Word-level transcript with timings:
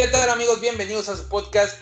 ¿Qué 0.00 0.08
tal 0.08 0.30
amigos? 0.30 0.62
Bienvenidos 0.62 1.10
a 1.10 1.16
su 1.16 1.28
podcast 1.28 1.78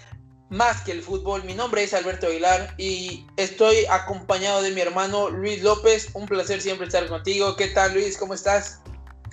Más 0.50 0.80
que 0.80 0.90
el 0.90 1.02
fútbol. 1.02 1.45
Mi 1.45 1.54
nombre 1.54 1.84
es 1.84 1.95
Alberto 1.95 2.26
Aguilar 2.26 2.74
y 2.76 3.24
estoy 3.36 3.86
acompañado 3.88 4.60
de 4.60 4.72
mi 4.72 4.80
hermano 4.80 5.30
Luis 5.30 5.62
López. 5.62 6.09
Un 6.14 6.26
placer 6.26 6.60
siempre 6.60 6.88
estar 6.88 7.06
contigo. 7.06 7.54
¿Qué 7.54 7.68
tal 7.68 7.95
Luis? 7.95 8.18
¿Cómo 8.18 8.34
estás? 8.34 8.80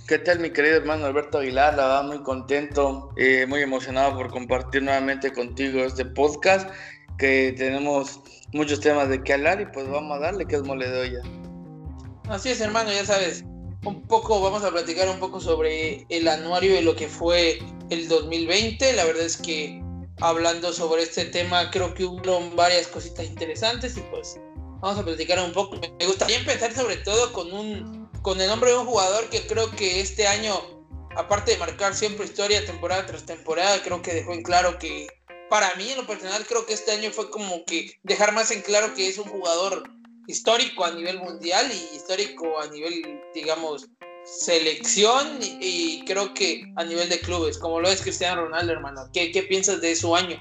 ¿Qué 0.07 0.19
tal 0.19 0.37
mi 0.37 0.51
querido 0.51 0.77
hermano 0.77 1.07
Alberto 1.07 1.39
Aguilar? 1.39 1.73
La 1.73 1.87
verdad 1.87 2.03
muy 2.03 2.21
contento, 2.21 3.09
eh, 3.17 3.47
muy 3.47 3.63
emocionado 3.63 4.15
por 4.17 4.29
compartir 4.29 4.83
nuevamente 4.83 5.33
contigo 5.33 5.79
este 5.79 6.05
podcast 6.05 6.69
que 7.17 7.55
tenemos 7.57 8.19
muchos 8.53 8.81
temas 8.81 9.09
de 9.09 9.23
qué 9.23 9.33
hablar 9.33 9.61
y 9.61 9.65
pues 9.65 9.89
vamos 9.89 10.15
a 10.15 10.19
darle 10.19 10.45
que 10.45 10.57
es 10.57 10.61
mole 10.61 10.87
de 10.87 10.99
olla. 10.99 11.21
Así 12.29 12.51
es 12.51 12.61
hermano, 12.61 12.91
ya 12.91 13.03
sabes, 13.03 13.45
un 13.85 14.01
poco, 14.07 14.41
vamos 14.41 14.63
a 14.63 14.71
platicar 14.71 15.07
un 15.09 15.19
poco 15.19 15.39
sobre 15.39 16.05
el 16.09 16.27
anuario 16.27 16.73
de 16.73 16.81
lo 16.81 16.95
que 16.95 17.07
fue 17.07 17.59
el 17.89 18.07
2020. 18.07 18.93
La 18.93 19.05
verdad 19.05 19.23
es 19.23 19.37
que 19.37 19.81
hablando 20.21 20.73
sobre 20.73 21.03
este 21.03 21.25
tema 21.25 21.69
creo 21.71 21.93
que 21.93 22.05
hubo 22.05 22.49
varias 22.55 22.87
cositas 22.87 23.25
interesantes 23.25 23.97
y 23.97 24.01
pues 24.01 24.39
vamos 24.81 24.97
a 24.97 25.05
platicar 25.05 25.39
un 25.39 25.53
poco. 25.53 25.77
Me 25.99 26.05
gustaría 26.07 26.37
empezar 26.37 26.73
sobre 26.73 26.97
todo 26.97 27.31
con 27.33 27.51
un 27.53 28.05
con 28.21 28.41
el 28.41 28.47
nombre 28.47 28.71
de 28.71 28.77
un 28.77 28.87
jugador 28.87 29.29
que 29.29 29.45
creo 29.45 29.69
que 29.69 29.99
este 29.99 30.25
año, 30.25 30.59
aparte 31.15 31.51
de 31.51 31.57
marcar 31.57 31.93
siempre 31.93 32.25
historia 32.25 32.65
temporada 32.65 33.05
tras 33.05 33.23
temporada, 33.23 33.83
creo 33.83 34.01
que 34.01 34.15
dejó 34.15 34.33
en 34.33 34.41
claro 34.41 34.79
que 34.79 35.07
para 35.47 35.75
mí 35.75 35.91
en 35.91 35.97
lo 35.97 36.07
personal 36.07 36.43
creo 36.47 36.65
que 36.65 36.73
este 36.73 36.91
año 36.91 37.11
fue 37.11 37.29
como 37.29 37.63
que 37.65 37.99
dejar 38.01 38.33
más 38.33 38.49
en 38.49 38.63
claro 38.63 38.95
que 38.95 39.07
es 39.07 39.19
un 39.19 39.25
jugador 39.25 39.83
histórico 40.27 40.85
a 40.85 40.91
nivel 40.91 41.19
mundial 41.19 41.65
y 41.71 41.95
histórico 41.95 42.59
a 42.59 42.67
nivel, 42.67 43.21
digamos, 43.33 43.87
selección 44.25 45.39
y, 45.41 46.03
creo 46.05 46.33
que 46.33 46.63
a 46.75 46.83
nivel 46.83 47.09
de 47.09 47.19
clubes, 47.19 47.57
como 47.57 47.79
lo 47.79 47.89
es 47.89 48.01
Cristiano 48.01 48.43
Ronaldo, 48.43 48.73
hermano. 48.73 49.09
¿Qué, 49.13 49.31
¿Qué, 49.31 49.43
piensas 49.43 49.81
de 49.81 49.95
su 49.95 50.15
año? 50.15 50.37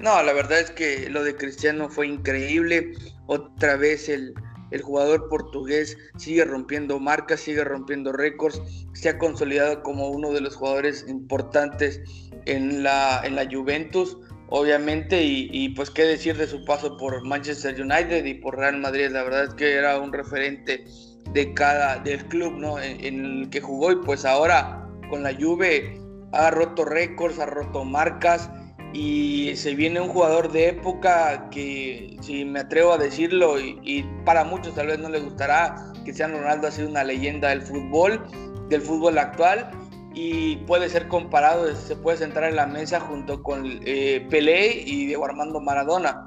No, 0.00 0.22
la 0.22 0.32
verdad 0.32 0.60
es 0.60 0.70
que 0.70 1.08
lo 1.10 1.24
de 1.24 1.36
Cristiano 1.36 1.88
fue 1.88 2.06
increíble. 2.06 2.92
Otra 3.26 3.76
vez 3.76 4.08
el, 4.08 4.34
el 4.70 4.82
jugador 4.82 5.28
portugués 5.28 5.96
sigue 6.16 6.44
rompiendo 6.44 7.00
marcas, 7.00 7.40
sigue 7.40 7.64
rompiendo 7.64 8.12
récords, 8.12 8.60
se 8.94 9.08
ha 9.08 9.18
consolidado 9.18 9.82
como 9.82 10.08
uno 10.08 10.30
de 10.32 10.40
los 10.40 10.56
jugadores 10.56 11.04
importantes 11.08 12.00
en 12.46 12.82
la, 12.82 13.22
en 13.24 13.36
la 13.36 13.48
Juventus 13.50 14.16
obviamente, 14.48 15.22
y, 15.22 15.68
pues 15.70 15.90
qué 15.90 16.04
decir 16.04 16.36
de 16.36 16.46
su 16.46 16.64
paso 16.64 16.96
por 16.96 17.24
Manchester 17.24 17.80
United 17.80 18.24
y 18.24 18.34
por 18.34 18.56
Real 18.56 18.78
Madrid, 18.78 19.08
la 19.10 19.22
verdad 19.22 19.44
es 19.44 19.54
que 19.54 19.74
era 19.74 19.98
un 19.98 20.12
referente 20.12 20.84
de 21.32 21.52
cada, 21.54 21.98
del 21.98 22.24
club 22.26 22.54
¿no? 22.54 22.78
en, 22.78 23.42
el 23.42 23.50
que 23.50 23.60
jugó 23.60 23.92
y 23.92 23.96
pues 23.96 24.24
ahora 24.24 24.88
con 25.10 25.22
la 25.22 25.34
Juve 25.34 26.00
ha 26.32 26.50
roto 26.50 26.84
récords, 26.84 27.38
ha 27.38 27.46
roto 27.46 27.84
marcas 27.84 28.48
y 28.92 29.52
se 29.56 29.74
viene 29.74 30.00
un 30.00 30.08
jugador 30.08 30.52
de 30.52 30.68
época 30.68 31.48
que 31.50 32.16
si 32.20 32.44
me 32.44 32.60
atrevo 32.60 32.92
a 32.92 32.98
decirlo 32.98 33.60
y, 33.60 34.04
para 34.24 34.44
muchos 34.44 34.74
tal 34.74 34.86
vez 34.86 34.98
no 34.98 35.08
les 35.08 35.24
gustará, 35.24 35.92
Cristiano 36.04 36.38
Ronaldo 36.38 36.68
ha 36.68 36.70
sido 36.70 36.88
una 36.88 37.04
leyenda 37.04 37.48
del 37.48 37.62
fútbol, 37.62 38.22
del 38.68 38.80
fútbol 38.80 39.18
actual 39.18 39.70
y 40.18 40.56
puede 40.66 40.88
ser 40.88 41.08
comparado, 41.08 41.76
se 41.76 41.94
puede 41.94 42.16
sentar 42.16 42.44
en 42.44 42.56
la 42.56 42.66
mesa 42.66 43.00
junto 43.00 43.42
con 43.42 43.80
eh, 43.84 44.26
Pelé 44.30 44.82
y 44.86 45.04
Diego 45.04 45.26
Armando 45.26 45.60
Maradona. 45.60 46.26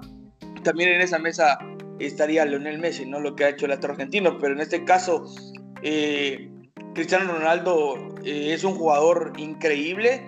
También 0.64 0.92
en 0.92 1.02
esa 1.02 1.18
mesa 1.18 1.58
estaría 1.98 2.46
Lionel 2.46 2.78
Messi, 2.78 3.08
¿no? 3.08 3.20
Lo 3.20 3.36
que 3.36 3.46
ha 3.46 3.50
hecho 3.50 3.66
el 3.66 3.72
astro 3.72 3.94
argentino, 3.94 4.38
pero 4.38 4.54
en 4.54 4.62
este 4.62 4.86
caso 4.86 5.26
eh, 5.82 6.52
Cristiano 6.94 7.34
Ronaldo 7.34 7.96
eh, 8.24 8.54
es 8.54 8.64
un 8.64 8.76
jugador 8.76 9.34
increíble 9.38 10.22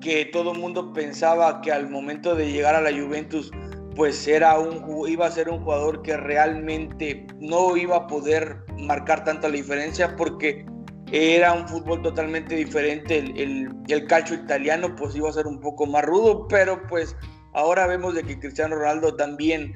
que 0.00 0.26
todo 0.26 0.52
el 0.52 0.60
mundo 0.60 0.92
pensaba 0.92 1.60
que 1.62 1.72
al 1.72 1.90
momento 1.90 2.36
de 2.36 2.52
llegar 2.52 2.76
a 2.76 2.80
la 2.80 2.92
Juventus 2.92 3.50
pues 3.96 4.28
era 4.28 4.56
un, 4.56 5.08
iba 5.08 5.26
a 5.26 5.30
ser 5.32 5.48
un 5.48 5.64
jugador 5.64 6.02
que 6.02 6.16
realmente 6.16 7.26
no 7.40 7.76
iba 7.76 7.96
a 7.96 8.06
poder 8.06 8.58
marcar 8.78 9.24
tanta 9.24 9.48
la 9.48 9.56
diferencia 9.56 10.14
porque 10.14 10.64
era 11.12 11.52
un 11.52 11.66
fútbol 11.66 12.02
totalmente 12.02 12.54
diferente. 12.54 13.18
El, 13.18 13.68
el, 13.88 14.06
calcio 14.06 14.36
italiano 14.36 14.94
pues 14.96 15.14
iba 15.16 15.28
a 15.28 15.32
ser 15.32 15.46
un 15.46 15.60
poco 15.60 15.86
más 15.86 16.04
rudo, 16.04 16.46
pero 16.48 16.86
pues 16.86 17.16
ahora 17.52 17.86
vemos 17.86 18.14
de 18.14 18.22
que 18.22 18.38
Cristiano 18.38 18.76
Ronaldo 18.76 19.16
también 19.16 19.74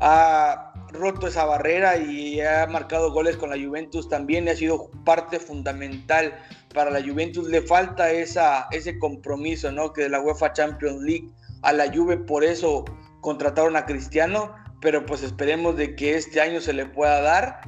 ha 0.00 0.72
roto 0.92 1.28
esa 1.28 1.44
barrera 1.44 1.96
y 1.96 2.40
ha 2.40 2.66
marcado 2.66 3.12
goles 3.12 3.36
con 3.36 3.50
la 3.50 3.56
Juventus 3.56 4.08
también 4.08 4.48
ha 4.48 4.54
sido 4.54 4.90
parte 5.04 5.38
fundamental 5.38 6.34
para 6.72 6.90
la 6.90 7.02
Juventus. 7.02 7.48
Le 7.48 7.62
falta 7.62 8.10
esa, 8.10 8.66
ese 8.70 8.98
compromiso, 8.98 9.72
¿no? 9.72 9.92
Que 9.92 10.02
de 10.02 10.08
la 10.10 10.20
UEFA 10.20 10.52
Champions 10.52 11.02
League 11.02 11.30
a 11.62 11.72
la 11.72 11.92
Juve, 11.92 12.16
por 12.18 12.44
eso 12.44 12.84
contrataron 13.20 13.76
a 13.76 13.86
Cristiano, 13.86 14.54
pero 14.80 15.06
pues 15.06 15.22
esperemos 15.22 15.76
de 15.76 15.96
que 15.96 16.16
este 16.16 16.40
año 16.40 16.60
se 16.60 16.74
le 16.74 16.86
pueda 16.86 17.20
dar. 17.22 17.60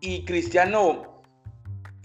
Y 0.00 0.24
Cristiano 0.24 1.15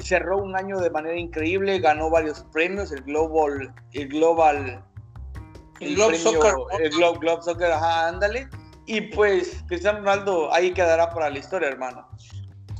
cerró 0.02 0.38
un 0.38 0.56
año 0.56 0.80
de 0.80 0.90
manera 0.90 1.18
increíble, 1.18 1.80
ganó 1.80 2.10
varios 2.10 2.46
premios, 2.52 2.92
el 2.92 3.02
Global, 3.04 3.74
el 3.94 4.08
Global, 4.08 4.84
el, 5.80 5.96
Globe 5.96 6.18
Soccer, 6.18 6.54
el 6.80 6.90
Globe, 6.92 7.44
Soccer, 7.44 7.72
ajá, 7.72 8.10
ándale. 8.10 8.48
Y 8.86 9.02
pues 9.02 9.64
Cristiano 9.68 10.00
Ronaldo 10.00 10.54
ahí 10.54 10.74
quedará 10.74 11.10
para 11.10 11.30
la 11.30 11.40
historia, 11.40 11.70
hermano. 11.70 12.08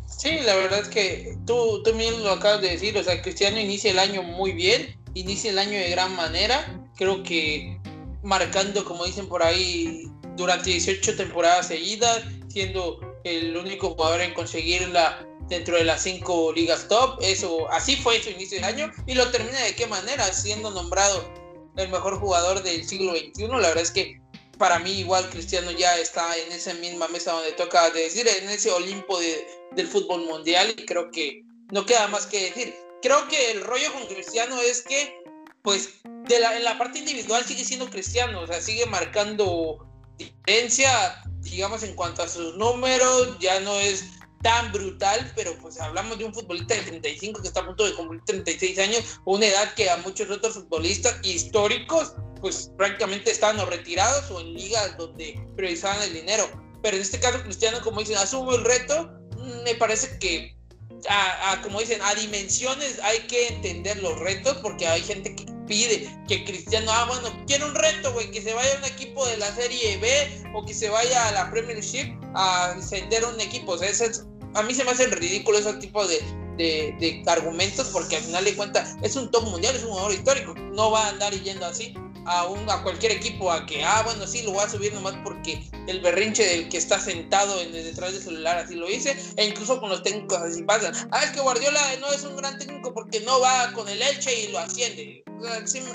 Sí, 0.06 0.40
la 0.44 0.56
verdad 0.56 0.80
es 0.80 0.88
que 0.88 1.38
tú, 1.46 1.82
tú 1.84 1.94
mismo 1.94 2.20
lo 2.20 2.32
acabas 2.32 2.62
de 2.62 2.70
decir, 2.70 2.98
o 2.98 3.04
sea, 3.04 3.22
Cristiano 3.22 3.60
inicia 3.60 3.92
el 3.92 4.00
año 4.00 4.22
muy 4.22 4.52
bien, 4.52 4.96
inicia 5.14 5.52
el 5.52 5.58
año 5.58 5.72
de 5.72 5.90
gran 5.90 6.16
manera, 6.16 6.80
creo 6.96 7.24
que 7.24 7.80
marcando, 8.22 8.86
como 8.86 9.06
dicen 9.06 9.28
por 9.28 9.42
ahí, 9.42 10.04
durante 10.36 10.70
18 10.70 11.16
temporadas 11.16 11.68
seguidas, 11.68 12.22
siendo 12.50 13.00
el 13.24 13.56
único 13.58 13.92
jugador 13.92 14.22
en 14.22 14.34
conseguir 14.34 14.90
la 14.90 15.26
dentro 15.52 15.76
de 15.76 15.84
las 15.84 16.02
cinco 16.02 16.52
ligas 16.54 16.88
top. 16.88 17.20
Eso, 17.22 17.70
así 17.72 17.98
fue 17.98 18.24
su 18.24 18.30
inicio 18.32 18.60
de 18.60 18.66
año 18.66 18.92
y 19.06 19.14
lo 19.14 19.30
termina 19.30 19.60
de 19.62 19.76
qué 19.76 19.86
manera, 19.86 20.34
siendo 20.34 20.72
nombrado 20.72 21.30
el 21.78 21.90
mejor 21.90 22.20
jugador 22.20 22.64
del 22.64 22.88
siglo 22.88 23.12
XXI. 23.12 23.48
La 23.48 23.68
verdad 23.68 23.84
es 23.84 23.92
que 23.92 24.20
para 24.58 24.80
mí 24.80 24.92
igual 24.92 25.30
Cristiano 25.30 25.72
ya 25.72 25.98
está 25.98 26.36
en 26.38 26.52
esa 26.52 26.74
misma 26.76 27.08
mesa 27.10 27.34
donde 27.34 27.52
toca 27.52 27.90
decir, 27.92 28.28
en 28.28 28.50
ese 28.50 28.72
Olimpo 28.72 29.20
del 29.20 29.88
fútbol 29.88 30.26
mundial 30.26 30.74
y 30.76 30.86
creo 30.86 31.12
que 31.12 31.44
no 31.72 31.86
queda 31.86 32.08
más 32.08 32.26
que 32.26 32.46
decir. 32.46 32.76
Creo 33.02 33.28
que 33.28 33.52
el 33.52 33.62
rollo 33.62 33.92
con 33.94 34.06
Cristiano 34.06 34.60
es 34.62 34.84
que, 34.84 35.22
pues, 35.64 35.90
de 36.28 36.40
la, 36.40 36.56
en 36.56 36.64
la 36.64 36.78
parte 36.78 37.00
individual 37.00 37.44
sigue 37.44 37.66
siendo 37.66 37.90
Cristiano, 37.90 38.42
o 38.42 38.48
sea, 38.48 38.62
sigue 38.62 38.86
marcando 38.86 39.86
diferencia, 40.18 41.24
digamos, 41.40 41.84
en 41.84 41.96
cuanto 41.96 42.22
a 42.22 42.28
sus 42.28 42.56
números, 42.56 43.38
ya 43.40 43.60
no 43.62 43.80
es 43.80 44.06
tan 44.42 44.72
brutal, 44.72 45.32
pero 45.36 45.56
pues 45.62 45.80
hablamos 45.80 46.18
de 46.18 46.26
un 46.26 46.34
futbolista 46.34 46.76
de 46.76 46.82
35 46.82 47.42
que 47.42 47.48
está 47.48 47.62
a 47.62 47.66
punto 47.66 47.86
de 47.86 47.94
cumplir 47.94 48.22
36 48.26 48.80
años, 48.80 49.20
una 49.26 49.46
edad 49.46 49.74
que 49.76 49.90
a 49.90 49.98
muchos 49.98 50.30
otros 50.30 50.54
futbolistas 50.56 51.20
históricos 51.24 52.14
pues 52.40 52.72
prácticamente 52.78 53.32
estaban 53.32 53.60
o 53.60 53.66
retirados 53.66 54.32
o 54.32 54.42
en 54.42 54.54
ligas 54.54 54.98
donde 54.98 55.40
priorizaban 55.56 56.02
el 56.02 56.14
dinero. 56.14 56.50
Pero 56.82 56.98
en 56.98 57.04
este 57.04 57.20
caso 57.20 57.42
Cristiano, 57.44 57.80
como 57.84 58.00
dicen, 58.00 58.18
asumo 58.18 58.54
el 58.54 58.64
reto, 58.64 59.12
mm, 59.38 59.64
me 59.64 59.76
parece 59.76 60.18
que 60.18 60.56
a, 61.10 61.60
como 61.64 61.80
dicen, 61.80 62.02
a 62.02 62.14
dimensiones 62.16 63.00
hay 63.04 63.20
que 63.28 63.48
entender 63.48 64.02
los 64.02 64.20
retos 64.20 64.58
porque 64.58 64.88
hay 64.88 65.02
gente 65.02 65.36
que 65.36 65.46
pide 65.68 66.10
que 66.28 66.44
Cristiano, 66.44 66.92
ah, 66.92 67.06
bueno, 67.08 67.46
quiere 67.48 67.64
un 67.64 67.76
reto, 67.76 68.12
güey, 68.14 68.30
que 68.32 68.42
se 68.42 68.54
vaya 68.54 68.74
a 68.76 68.78
un 68.80 68.86
equipo 68.86 69.26
de 69.28 69.38
la 69.38 69.54
Serie 69.56 69.98
B 69.98 70.44
o 70.54 70.66
que 70.66 70.74
se 70.74 70.90
vaya 70.90 71.28
a 71.28 71.32
la 71.32 71.52
Premiership 71.52 72.14
a 72.36 72.74
encender 72.76 73.24
un 73.26 73.40
equipo. 73.40 73.74
O 73.74 73.78
sea, 73.78 73.90
es, 73.90 74.26
a 74.54 74.64
mí 74.64 74.74
se 74.74 74.84
me 74.84 74.92
hacen 74.92 75.12
ridículos 75.12 75.62
ese 75.62 75.74
tipo 75.76 76.06
de, 76.08 76.20
de, 76.58 77.24
argumentos 77.28 77.88
porque 77.88 78.18
al 78.18 78.24
final 78.24 78.46
de 78.46 78.56
cuentas 78.56 78.96
es 79.02 79.16
un 79.16 79.30
top 79.32 79.44
mundial, 79.50 79.76
es 79.76 79.84
un 79.84 79.92
jugador 79.92 80.14
histórico. 80.14 80.54
No 80.74 80.92
va 80.92 81.06
a 81.06 81.10
andar 81.10 81.34
yendo 81.34 81.66
así 81.66 81.94
a, 82.26 82.46
un, 82.46 82.70
a 82.70 82.84
cualquier 82.84 83.14
equipo 83.14 83.52
a 83.52 83.66
que, 83.66 83.84
ah, 83.84 84.04
bueno, 84.04 84.28
sí, 84.28 84.44
lo 84.44 84.52
voy 84.52 84.64
a 84.64 84.70
subir 84.70 84.94
nomás 84.94 85.16
porque 85.24 85.64
el 85.88 86.02
berrinche 86.02 86.46
del 86.46 86.70
que 86.70 86.78
está 86.78 87.00
sentado 87.00 87.60
en, 87.62 87.72
detrás 87.72 88.14
del 88.14 88.22
celular 88.22 88.58
así 88.58 88.76
lo 88.76 88.90
hice. 88.90 89.16
E 89.38 89.46
incluso 89.46 89.80
con 89.80 89.90
los 89.90 90.04
técnicos 90.04 90.38
así 90.38 90.64
pasan. 90.64 90.94
Ah, 91.12 91.24
es 91.24 91.32
que 91.32 91.42
Guardiola 91.42 91.82
no 92.00 92.12
es 92.12 92.24
un 92.24 92.36
gran 92.36 92.58
técnico 92.58 92.94
porque 92.94 93.22
no 93.22 93.40
va 93.40 93.72
con 93.74 93.88
el 93.90 94.02
Elche 94.02 94.44
y 94.44 94.52
lo 94.52 94.60
asciende. 94.60 95.24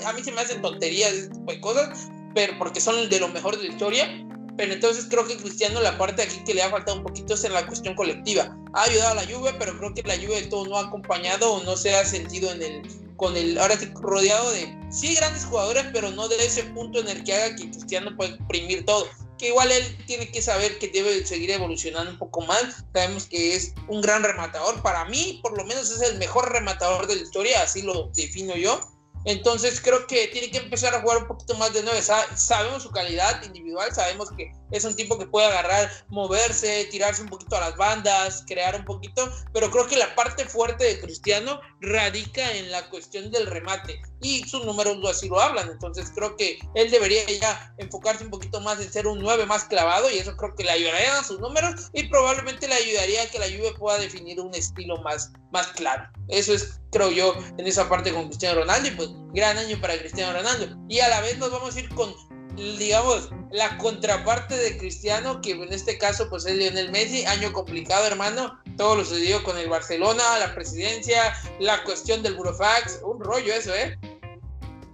a 0.05 0.13
mí 0.13 0.23
se 0.23 0.31
me 0.31 0.41
hacen 0.41 0.61
tonterías 0.61 1.11
ese 1.13 1.29
de 1.29 1.61
cosas 1.61 2.09
pero 2.37 2.53
porque 2.59 2.79
son 2.79 3.09
de 3.09 3.19
lo 3.19 3.29
mejor 3.29 3.57
de 3.57 3.63
la 3.63 3.69
historia, 3.73 4.27
pero 4.57 4.73
entonces 4.73 5.05
creo 5.07 5.27
que 5.27 5.37
Cristiano 5.37 5.79
la 5.79 5.97
parte 5.97 6.23
aquí 6.23 6.43
que 6.43 6.53
le 6.53 6.63
ha 6.63 6.69
faltado 6.69 6.97
un 6.97 7.03
poquito 7.03 7.35
es 7.35 7.43
en 7.43 7.53
la 7.53 7.65
cuestión 7.67 7.95
colectiva. 7.95 8.57
Ha 8.73 8.83
ayudado 8.83 9.11
a 9.11 9.23
la 9.23 9.31
Juve, 9.31 9.53
pero 9.59 9.77
creo 9.77 9.93
que 9.93 10.01
la 10.03 10.15
Juve 10.15 10.41
de 10.41 10.47
todo 10.47 10.65
no 10.65 10.77
ha 10.77 10.87
acompañado 10.87 11.53
o 11.53 11.63
no 11.63 11.77
se 11.77 11.95
ha 11.95 12.03
sentido 12.03 12.51
en 12.51 12.63
el 12.63 12.81
con 13.17 13.35
el 13.35 13.57
ahora 13.57 13.77
sí 13.77 13.91
rodeado 13.95 14.51
de 14.51 14.77
sí 14.91 15.15
grandes 15.15 15.45
jugadores, 15.45 15.85
pero 15.91 16.11
no 16.11 16.27
de 16.27 16.35
ese 16.45 16.63
punto 16.65 16.99
en 16.99 17.09
el 17.09 17.23
que 17.23 17.33
haga 17.33 17.55
que 17.55 17.69
Cristiano 17.69 18.15
pueda 18.15 18.35
imprimir 18.35 18.85
todo. 18.85 19.07
Que 19.37 19.47
igual 19.49 19.71
él 19.71 19.97
tiene 20.07 20.31
que 20.31 20.41
saber 20.41 20.79
que 20.79 20.87
debe 20.87 21.25
seguir 21.25 21.51
evolucionando 21.51 22.11
un 22.11 22.17
poco 22.17 22.41
más. 22.41 22.83
Sabemos 22.93 23.25
que 23.27 23.55
es 23.55 23.73
un 23.87 24.01
gran 24.01 24.23
rematador. 24.23 24.81
Para 24.81 25.05
mí, 25.05 25.39
por 25.43 25.55
lo 25.55 25.63
menos, 25.65 25.91
es 25.91 26.01
el 26.01 26.17
mejor 26.17 26.51
rematador 26.51 27.05
de 27.07 27.17
la 27.17 27.21
historia, 27.21 27.61
así 27.61 27.83
lo 27.83 28.09
defino 28.15 28.55
yo 28.55 28.79
entonces 29.27 29.81
creo 29.81 30.07
que 30.07 30.27
tiene 30.27 30.49
que 30.49 30.57
empezar 30.57 30.95
a 30.95 31.01
jugar 31.01 31.17
un 31.17 31.27
poquito 31.27 31.53
más 31.55 31.73
de 31.73 31.83
nueve. 31.83 32.01
Sabemos 32.01 32.83
su 32.83 32.91
calidad 32.91 33.43
individual, 33.43 33.93
sabemos 33.93 34.31
que 34.31 34.53
es 34.71 34.85
un 34.85 34.95
tipo 34.95 35.19
que 35.19 35.27
puede 35.27 35.47
agarrar, 35.47 35.91
moverse, 36.07 36.85
tirarse 36.85 37.23
un 37.23 37.27
poquito 37.27 37.57
a 37.57 37.59
las 37.59 37.75
bandas, 37.75 38.45
crear 38.47 38.75
un 38.75 38.85
poquito, 38.85 39.29
pero 39.53 39.69
creo 39.69 39.85
que 39.85 39.97
la 39.97 40.15
parte 40.15 40.45
fuerte 40.45 40.85
de 40.85 41.01
Cristiano 41.01 41.59
radica 41.81 42.53
en 42.53 42.71
la 42.71 42.89
cuestión 42.89 43.29
del 43.29 43.47
remate 43.47 44.01
y 44.21 44.43
sus 44.47 44.65
números 44.65 44.97
así 45.09 45.29
lo 45.29 45.39
hablan. 45.39 45.69
Entonces 45.69 46.11
creo 46.13 46.35
que 46.35 46.59
él 46.75 46.91
debería 46.91 47.25
ya 47.39 47.73
enfocarse 47.77 48.23
un 48.23 48.31
poquito 48.31 48.59
más 48.61 48.79
en 48.79 48.91
ser 48.91 49.07
un 49.07 49.19
9 49.19 49.45
más 49.45 49.65
clavado 49.65 50.09
y 50.09 50.17
eso 50.17 50.35
creo 50.35 50.55
que 50.55 50.63
le 50.63 50.71
ayudaría 50.71 51.19
a 51.19 51.23
sus 51.23 51.39
números 51.39 51.89
y 51.93 52.03
probablemente 52.03 52.67
le 52.67 52.75
ayudaría 52.75 53.23
a 53.23 53.27
que 53.27 53.39
la 53.39 53.47
lluvia 53.47 53.73
pueda 53.77 53.99
definir 53.99 54.39
un 54.39 54.53
estilo 54.55 54.97
más, 55.01 55.31
más 55.51 55.67
claro. 55.67 56.09
Eso 56.27 56.53
es, 56.53 56.79
creo 56.91 57.11
yo, 57.11 57.35
en 57.57 57.67
esa 57.67 57.87
parte 57.87 58.13
con 58.13 58.27
Cristiano 58.27 58.61
Ronaldo 58.61 58.89
y 58.89 58.91
pues 58.91 59.09
gran 59.33 59.57
año 59.57 59.79
para 59.79 59.97
Cristiano 59.97 60.33
Ronaldo. 60.33 60.75
Y 60.89 60.99
a 60.99 61.09
la 61.09 61.21
vez 61.21 61.37
nos 61.37 61.51
vamos 61.51 61.75
a 61.75 61.79
ir 61.79 61.89
con, 61.89 62.13
digamos, 62.55 63.29
la 63.51 63.77
contraparte 63.77 64.57
de 64.57 64.77
Cristiano, 64.77 65.41
que 65.41 65.51
en 65.51 65.71
este 65.71 65.97
caso 65.97 66.29
pues 66.29 66.45
es 66.45 66.57
Lionel 66.57 66.91
Messi, 66.91 67.25
año 67.25 67.53
complicado 67.53 68.05
hermano, 68.05 68.59
todo 68.77 68.95
lo 68.95 69.03
sucedió 69.03 69.43
con 69.43 69.57
el 69.57 69.67
Barcelona, 69.67 70.23
la 70.39 70.53
presidencia, 70.53 71.33
la 71.59 71.83
cuestión 71.83 72.23
del 72.23 72.35
Burofax, 72.35 73.01
un 73.03 73.19
rollo 73.19 73.53
eso, 73.53 73.73
¿eh? 73.75 73.97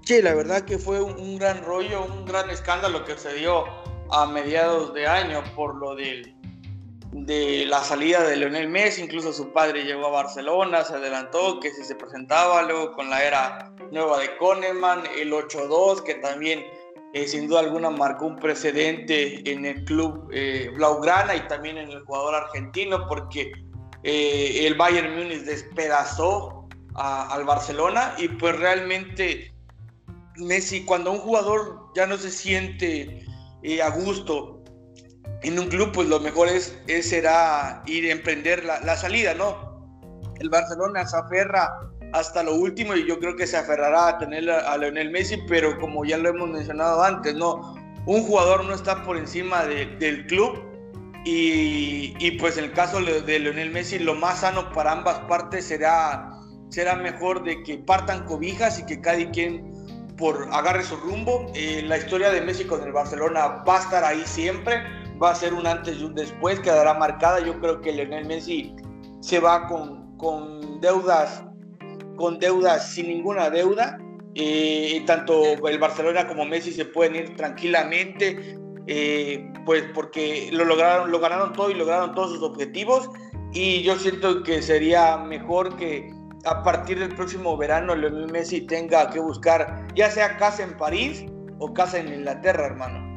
Sí, 0.06 0.22
la 0.22 0.34
verdad 0.34 0.64
que 0.64 0.78
fue 0.78 1.02
un, 1.02 1.38
gran 1.38 1.64
rollo, 1.64 2.04
un 2.04 2.26
gran 2.26 2.50
escándalo 2.50 3.06
que 3.06 3.18
se 3.18 3.34
dio 3.36 3.66
a 4.12 4.26
mediados 4.26 4.94
de 4.94 5.08
año 5.08 5.44
por 5.56 5.76
lo 5.76 5.96
del 5.96 6.36
de 7.12 7.66
la 7.68 7.84
salida 7.84 8.24
de 8.24 8.36
Leonel 8.36 8.70
Messi, 8.70 9.04
incluso 9.04 9.32
su 9.32 9.54
padre 9.54 9.84
llegó 9.84 10.08
a 10.08 10.24
Barcelona, 10.24 10.84
se 10.84 10.96
adelantó 10.96 11.60
que 11.60 11.72
si 11.72 11.84
se 11.84 11.94
presentaba 11.94 12.64
luego 12.64 12.94
con 12.94 13.08
la 13.12 13.24
era 13.24 13.72
nueva 13.92 14.18
de 14.18 14.36
Koneman, 14.38 15.04
el 15.16 15.32
8-2 15.32 16.02
que 16.02 16.16
también 16.16 16.66
eh, 17.14 17.28
sin 17.28 17.48
duda 17.48 17.60
alguna 17.60 17.92
marcó 17.92 18.26
un 18.26 18.38
precedente 18.38 19.48
en 19.50 19.64
el 19.66 19.86
club 19.86 20.28
eh, 20.34 20.72
Blaugrana 20.74 21.36
y 21.36 21.48
también 21.48 21.78
en 21.78 21.92
el 21.92 22.04
jugador 22.04 22.34
argentino 22.34 23.08
porque 23.08 23.52
eh, 24.04 24.68
el 24.68 24.76
Bayern 24.76 25.16
Múnich 25.16 25.44
despedazó 25.44 26.68
al 26.96 27.44
Barcelona 27.46 28.14
y 28.20 28.28
pues 28.28 28.56
realmente 28.60 29.52
Messi 30.36 30.86
cuando 30.86 31.12
un 31.12 31.20
jugador 31.20 31.92
ya 31.96 32.06
no 32.06 32.18
se 32.18 32.30
siente 32.30 33.26
a 33.82 33.90
gusto 33.90 34.64
en 35.44 35.60
un 35.60 35.68
club, 35.68 35.92
pues 35.94 36.08
lo 36.08 36.20
mejor 36.20 36.48
es, 36.48 36.78
será 37.02 37.84
ir 37.86 38.10
a 38.10 38.14
emprender 38.14 38.64
la, 38.64 38.96
salida, 38.96 39.34
¿no? 39.34 39.92
El 40.40 40.50
Barcelona 40.50 41.06
se 41.06 41.18
aferra 41.18 41.70
hasta 42.14 42.44
lo 42.44 42.56
último 42.56 42.96
y 42.96 43.06
yo 43.06 43.20
creo 43.20 43.36
que 43.36 43.46
se 43.46 43.58
aferrará 43.58 44.08
a 44.08 44.18
tener 44.18 44.50
a, 44.50 44.78
Leonel 44.78 45.12
Messi, 45.12 45.38
pero 45.48 45.78
como 45.80 46.06
ya 46.06 46.18
lo 46.18 46.30
hemos 46.30 46.50
mencionado 46.50 47.04
antes, 47.04 47.36
¿no? 47.36 47.76
Un 48.06 48.24
jugador 48.24 48.64
no 48.66 48.74
está 48.74 49.04
por 49.04 49.18
encima 49.18 49.66
del 49.66 50.26
club 50.28 50.73
y, 51.26 52.14
y, 52.20 52.32
pues 52.32 52.58
el 52.58 52.72
caso 52.72 53.02
de 53.02 53.40
Leonel 53.40 53.72
Messi, 53.72 54.00
lo 54.00 54.16
más 54.16 54.42
sano 54.42 54.72
para 54.74 54.92
ambas 54.92 55.20
partes 55.22 55.66
será, 55.66 56.32
será 56.70 56.96
mejor 56.96 57.44
de 57.44 57.64
que 57.64 57.78
partan 57.78 58.26
cobijas 58.26 58.80
y 58.80 58.86
que 58.86 59.00
cada 59.00 59.30
quien 59.32 59.72
por 60.18 60.50
agarre 60.52 60.84
su 60.84 60.96
rumbo. 60.98 61.52
Eh, 61.56 61.84
la 61.86 61.98
historia 61.98 62.30
de 62.30 62.42
Messi 62.42 62.66
con 62.66 62.84
el 62.84 62.92
Barcelona 62.92 63.64
va 63.68 63.78
a 63.78 63.82
estar 63.82 64.04
ahí 64.04 64.22
siempre 64.26 64.84
va 65.22 65.32
a 65.32 65.36
ser 65.36 65.54
un 65.54 65.66
antes 65.66 66.00
y 66.00 66.04
un 66.04 66.16
después, 66.16 66.60
quedará 66.60 66.94
marcada. 66.94 67.40
Yo 67.40 67.60
creo 67.60 67.82
que 67.82 67.92
Lionel 67.92 68.26
Messi 68.26 68.76
se 69.22 69.40
va 69.40 69.68
con, 69.68 70.18
con 70.18 70.82
deudas, 70.82 71.44
con 72.16 72.40
deudas 72.40 72.90
sin 72.92 73.08
ninguna 73.08 73.50
deuda. 73.50 73.98
Eh, 74.36 75.04
tanto 75.06 75.68
el 75.68 75.78
Barcelona 75.78 76.28
como 76.28 76.46
Messi 76.46 76.72
se 76.72 76.86
pueden 76.86 77.16
ir 77.16 77.36
tranquilamente, 77.36 78.58
eh, 78.88 79.52
pues 79.66 79.84
porque 79.94 80.50
lo 80.52 80.66
lograron, 80.66 81.12
lo 81.12 81.20
ganaron 81.20 81.54
todo 81.54 81.70
y 81.70 81.74
lograron 81.74 82.14
todos 82.14 82.32
sus 82.32 82.44
objetivos. 82.44 83.10
Y 83.54 83.84
yo 83.84 83.98
siento 83.98 84.44
que 84.44 84.62
sería 84.62 85.18
mejor 85.18 85.76
que 85.78 86.12
a 86.46 86.64
partir 86.64 87.00
del 87.00 87.16
próximo 87.16 87.56
verano 87.56 87.96
Lionel 87.96 88.32
Messi 88.32 88.62
tenga 88.62 89.10
que 89.10 89.20
buscar 89.20 89.88
ya 89.96 90.10
sea 90.10 90.38
casa 90.38 90.64
en 90.64 90.76
París 90.76 91.26
o 91.60 91.74
casa 91.74 92.00
en 92.00 92.14
Inglaterra, 92.14 92.66
hermano. 92.66 93.16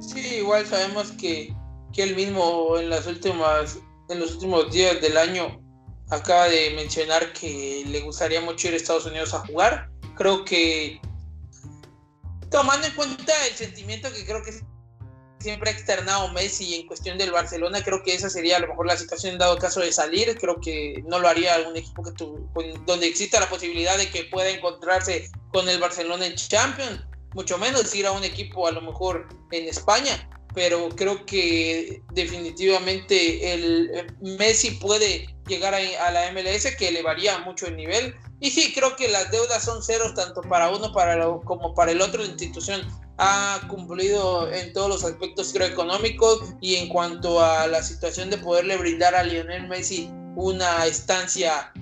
Sí, 0.00 0.36
igual 0.36 0.66
sabemos 0.66 1.12
que, 1.12 1.54
que 1.92 2.02
él 2.02 2.16
mismo 2.16 2.76
en 2.78 2.90
las 2.90 3.06
últimas, 3.06 3.78
en 4.08 4.20
los 4.20 4.34
últimos 4.34 4.70
días 4.72 5.00
del 5.00 5.16
año 5.16 5.60
acaba 6.10 6.48
de 6.48 6.72
mencionar 6.74 7.32
que 7.32 7.84
le 7.86 8.00
gustaría 8.00 8.40
mucho 8.40 8.68
ir 8.68 8.74
a 8.74 8.76
Estados 8.76 9.06
Unidos 9.06 9.34
a 9.34 9.40
jugar. 9.46 9.90
Creo 10.16 10.44
que 10.44 11.00
tomando 12.50 12.86
en 12.86 12.94
cuenta 12.94 13.32
el 13.46 13.54
sentimiento 13.54 14.12
que 14.12 14.24
creo 14.24 14.42
que 14.42 14.52
siempre 15.40 15.70
ha 15.70 15.72
externado 15.72 16.32
Messi 16.32 16.74
en 16.74 16.86
cuestión 16.86 17.16
del 17.16 17.30
Barcelona, 17.30 17.82
creo 17.84 18.02
que 18.02 18.14
esa 18.14 18.28
sería 18.28 18.56
a 18.56 18.60
lo 18.60 18.68
mejor 18.68 18.86
la 18.86 18.96
situación 18.96 19.34
en 19.34 19.38
dado 19.38 19.56
caso 19.58 19.80
de 19.80 19.92
salir. 19.92 20.36
Creo 20.38 20.60
que 20.60 21.02
no 21.06 21.18
lo 21.18 21.28
haría 21.28 21.54
algún 21.54 21.76
equipo 21.76 22.02
que 22.02 22.12
donde 22.86 23.06
exista 23.06 23.38
la 23.40 23.48
posibilidad 23.48 23.96
de 23.96 24.10
que 24.10 24.24
pueda 24.24 24.50
encontrarse 24.50 25.30
con 25.52 25.68
el 25.68 25.78
Barcelona 25.78 26.26
en 26.26 26.34
Champions 26.34 27.04
mucho 27.34 27.58
menos 27.58 27.94
ir 27.94 28.06
a 28.06 28.12
un 28.12 28.24
equipo 28.24 28.66
a 28.66 28.72
lo 28.72 28.80
mejor 28.80 29.28
en 29.50 29.68
España, 29.68 30.28
pero 30.54 30.88
creo 30.90 31.24
que 31.26 32.02
definitivamente 32.12 33.54
el 33.54 34.06
Messi 34.20 34.72
puede 34.72 35.28
llegar 35.46 35.74
a, 35.74 36.10
la 36.10 36.32
MLS 36.32 36.74
que 36.76 36.88
elevaría 36.88 37.38
mucho 37.40 37.66
el 37.66 37.76
nivel. 37.76 38.14
Y 38.40 38.50
sí, 38.50 38.72
creo 38.72 38.94
que 38.96 39.08
las 39.08 39.30
deudas 39.30 39.64
son 39.64 39.82
ceros 39.82 40.14
tanto 40.14 40.42
para 40.42 40.70
uno 40.70 40.92
para 40.92 41.26
como 41.44 41.74
para 41.74 41.92
el 41.92 42.00
otro. 42.00 42.22
La 42.22 42.28
institución 42.28 42.80
ha 43.18 43.60
cumplido 43.68 44.50
en 44.52 44.72
todos 44.72 44.88
los 44.88 45.04
aspectos 45.04 45.52
creo 45.52 45.66
económicos 45.66 46.40
y 46.60 46.76
en 46.76 46.88
cuanto 46.88 47.40
a 47.40 47.66
la 47.66 47.82
situación 47.82 48.30
de 48.30 48.38
poderle 48.38 48.76
brindar 48.76 49.14
a 49.14 49.24
Lionel 49.24 49.66
Messi 49.66 50.08
una 50.36 50.86
estancia 50.86 51.72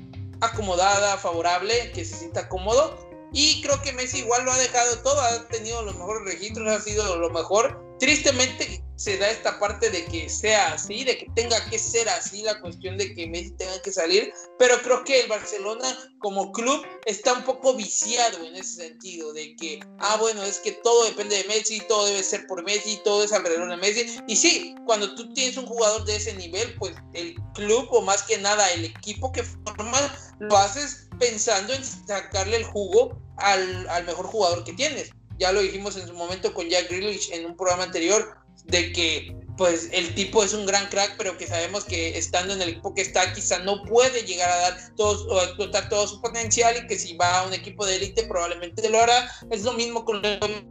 acomodada, 0.40 1.18
favorable, 1.18 1.92
que 1.92 2.04
se 2.04 2.16
sienta 2.16 2.48
cómodo 2.48 3.06
y 3.32 3.60
creo 3.60 3.80
que 3.82 3.92
Messi 3.92 4.20
igual 4.20 4.44
lo 4.44 4.52
ha 4.52 4.58
dejado 4.58 4.98
todo, 5.02 5.20
ha 5.20 5.46
tenido 5.48 5.82
los 5.82 5.94
mejores 5.96 6.24
registros, 6.24 6.68
ha 6.72 6.80
sido 6.80 7.18
lo 7.18 7.28
mejor. 7.30 7.78
Tristemente 7.98 8.82
se 8.96 9.18
da 9.18 9.30
esta 9.30 9.58
parte 9.58 9.90
de 9.90 10.04
que 10.06 10.28
sea 10.28 10.72
así, 10.72 11.04
de 11.04 11.18
que 11.18 11.26
tenga 11.34 11.64
que 11.68 11.78
ser 11.78 12.08
así 12.08 12.42
la 12.42 12.60
cuestión 12.60 12.96
de 12.96 13.14
que 13.14 13.26
Messi 13.26 13.50
tenga 13.52 13.80
que 13.82 13.92
salir, 13.92 14.32
pero 14.58 14.80
creo 14.82 15.04
que 15.04 15.20
el 15.20 15.28
Barcelona 15.28 15.96
como 16.18 16.50
club 16.50 16.84
está 17.04 17.34
un 17.34 17.44
poco 17.44 17.74
viciado 17.74 18.42
en 18.44 18.56
ese 18.56 18.88
sentido, 18.88 19.32
de 19.32 19.54
que, 19.56 19.80
ah, 19.98 20.16
bueno, 20.18 20.42
es 20.42 20.58
que 20.58 20.72
todo 20.72 21.04
depende 21.04 21.36
de 21.36 21.44
Messi, 21.44 21.80
todo 21.88 22.06
debe 22.06 22.22
ser 22.22 22.46
por 22.46 22.64
Messi, 22.64 23.00
todo 23.04 23.22
es 23.22 23.32
alrededor 23.32 23.68
de 23.68 23.76
Messi. 23.76 24.18
Y 24.26 24.36
sí, 24.36 24.74
cuando 24.86 25.14
tú 25.14 25.32
tienes 25.34 25.56
un 25.56 25.66
jugador 25.66 26.04
de 26.04 26.16
ese 26.16 26.34
nivel, 26.34 26.74
pues 26.78 26.94
el 27.12 27.36
club 27.54 27.86
o 27.90 28.02
más 28.02 28.22
que 28.22 28.38
nada 28.38 28.72
el 28.72 28.86
equipo 28.86 29.30
que 29.30 29.42
forma 29.42 29.98
lo 30.40 30.56
haces 30.56 31.08
pensando 31.18 31.72
en 31.72 31.84
sacarle 31.84 32.56
el 32.56 32.64
jugo 32.64 33.20
al, 33.36 33.88
al 33.88 34.04
mejor 34.04 34.26
jugador 34.26 34.64
que 34.64 34.72
tienes. 34.72 35.10
Ya 35.38 35.52
lo 35.52 35.60
dijimos 35.60 35.96
en 35.96 36.06
su 36.06 36.14
momento 36.14 36.54
con 36.54 36.68
Jack 36.68 36.88
Grealish 36.88 37.30
en 37.32 37.44
un 37.44 37.56
programa 37.56 37.84
anterior, 37.84 38.45
de 38.64 38.92
que 38.92 39.36
pues 39.56 39.88
el 39.92 40.14
tipo 40.14 40.44
es 40.44 40.52
un 40.52 40.66
gran 40.66 40.86
crack, 40.88 41.14
pero 41.16 41.38
que 41.38 41.46
sabemos 41.46 41.84
que 41.84 42.18
estando 42.18 42.52
en 42.52 42.60
el 42.60 42.70
equipo 42.70 42.94
que 42.94 43.00
está 43.00 43.32
quizá 43.32 43.58
no 43.60 43.82
puede 43.84 44.22
llegar 44.22 44.50
a 44.50 44.56
dar 44.56 44.94
todos 44.96 45.26
o 45.30 45.42
explotar 45.42 45.88
todo 45.88 46.06
su 46.06 46.20
potencial 46.20 46.76
y 46.76 46.86
que 46.86 46.98
si 46.98 47.16
va 47.16 47.40
a 47.40 47.46
un 47.46 47.54
equipo 47.54 47.86
de 47.86 47.96
élite 47.96 48.24
probablemente 48.24 48.88
lo 48.90 49.00
hará. 49.00 49.30
Es 49.50 49.62
lo 49.62 49.72
mismo 49.72 50.04
con 50.04 50.20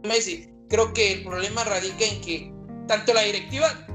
Messi. 0.04 0.48
Creo 0.68 0.92
que 0.92 1.12
el 1.12 1.24
problema 1.24 1.64
radica 1.64 2.04
en 2.04 2.20
que 2.20 2.52
tanto 2.86 3.12
la 3.12 3.22
directiva, 3.22 3.86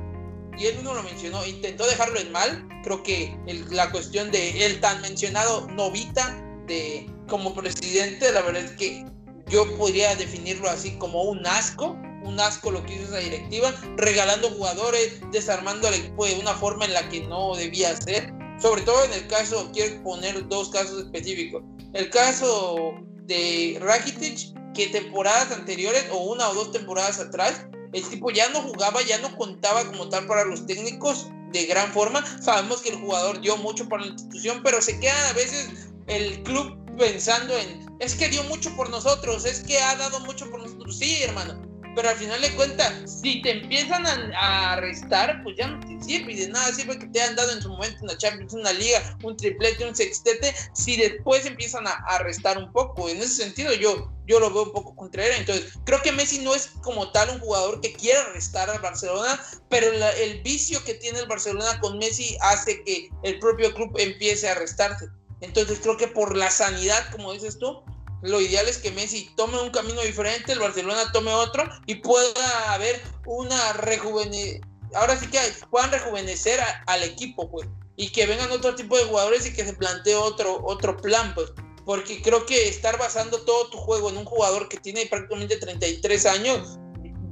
y 0.57 0.65
él 0.65 0.75
mismo 0.75 0.93
lo 0.93 1.03
mencionó, 1.03 1.45
intentó 1.45 1.87
dejarlo 1.87 2.19
en 2.19 2.31
mal. 2.31 2.67
Creo 2.83 3.01
que 3.03 3.35
la 3.69 3.91
cuestión 3.91 4.31
de 4.31 4.65
él 4.65 4.79
tan 4.81 5.01
mencionado 5.01 5.67
Novita 5.69 6.37
de 6.67 7.09
como 7.27 7.53
presidente, 7.55 8.31
la 8.31 8.41
verdad 8.41 8.63
es 8.63 8.71
que 8.71 9.05
yo 9.47 9.77
podría 9.77 10.15
definirlo 10.15 10.69
así 10.69 10.97
como 10.97 11.23
un 11.23 11.45
asco 11.47 11.97
un 12.23 12.39
asco 12.39 12.71
lo 12.71 12.83
que 12.85 12.95
hizo 12.95 13.03
esa 13.05 13.17
directiva, 13.17 13.73
regalando 13.97 14.49
jugadores, 14.49 15.19
desarmando 15.31 15.87
al 15.87 15.95
equipo 15.95 16.25
de 16.25 16.35
una 16.35 16.53
forma 16.53 16.85
en 16.85 16.93
la 16.93 17.07
que 17.09 17.21
no 17.21 17.55
debía 17.55 17.95
ser. 17.95 18.33
Sobre 18.61 18.83
todo 18.83 19.03
en 19.05 19.13
el 19.13 19.27
caso, 19.27 19.69
quiero 19.73 20.03
poner 20.03 20.47
dos 20.47 20.69
casos 20.69 21.05
específicos. 21.05 21.63
El 21.93 22.09
caso 22.09 22.93
de 23.25 23.77
Rakitic, 23.81 24.53
que 24.73 24.87
temporadas 24.87 25.51
anteriores 25.51 26.05
o 26.11 26.17
una 26.17 26.49
o 26.49 26.53
dos 26.53 26.71
temporadas 26.71 27.19
atrás, 27.19 27.65
el 27.93 28.07
tipo 28.07 28.29
ya 28.31 28.47
no 28.49 28.61
jugaba, 28.61 29.01
ya 29.01 29.17
no 29.17 29.35
contaba 29.35 29.83
como 29.85 30.07
tal 30.09 30.27
para 30.27 30.45
los 30.45 30.65
técnicos 30.65 31.27
de 31.51 31.65
gran 31.65 31.91
forma. 31.91 32.23
Sabemos 32.41 32.81
que 32.81 32.89
el 32.89 32.97
jugador 32.97 33.41
dio 33.41 33.57
mucho 33.57 33.87
para 33.89 34.03
la 34.03 34.11
institución, 34.11 34.61
pero 34.63 34.81
se 34.81 34.99
queda 34.99 35.29
a 35.29 35.33
veces 35.33 35.69
el 36.07 36.41
club 36.43 36.77
pensando 36.97 37.57
en, 37.57 37.85
es 37.99 38.15
que 38.15 38.29
dio 38.29 38.43
mucho 38.43 38.75
por 38.75 38.89
nosotros, 38.89 39.45
es 39.45 39.61
que 39.61 39.79
ha 39.79 39.95
dado 39.95 40.19
mucho 40.21 40.49
por 40.49 40.61
nosotros. 40.61 40.97
Sí, 40.97 41.21
hermano, 41.23 41.61
pero 41.95 42.09
al 42.09 42.15
final 42.15 42.41
de 42.41 42.55
cuentas, 42.55 43.19
si 43.21 43.41
te 43.41 43.51
empiezan 43.51 44.05
a, 44.05 44.73
arrestar, 44.73 45.41
pues 45.43 45.57
ya 45.57 45.67
no 45.67 45.79
te 45.79 46.01
sirve 46.03 46.33
y 46.33 46.35
de 46.37 46.47
nada 46.49 46.73
sirve 46.73 46.97
que 46.97 47.07
te 47.07 47.21
hayan 47.21 47.35
dado 47.35 47.51
en 47.51 47.61
su 47.61 47.69
momento 47.69 48.03
una 48.03 48.17
Champions, 48.17 48.53
una 48.53 48.71
liga, 48.73 49.17
un 49.23 49.35
triplete, 49.35 49.85
un 49.85 49.95
sextete, 49.95 50.53
si 50.73 50.95
después 50.95 51.45
empiezan 51.45 51.87
a, 51.87 51.91
arrestar 52.07 52.57
un 52.57 52.71
poco. 52.71 53.09
En 53.09 53.17
ese 53.17 53.43
sentido, 53.43 53.73
yo, 53.73 54.11
yo 54.25 54.39
lo 54.39 54.51
veo 54.51 54.63
un 54.63 54.71
poco 54.71 54.95
contrario. 54.95 55.33
Entonces, 55.37 55.73
creo 55.85 56.01
que 56.01 56.11
Messi 56.11 56.39
no 56.39 56.55
es 56.55 56.67
como 56.81 57.11
tal 57.11 57.29
un 57.29 57.39
jugador 57.39 57.81
que 57.81 57.93
quiera 57.93 58.21
arrestar 58.21 58.69
al 58.69 58.79
Barcelona, 58.79 59.41
pero 59.69 59.87
el 59.91 60.41
vicio 60.41 60.83
que 60.85 60.93
tiene 60.93 61.19
el 61.19 61.27
Barcelona 61.27 61.79
con 61.81 61.97
Messi 61.97 62.37
hace 62.41 62.83
que 62.83 63.09
el 63.23 63.39
propio 63.39 63.73
club 63.73 63.93
empiece 63.97 64.47
a 64.47 64.53
arrestarse. 64.53 65.07
Entonces, 65.41 65.79
creo 65.81 65.97
que 65.97 66.07
por 66.07 66.37
la 66.37 66.51
sanidad, 66.51 67.11
como 67.11 67.33
dices 67.33 67.57
tú, 67.57 67.83
lo 68.21 68.39
ideal 68.39 68.67
es 68.67 68.77
que 68.77 68.91
Messi 68.91 69.31
tome 69.35 69.59
un 69.59 69.71
camino 69.71 70.01
diferente, 70.01 70.51
el 70.51 70.59
Barcelona 70.59 71.11
tome 71.11 71.33
otro 71.33 71.67
y 71.87 71.95
pueda 71.95 72.73
haber 72.73 73.01
una 73.25 73.73
rejuvenecimiento. 73.73 74.67
Ahora 74.93 75.17
sí 75.17 75.27
que 75.27 75.39
puedan 75.69 75.91
rejuvenecer 75.91 76.59
al 76.85 77.03
equipo, 77.03 77.49
pues, 77.49 77.67
y 77.95 78.11
que 78.11 78.25
vengan 78.25 78.51
otro 78.51 78.75
tipo 78.75 78.97
de 78.97 79.05
jugadores 79.05 79.45
y 79.45 79.53
que 79.53 79.63
se 79.63 79.73
plantee 79.73 80.15
otro, 80.15 80.61
otro 80.65 80.97
plan, 80.97 81.33
pues, 81.33 81.51
porque 81.85 82.21
creo 82.21 82.45
que 82.45 82.67
estar 82.67 82.97
basando 82.97 83.41
todo 83.41 83.69
tu 83.69 83.77
juego 83.77 84.09
en 84.09 84.17
un 84.17 84.25
jugador 84.25 84.67
que 84.67 84.77
tiene 84.77 85.05
prácticamente 85.05 85.57
33 85.57 86.25
años 86.25 86.77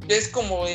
es 0.08 0.30
como 0.30 0.66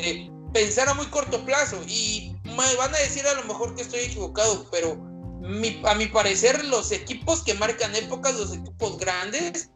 pensar 0.52 0.88
a 0.88 0.94
muy 0.94 1.06
corto 1.06 1.44
plazo. 1.44 1.80
Y 1.88 2.36
me 2.44 2.76
van 2.76 2.94
a 2.94 2.98
decir 2.98 3.26
a 3.26 3.34
lo 3.34 3.44
mejor 3.44 3.74
que 3.74 3.82
estoy 3.82 4.00
equivocado, 4.00 4.66
pero 4.70 4.92
a 5.84 5.94
mi 5.94 6.06
parecer 6.06 6.64
los 6.66 6.92
equipos 6.92 7.42
que 7.42 7.54
marcan 7.54 7.94
épocas, 7.96 8.34
los 8.34 8.54
equipos 8.54 8.98
grandes, 8.98 9.70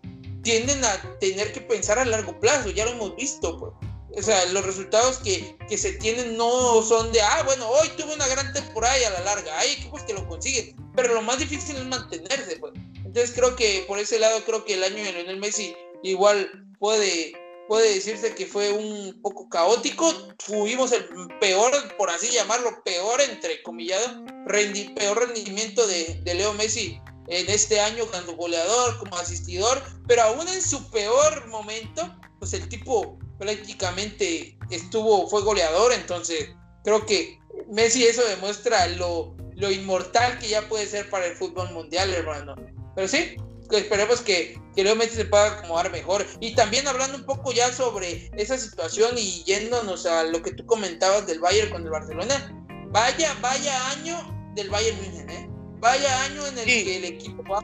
tienden 0.48 0.82
a 0.82 1.18
tener 1.20 1.52
que 1.52 1.60
pensar 1.60 1.98
a 1.98 2.06
largo 2.06 2.40
plazo, 2.40 2.70
ya 2.70 2.86
lo 2.86 2.92
hemos 2.92 3.14
visto, 3.16 3.58
pues. 3.58 3.72
O 4.16 4.22
sea, 4.22 4.46
los 4.46 4.64
resultados 4.64 5.18
que, 5.18 5.54
se 5.76 5.92
tienen 5.92 6.38
no 6.38 6.80
son 6.80 7.12
de, 7.12 7.20
ah, 7.20 7.42
bueno, 7.44 7.68
hoy 7.68 7.88
tuve 7.98 8.14
una 8.14 8.26
gran 8.26 8.50
temporada 8.54 8.98
y 8.98 9.04
a 9.04 9.10
la 9.10 9.20
larga, 9.20 9.58
hay 9.58 9.72
equipos 9.72 10.02
que 10.04 10.14
lo 10.14 10.26
consiguen, 10.26 10.74
pero 10.96 11.12
lo 11.12 11.20
más 11.20 11.38
difícil 11.38 11.76
es 11.76 11.84
mantenerse, 11.84 12.56
pues. 12.56 12.72
Entonces 13.04 13.32
creo 13.34 13.54
que 13.56 13.84
por 13.86 13.98
ese 13.98 14.18
lado, 14.18 14.42
creo 14.46 14.64
que 14.64 14.72
el 14.72 14.84
año 14.84 15.04
de 15.04 15.12
Lionel 15.12 15.36
Messi 15.36 15.76
igual 16.02 16.66
puede, 16.78 17.34
puede 17.68 17.96
decirse 17.96 18.34
que 18.34 18.46
fue 18.46 18.70
un 18.70 19.20
poco 19.20 19.50
caótico, 19.50 20.10
tuvimos 20.46 20.92
el 20.92 21.04
peor, 21.40 21.72
por 21.98 22.08
así 22.08 22.28
llamarlo, 22.28 22.82
peor, 22.84 23.20
entre 23.20 23.62
comillado, 23.62 24.24
rendi 24.46 24.84
peor 24.94 25.18
rendimiento 25.18 25.86
de, 25.86 26.20
de 26.24 26.34
Leo 26.34 26.54
Messi 26.54 26.98
en 27.28 27.48
este 27.48 27.80
año 27.80 28.04
como 28.10 28.36
goleador, 28.36 28.98
como 28.98 29.16
asistidor, 29.16 29.82
pero 30.06 30.22
aún 30.22 30.48
en 30.48 30.62
su 30.62 30.90
peor 30.90 31.46
momento, 31.48 32.14
pues 32.38 32.52
el 32.54 32.68
tipo 32.68 33.18
prácticamente 33.38 34.58
estuvo, 34.70 35.28
fue 35.28 35.42
goleador, 35.42 35.92
entonces 35.92 36.50
creo 36.84 37.04
que 37.06 37.38
Messi 37.68 38.04
eso 38.06 38.24
demuestra 38.24 38.86
lo, 38.88 39.36
lo 39.54 39.70
inmortal 39.70 40.38
que 40.38 40.48
ya 40.48 40.68
puede 40.68 40.86
ser 40.86 41.10
para 41.10 41.26
el 41.26 41.36
fútbol 41.36 41.70
mundial, 41.72 42.12
hermano. 42.12 42.54
Pero 42.94 43.08
sí, 43.08 43.36
esperemos 43.70 44.20
que, 44.20 44.58
que 44.74 44.84
Leo 44.84 44.96
Messi 44.96 45.16
se 45.16 45.24
pueda 45.24 45.58
acomodar 45.58 45.90
mejor. 45.90 46.24
Y 46.40 46.54
también 46.54 46.88
hablando 46.88 47.18
un 47.18 47.24
poco 47.24 47.52
ya 47.52 47.72
sobre 47.72 48.30
esa 48.36 48.56
situación 48.56 49.18
y 49.18 49.44
yéndonos 49.44 50.06
a 50.06 50.24
lo 50.24 50.42
que 50.42 50.52
tú 50.52 50.64
comentabas 50.66 51.26
del 51.26 51.40
Bayern 51.40 51.70
con 51.70 51.84
el 51.84 51.90
Barcelona, 51.90 52.52
vaya, 52.90 53.36
vaya 53.40 53.90
año 53.90 54.16
del 54.54 54.70
Bayern 54.70 54.96
München, 54.98 55.30
¿eh? 55.30 55.57
Vaya 55.80 56.24
año 56.24 56.46
en 56.46 56.58
el 56.58 56.64
que 56.64 56.96
el 56.96 57.04
equipo 57.04 57.60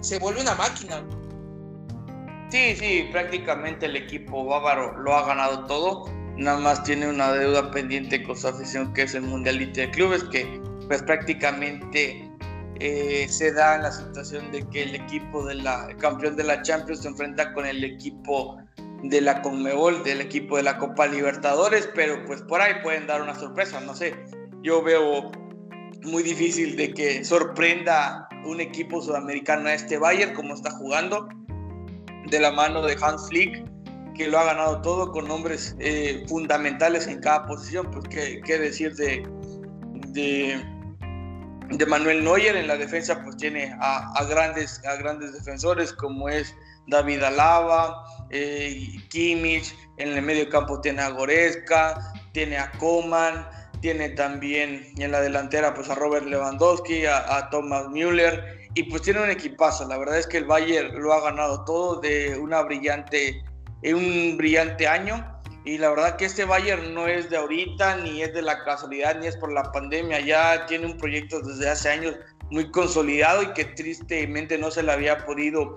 se 0.00 0.18
vuelve 0.18 0.40
una 0.40 0.54
máquina. 0.54 1.02
Sí, 2.50 2.76
sí, 2.76 3.08
prácticamente 3.12 3.86
el 3.86 3.96
equipo 3.96 4.44
bávaro 4.44 4.96
lo 4.98 5.14
ha 5.14 5.26
ganado 5.26 5.64
todo. 5.66 6.04
Nada 6.36 6.58
más 6.58 6.82
tiene 6.82 7.08
una 7.08 7.32
deuda 7.32 7.70
pendiente 7.70 8.22
con 8.22 8.36
su 8.36 8.48
afición 8.48 8.92
que 8.92 9.02
es 9.02 9.14
el 9.14 9.22
Mundialito 9.22 9.80
de 9.80 9.90
Clubes, 9.90 10.24
que 10.24 10.60
pues 10.88 11.02
prácticamente 11.02 12.28
eh, 12.80 13.26
se 13.28 13.52
da 13.52 13.76
en 13.76 13.82
la 13.82 13.92
situación 13.92 14.50
de 14.50 14.68
que 14.68 14.82
el 14.82 14.94
equipo 14.96 15.44
de 15.44 15.54
la 15.54 15.88
campeón 15.98 16.36
de 16.36 16.44
la 16.44 16.62
Champions 16.62 17.02
se 17.02 17.08
enfrenta 17.08 17.52
con 17.54 17.64
el 17.64 17.84
equipo 17.84 18.58
de 19.04 19.20
la 19.20 19.40
Conmebol, 19.40 20.02
del 20.02 20.20
equipo 20.20 20.56
de 20.56 20.64
la 20.64 20.78
Copa 20.78 21.06
Libertadores, 21.06 21.88
pero 21.94 22.24
pues 22.26 22.42
por 22.42 22.60
ahí 22.60 22.74
pueden 22.82 23.06
dar 23.06 23.22
una 23.22 23.34
sorpresa, 23.34 23.80
no 23.80 23.94
sé. 23.94 24.14
Yo 24.62 24.82
veo 24.82 25.30
muy 26.04 26.22
difícil 26.22 26.76
de 26.76 26.92
que 26.92 27.24
sorprenda 27.24 28.28
un 28.44 28.60
equipo 28.60 29.00
sudamericano 29.00 29.68
a 29.68 29.74
este 29.74 29.98
Bayern 29.98 30.34
como 30.34 30.54
está 30.54 30.70
jugando, 30.70 31.28
de 32.30 32.40
la 32.40 32.50
mano 32.50 32.82
de 32.82 32.96
Hans 33.00 33.28
Flick, 33.28 33.64
que 34.14 34.28
lo 34.28 34.38
ha 34.38 34.44
ganado 34.44 34.82
todo 34.82 35.10
con 35.10 35.28
nombres 35.28 35.76
eh, 35.78 36.24
fundamentales 36.28 37.06
en 37.06 37.20
cada 37.20 37.46
posición, 37.46 37.90
pues 37.90 38.04
qué, 38.08 38.58
decir 38.58 38.94
de, 38.94 39.26
de, 40.08 40.62
de, 41.70 41.86
Manuel 41.86 42.22
Neuer 42.22 42.56
en 42.56 42.68
la 42.68 42.76
defensa, 42.76 43.22
pues 43.22 43.36
tiene 43.36 43.74
a, 43.80 44.24
grandes, 44.28 44.80
a 44.86 44.96
grandes 44.96 45.32
defensores 45.32 45.92
como 45.92 46.28
es 46.28 46.54
David 46.88 47.22
Alaba, 47.22 48.04
eh, 48.30 48.86
Kimmich, 49.08 49.74
en 49.98 50.12
el 50.12 50.22
medio 50.22 50.48
campo 50.48 50.80
tiene 50.80 51.02
a 51.02 51.10
Goretzka, 51.10 52.12
tiene 52.32 52.58
a 52.58 52.70
Coman, 52.72 53.46
tiene 53.82 54.10
también 54.10 54.86
en 54.96 55.10
la 55.10 55.20
delantera 55.20 55.74
pues 55.74 55.90
a 55.90 55.96
Robert 55.96 56.24
Lewandowski, 56.24 57.04
a, 57.04 57.48
Thomas 57.50 57.88
Müller 57.88 58.70
y 58.74 58.84
pues 58.84 59.02
tiene 59.02 59.22
un 59.22 59.28
equipazo. 59.28 59.86
La 59.86 59.98
verdad 59.98 60.18
es 60.18 60.26
que 60.26 60.38
el 60.38 60.46
Bayern 60.46 61.02
lo 61.02 61.12
ha 61.12 61.20
ganado 61.20 61.64
todo 61.64 62.00
de 62.00 62.38
una 62.38 62.62
brillante, 62.62 63.44
un 63.82 64.36
brillante 64.38 64.86
año. 64.86 65.28
Y 65.64 65.78
la 65.78 65.90
verdad 65.90 66.16
que 66.16 66.24
este 66.24 66.44
Bayern 66.44 66.94
no 66.94 67.06
es 67.06 67.28
de 67.28 67.36
ahorita, 67.36 67.96
ni 67.96 68.22
es 68.22 68.32
de 68.32 68.42
la 68.42 68.64
casualidad, 68.64 69.18
ni 69.18 69.26
es 69.26 69.36
por 69.36 69.52
la 69.52 69.70
pandemia. 69.70 70.20
Ya 70.20 70.64
tiene 70.66 70.86
un 70.86 70.96
proyecto 70.96 71.40
desde 71.40 71.68
hace 71.68 71.90
años 71.90 72.16
muy 72.50 72.70
consolidado 72.70 73.42
y 73.42 73.52
que 73.52 73.64
tristemente 73.64 74.58
no 74.58 74.70
se 74.70 74.82
le 74.82 74.92
había 74.92 75.24
podido 75.24 75.76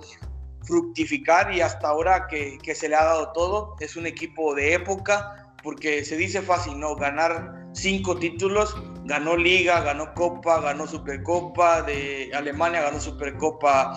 fructificar 0.63 1.53
y 1.53 1.61
hasta 1.61 1.87
ahora 1.87 2.27
que, 2.27 2.57
que 2.63 2.73
se 2.73 2.87
le 2.87 2.95
ha 2.95 3.03
dado 3.03 3.31
todo. 3.33 3.75
Es 3.79 3.95
un 3.95 4.05
equipo 4.05 4.55
de 4.55 4.73
época, 4.73 5.53
porque 5.63 6.05
se 6.05 6.17
dice 6.17 6.41
fácil, 6.41 6.79
¿no? 6.79 6.95
Ganar 6.95 7.64
cinco 7.75 8.17
títulos, 8.17 8.75
ganó 9.03 9.35
Liga, 9.35 9.81
ganó 9.81 10.13
Copa, 10.13 10.61
ganó 10.61 10.87
Supercopa 10.87 11.81
de 11.83 12.31
Alemania, 12.33 12.81
ganó 12.81 12.99
Supercopa, 12.99 13.93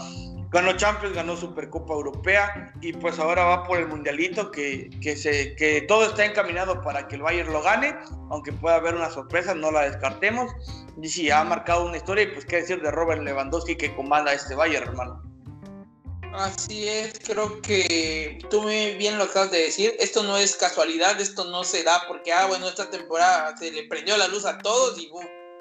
ganó 0.50 0.76
Champions, 0.76 1.14
ganó 1.14 1.36
Supercopa 1.36 1.94
Europea 1.94 2.72
y 2.80 2.92
pues 2.92 3.18
ahora 3.18 3.44
va 3.44 3.64
por 3.64 3.78
el 3.78 3.88
Mundialito 3.88 4.50
que, 4.50 4.90
que, 5.00 5.16
se, 5.16 5.54
que 5.56 5.82
todo 5.82 6.04
está 6.06 6.24
encaminado 6.24 6.82
para 6.82 7.08
que 7.08 7.16
el 7.16 7.22
Bayern 7.22 7.52
lo 7.52 7.62
gane, 7.62 7.94
aunque 8.30 8.52
pueda 8.52 8.76
haber 8.76 8.94
una 8.94 9.10
sorpresa, 9.10 9.54
no 9.54 9.70
la 9.70 9.82
descartemos. 9.82 10.50
Y 11.00 11.08
sí, 11.08 11.30
ha 11.30 11.44
marcado 11.44 11.86
una 11.86 11.96
historia 11.96 12.24
y 12.24 12.28
pues 12.28 12.44
qué 12.44 12.56
decir 12.56 12.82
de 12.82 12.90
Robert 12.90 13.22
Lewandowski 13.22 13.76
que 13.76 13.94
comanda 13.94 14.32
este 14.32 14.54
Bayern, 14.54 14.88
hermano. 14.88 15.27
Así 16.34 16.86
es, 16.86 17.18
creo 17.24 17.60
que 17.62 18.38
tú 18.50 18.66
bien 18.66 19.18
lo 19.18 19.24
acabas 19.24 19.50
de 19.50 19.62
decir. 19.62 19.96
Esto 19.98 20.22
no 20.22 20.36
es 20.36 20.56
casualidad, 20.56 21.20
esto 21.20 21.44
no 21.44 21.64
se 21.64 21.82
da 21.82 22.04
porque, 22.06 22.32
ah, 22.32 22.46
bueno, 22.46 22.68
esta 22.68 22.90
temporada 22.90 23.56
se 23.56 23.72
le 23.72 23.84
prendió 23.84 24.16
la 24.16 24.28
luz 24.28 24.44
a 24.44 24.58
todos 24.58 24.98
y 24.98 25.10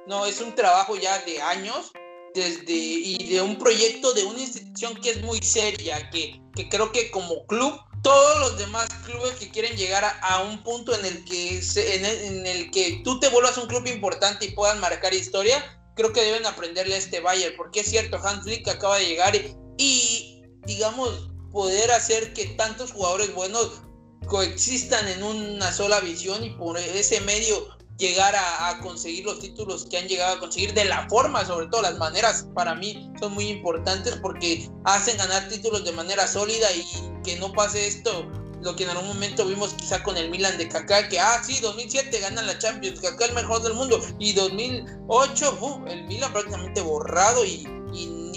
No, 0.05 0.25
es 0.25 0.41
un 0.41 0.53
trabajo 0.55 0.95
ya 0.95 1.17
de 1.19 1.41
años 1.41 1.91
desde 2.33 2.73
y 2.73 3.33
de 3.33 3.41
un 3.41 3.57
proyecto 3.57 4.13
de 4.13 4.25
una 4.25 4.39
institución 4.39 4.95
que 5.01 5.11
es 5.11 5.21
muy 5.21 5.39
seria, 5.39 6.09
que, 6.11 6.39
que 6.55 6.69
creo 6.69 6.91
que 6.91 7.09
como 7.09 7.45
club, 7.47 7.79
todos 8.03 8.39
los 8.39 8.57
demás 8.59 8.87
clubes 9.05 9.31
que 9.33 9.49
quieren 9.49 9.75
llegar 9.75 10.03
a, 10.21 10.43
un 10.43 10.61
punto 10.63 10.93
en 10.93 11.05
el, 11.05 11.25
que 11.25 11.57
el, 11.57 12.05
en 12.05 12.45
el 12.45 12.71
que 12.71 13.01
tú 13.03 13.19
te 13.19 13.29
vuelvas 13.29 13.57
un 13.57 13.67
club 13.67 13.87
importante 13.87 14.45
y 14.45 14.51
puedan 14.51 14.79
marcar 14.79 15.13
historia, 15.13 15.63
creo 15.95 16.13
que 16.13 16.21
deben 16.21 16.45
aprenderle 16.45 16.95
a 16.95 16.99
este 16.99 17.19
Bayern, 17.19 17.55
porque 17.57 17.79
es 17.79 17.89
cierto, 17.89 18.17
Hans 18.23 18.43
Flick 18.43 18.67
acaba 18.67 18.99
de 18.99 19.07
llegar 19.07 19.33
y 19.77 20.36
digamos, 20.67 21.29
poder 21.51 21.91
hacer 21.91 22.33
que 22.33 22.45
tantos 22.49 22.91
jugadores 22.91 23.33
buenos 23.33 23.81
coexistan 24.27 25.07
en 25.07 25.23
una 25.23 25.71
sola 25.71 25.99
visión 26.01 26.43
y 26.43 26.51
por 26.51 26.77
ese 26.77 27.21
medio 27.21 27.69
llegar 27.97 28.35
a, 28.35 28.79
conseguir 28.81 29.25
los 29.25 29.39
títulos 29.39 29.87
que 29.89 29.97
han 29.97 30.07
llegado 30.07 30.35
a 30.35 30.39
conseguir 30.39 30.73
de 30.73 30.85
la 30.85 31.07
forma, 31.09 31.43
sobre 31.45 31.67
todo 31.67 31.81
las 31.81 31.97
maneras 31.97 32.45
para 32.53 32.75
mí 32.75 33.11
son 33.19 33.33
muy 33.33 33.47
importantes 33.47 34.17
porque 34.21 34.69
hacen 34.83 35.17
ganar 35.17 35.47
títulos 35.47 35.83
de 35.83 35.93
manera 35.93 36.27
sólida 36.27 36.67
y 36.73 36.85
que 37.23 37.37
no 37.37 37.51
pase 37.53 37.87
esto 37.87 38.29
lo 38.61 38.75
que 38.75 38.83
en 38.83 38.89
algún 38.89 39.07
momento 39.07 39.45
vimos 39.45 39.73
quizá 39.73 40.01
con 40.03 40.17
el 40.17 40.29
Milan 40.29 40.57
de 40.57 40.67
Kaká 40.67 41.07
que 41.09 41.19
ah 41.19 41.41
sí 41.43 41.59
2007 41.61 42.19
ganan 42.19 42.47
la 42.47 42.57
Champions 42.57 42.99
Kaká 42.99 43.25
el 43.25 43.33
mejor 43.33 43.61
del 43.61 43.73
mundo 43.73 44.01
y 44.19 44.33
2008 44.33 45.85
el 45.87 46.03
Milan 46.05 46.33
prácticamente 46.33 46.81
borrado 46.81 47.45
y 47.45 47.67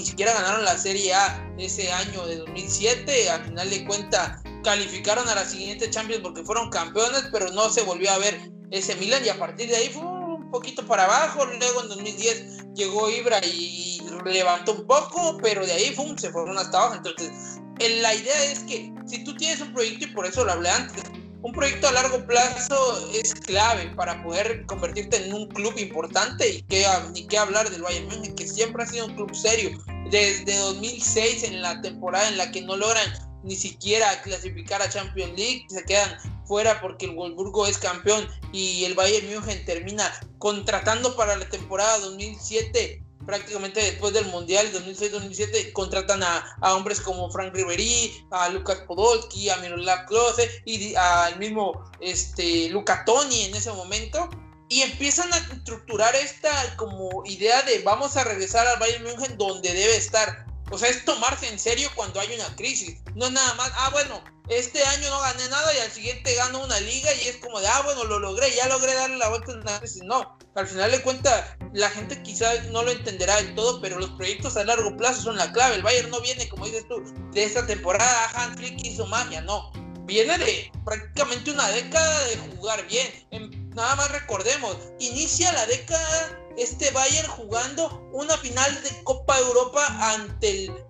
ni 0.00 0.06
siquiera 0.06 0.32
ganaron 0.32 0.64
la 0.64 0.78
Serie 0.78 1.12
A 1.12 1.54
ese 1.58 1.92
año 1.92 2.26
de 2.26 2.36
2007. 2.36 3.30
Al 3.30 3.44
final 3.44 3.68
de 3.68 3.84
cuentas, 3.84 4.42
calificaron 4.64 5.28
a 5.28 5.34
la 5.34 5.44
siguiente 5.44 5.90
Champions 5.90 6.22
porque 6.22 6.42
fueron 6.42 6.70
campeones, 6.70 7.24
pero 7.30 7.50
no 7.50 7.68
se 7.68 7.82
volvió 7.82 8.10
a 8.10 8.18
ver 8.18 8.50
ese 8.70 8.94
Milan 8.96 9.22
y 9.24 9.28
a 9.28 9.38
partir 9.38 9.68
de 9.68 9.76
ahí 9.76 9.88
fue 9.90 10.02
poquito 10.50 10.86
para 10.86 11.04
abajo. 11.04 11.44
Luego 11.44 11.82
en 11.82 11.88
2010 11.88 12.74
llegó 12.74 13.10
Ibra 13.10 13.40
y 13.44 14.00
levantó 14.24 14.72
un 14.72 14.86
poco, 14.86 15.38
pero 15.42 15.64
de 15.64 15.72
ahí 15.72 15.94
se 16.16 16.30
fueron 16.30 16.58
hasta 16.58 16.78
abajo. 16.78 16.94
Entonces, 16.96 17.30
la 17.78 18.14
idea 18.14 18.44
es 18.44 18.60
que 18.60 18.92
si 19.06 19.24
tú 19.24 19.36
tienes 19.36 19.60
un 19.60 19.72
proyecto, 19.72 20.04
y 20.04 20.08
por 20.08 20.26
eso 20.26 20.44
lo 20.44 20.52
hablé 20.52 20.68
antes, 20.68 21.02
un 21.42 21.52
proyecto 21.52 21.88
a 21.88 21.92
largo 21.92 22.26
plazo 22.26 23.08
es 23.14 23.34
clave 23.34 23.90
para 23.96 24.22
poder 24.22 24.66
convertirte 24.66 25.24
en 25.24 25.32
un 25.32 25.48
club 25.48 25.72
importante 25.78 26.46
y 26.46 26.62
que 26.62 26.84
ni 27.14 27.26
qué 27.26 27.38
hablar 27.38 27.70
del 27.70 27.80
Bayern 27.80 28.08
Múnich, 28.08 28.34
que 28.34 28.46
siempre 28.46 28.82
ha 28.82 28.86
sido 28.86 29.06
un 29.06 29.14
club 29.14 29.34
serio. 29.34 29.70
Desde 30.10 30.54
2006, 30.54 31.44
en 31.44 31.62
la 31.62 31.80
temporada 31.80 32.28
en 32.28 32.36
la 32.36 32.50
que 32.50 32.60
no 32.60 32.76
logran 32.76 33.10
ni 33.42 33.56
siquiera 33.56 34.20
clasificar 34.20 34.82
a 34.82 34.90
Champions 34.90 35.32
League, 35.34 35.64
se 35.70 35.82
quedan 35.84 36.39
fuera 36.50 36.80
porque 36.80 37.06
el 37.06 37.14
Wolfsburgo 37.14 37.64
es 37.68 37.78
campeón 37.78 38.26
y 38.52 38.84
el 38.84 38.94
Bayern 38.94 39.28
München 39.28 39.64
termina 39.64 40.12
contratando 40.38 41.14
para 41.14 41.36
la 41.36 41.48
temporada 41.48 42.00
2007 42.00 43.00
prácticamente 43.24 43.80
después 43.80 44.12
del 44.14 44.24
Mundial 44.26 44.66
2006-2007 44.72 45.72
contratan 45.72 46.24
a, 46.24 46.74
hombres 46.74 47.00
como 47.00 47.30
Frank 47.30 47.54
Ribery, 47.54 48.26
a 48.32 48.48
Lucas 48.48 48.78
Podolski, 48.88 49.48
a 49.48 49.58
Miroslav 49.58 50.06
Klose 50.06 50.50
y 50.64 50.92
al 50.96 51.38
mismo 51.38 51.88
este, 52.00 52.68
Luca 52.70 53.04
Toni 53.04 53.44
en 53.44 53.54
ese 53.54 53.70
momento 53.70 54.28
y 54.68 54.80
empiezan 54.80 55.32
a 55.32 55.36
estructurar 55.36 56.16
esta 56.16 56.50
como 56.76 57.22
idea 57.26 57.62
de 57.62 57.78
vamos 57.82 58.16
a 58.16 58.24
regresar 58.24 58.66
al 58.66 58.80
Bayern 58.80 59.04
München 59.04 59.38
donde 59.38 59.72
debe 59.72 59.94
estar 59.94 60.50
o 60.72 60.78
sea, 60.78 60.88
es 60.88 61.04
tomarse 61.04 61.48
en 61.48 61.58
serio 61.58 61.88
cuando 61.94 62.20
hay 62.20 62.32
una 62.34 62.54
crisis. 62.56 62.98
No 63.14 63.26
es 63.26 63.32
nada 63.32 63.54
más, 63.54 63.72
ah, 63.74 63.90
bueno, 63.90 64.22
este 64.50 64.84
año 64.84 65.08
no 65.10 65.20
gané 65.20 65.48
nada 65.48 65.74
y 65.74 65.78
al 65.78 65.90
siguiente 65.92 66.34
gano 66.34 66.64
una 66.64 66.78
liga 66.80 67.08
y 67.14 67.28
es 67.28 67.36
como 67.36 67.60
de, 67.60 67.68
ah, 67.68 67.82
bueno, 67.84 68.04
lo 68.04 68.18
logré, 68.18 68.52
ya 68.54 68.68
logré 68.68 68.94
darle 68.94 69.16
la 69.16 69.28
vuelta 69.28 69.52
a. 69.52 69.80
No, 70.04 70.36
al 70.56 70.66
final 70.66 70.90
de 70.90 71.02
cuentas, 71.02 71.56
la 71.72 71.88
gente 71.88 72.20
quizás 72.22 72.66
no 72.66 72.82
lo 72.82 72.90
entenderá 72.90 73.36
del 73.36 73.54
todo, 73.54 73.80
pero 73.80 73.98
los 73.98 74.10
proyectos 74.10 74.56
a 74.56 74.64
largo 74.64 74.96
plazo 74.96 75.22
son 75.22 75.36
la 75.36 75.52
clave. 75.52 75.76
El 75.76 75.82
Bayern 75.82 76.10
no 76.10 76.20
viene, 76.20 76.48
como 76.48 76.66
dices 76.66 76.84
tú, 76.88 77.02
de 77.32 77.44
esta 77.44 77.64
temporada, 77.64 78.30
Hans 78.34 78.56
Flick 78.56 78.84
hizo 78.84 79.06
magia, 79.06 79.40
no. 79.42 79.70
Viene 80.06 80.36
de 80.38 80.72
prácticamente 80.84 81.52
una 81.52 81.68
década 81.68 82.24
de 82.26 82.36
jugar 82.36 82.84
bien. 82.88 83.70
nada 83.76 83.94
más 83.94 84.10
recordemos, 84.10 84.76
inicia 84.98 85.52
la 85.52 85.64
década 85.66 86.40
este 86.56 86.90
Bayern 86.90 87.28
jugando 87.28 88.02
una 88.12 88.36
final 88.36 88.82
de 88.82 89.04
Copa 89.04 89.38
Europa 89.38 89.86
ante 90.12 90.64
el 90.64 90.89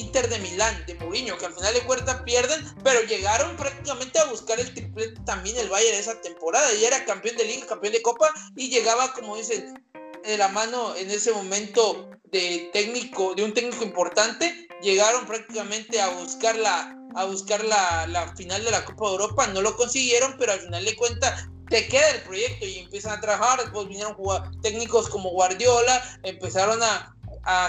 Inter 0.00 0.28
de 0.28 0.38
Milán, 0.38 0.84
de 0.86 0.94
Mourinho, 0.94 1.36
que 1.38 1.46
al 1.46 1.54
final 1.54 1.74
de 1.74 1.80
cuentas 1.80 2.22
pierden, 2.22 2.64
pero 2.82 3.00
llegaron 3.02 3.56
prácticamente 3.56 4.18
a 4.18 4.24
buscar 4.26 4.58
el 4.60 4.72
triplete 4.72 5.20
también 5.24 5.56
el 5.56 5.68
Bayern 5.68 5.96
esa 5.96 6.20
temporada. 6.20 6.72
Y 6.74 6.84
era 6.84 7.04
campeón 7.04 7.36
de 7.36 7.44
liga, 7.44 7.66
campeón 7.66 7.92
de 7.92 8.02
copa, 8.02 8.32
y 8.56 8.68
llegaba, 8.68 9.12
como 9.12 9.36
dicen, 9.36 9.74
de 10.24 10.38
la 10.38 10.48
mano 10.48 10.94
en 10.96 11.10
ese 11.10 11.32
momento 11.32 12.10
de 12.24 12.70
técnico, 12.72 13.34
de 13.34 13.44
un 13.44 13.54
técnico 13.54 13.84
importante, 13.84 14.68
llegaron 14.82 15.26
prácticamente 15.26 16.00
a 16.00 16.08
buscar 16.08 16.56
la, 16.56 16.96
a 17.14 17.24
buscar 17.24 17.64
la, 17.64 18.06
la 18.06 18.34
final 18.36 18.64
de 18.64 18.70
la 18.70 18.84
Copa 18.84 19.06
de 19.06 19.12
Europa, 19.12 19.46
no 19.48 19.62
lo 19.62 19.76
consiguieron, 19.76 20.34
pero 20.38 20.52
al 20.52 20.60
final 20.60 20.84
de 20.84 20.96
cuentas 20.96 21.48
te 21.68 21.88
queda 21.88 22.10
el 22.10 22.22
proyecto 22.22 22.66
y 22.66 22.78
empiezan 22.78 23.18
a 23.18 23.20
trabajar, 23.20 23.60
después 23.60 23.88
vinieron 23.88 24.16
técnicos 24.62 25.08
como 25.08 25.30
Guardiola, 25.30 26.18
empezaron 26.22 26.82
a, 26.82 27.13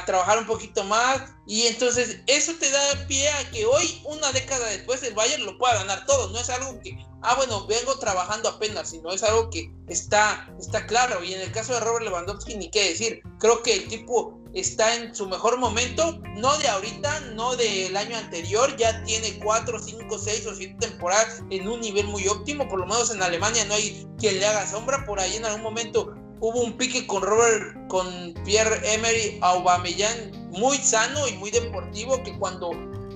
trabajar 0.05 0.37
un 0.37 0.45
poquito 0.45 0.83
más. 0.83 1.21
Y 1.47 1.67
entonces 1.67 2.21
eso 2.27 2.53
te 2.59 2.69
da 2.71 3.07
pie 3.07 3.29
a 3.29 3.51
que 3.51 3.65
hoy, 3.65 4.01
una 4.05 4.31
década 4.31 4.67
después, 4.67 5.03
el 5.03 5.13
Bayern 5.13 5.45
lo 5.45 5.57
pueda 5.57 5.75
ganar 5.75 6.05
todo, 6.05 6.31
no 6.31 6.39
es 6.39 6.49
algo 6.49 6.79
que, 6.79 6.97
ah 7.21 7.35
bueno, 7.35 7.67
vengo 7.67 7.99
trabajando 7.99 8.49
apenas, 8.49 8.89
sino 8.89 9.11
es 9.11 9.21
algo 9.21 9.49
que 9.51 9.71
está, 9.87 10.49
está 10.59 10.87
claro. 10.87 11.23
Y 11.23 11.33
en 11.33 11.41
el 11.41 11.51
caso 11.51 11.73
de 11.73 11.81
Robert 11.81 12.05
Lewandowski 12.05 12.55
ni 12.55 12.71
qué 12.71 12.89
decir, 12.89 13.21
creo 13.39 13.61
que 13.61 13.75
el 13.75 13.87
tipo 13.87 14.39
está 14.55 14.95
en 14.95 15.13
su 15.13 15.27
mejor 15.27 15.59
momento, 15.59 16.17
no 16.37 16.57
de 16.57 16.67
ahorita, 16.69 17.19
no 17.35 17.55
del 17.55 17.95
año 17.95 18.17
anterior, 18.17 18.75
ya 18.77 19.03
tiene 19.03 19.37
4, 19.43 19.79
5, 19.79 20.17
6 20.17 20.47
o 20.47 20.55
7 20.55 20.77
temporadas 20.79 21.43
en 21.51 21.67
un 21.67 21.81
nivel 21.81 22.07
muy 22.07 22.27
óptimo, 22.27 22.67
por 22.67 22.79
lo 22.79 22.85
menos 22.85 23.11
en 23.11 23.21
Alemania 23.21 23.65
no 23.65 23.73
hay 23.73 24.07
quien 24.17 24.39
le 24.39 24.47
haga 24.47 24.65
sombra, 24.65 25.05
por 25.05 25.19
ahí 25.19 25.35
en 25.35 25.45
algún 25.45 25.61
momento 25.61 26.15
hubo 26.39 26.61
un 26.61 26.77
pique 26.77 27.05
con 27.07 27.21
Robert, 27.21 27.87
con 27.87 28.33
Pierre 28.45 28.79
Emery 28.93 29.39
Aubameyang 29.41 30.31
muy 30.51 30.77
sano 30.77 31.27
y 31.27 31.33
muy 31.33 31.51
deportivo, 31.51 32.21
que 32.23 32.37
cuando 32.37 32.71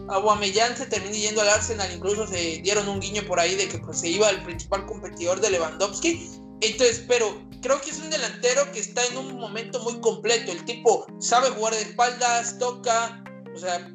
Aubameyang 0.10 0.76
se 0.76 0.86
terminó 0.86 1.14
yendo 1.14 1.42
al 1.42 1.50
Arsenal, 1.50 1.92
incluso 1.94 2.28
se 2.28 2.60
dieron 2.62 2.88
un 2.88 3.00
guiño 3.00 3.24
por 3.28 3.40
ahí 3.40 3.56
de 3.56 3.68
que 3.68 3.78
pues, 3.80 4.00
se 4.00 4.10
iba 4.10 4.30
el 4.30 4.44
principal 4.44 4.86
competidor 4.86 5.40
de 5.40 5.52
Lewandowski, 5.52 6.30
entonces, 6.62 7.06
pero 7.08 7.42
creo 7.62 7.80
que 7.82 7.92
es 7.92 8.00
un 8.00 8.10
delantero 8.10 8.70
que 8.72 8.80
está 8.80 9.06
en 9.06 9.18
un 9.18 9.40
momento 9.40 9.80
muy 9.82 10.00
completo. 10.02 10.52
El 10.52 10.66
tipo 10.66 11.08
sabe 11.20 11.50
jugar 11.52 11.74
de 11.74 11.82
espaldas, 11.82 12.58
toca, 12.60 13.24
o 13.56 13.58
sea, 13.58 13.90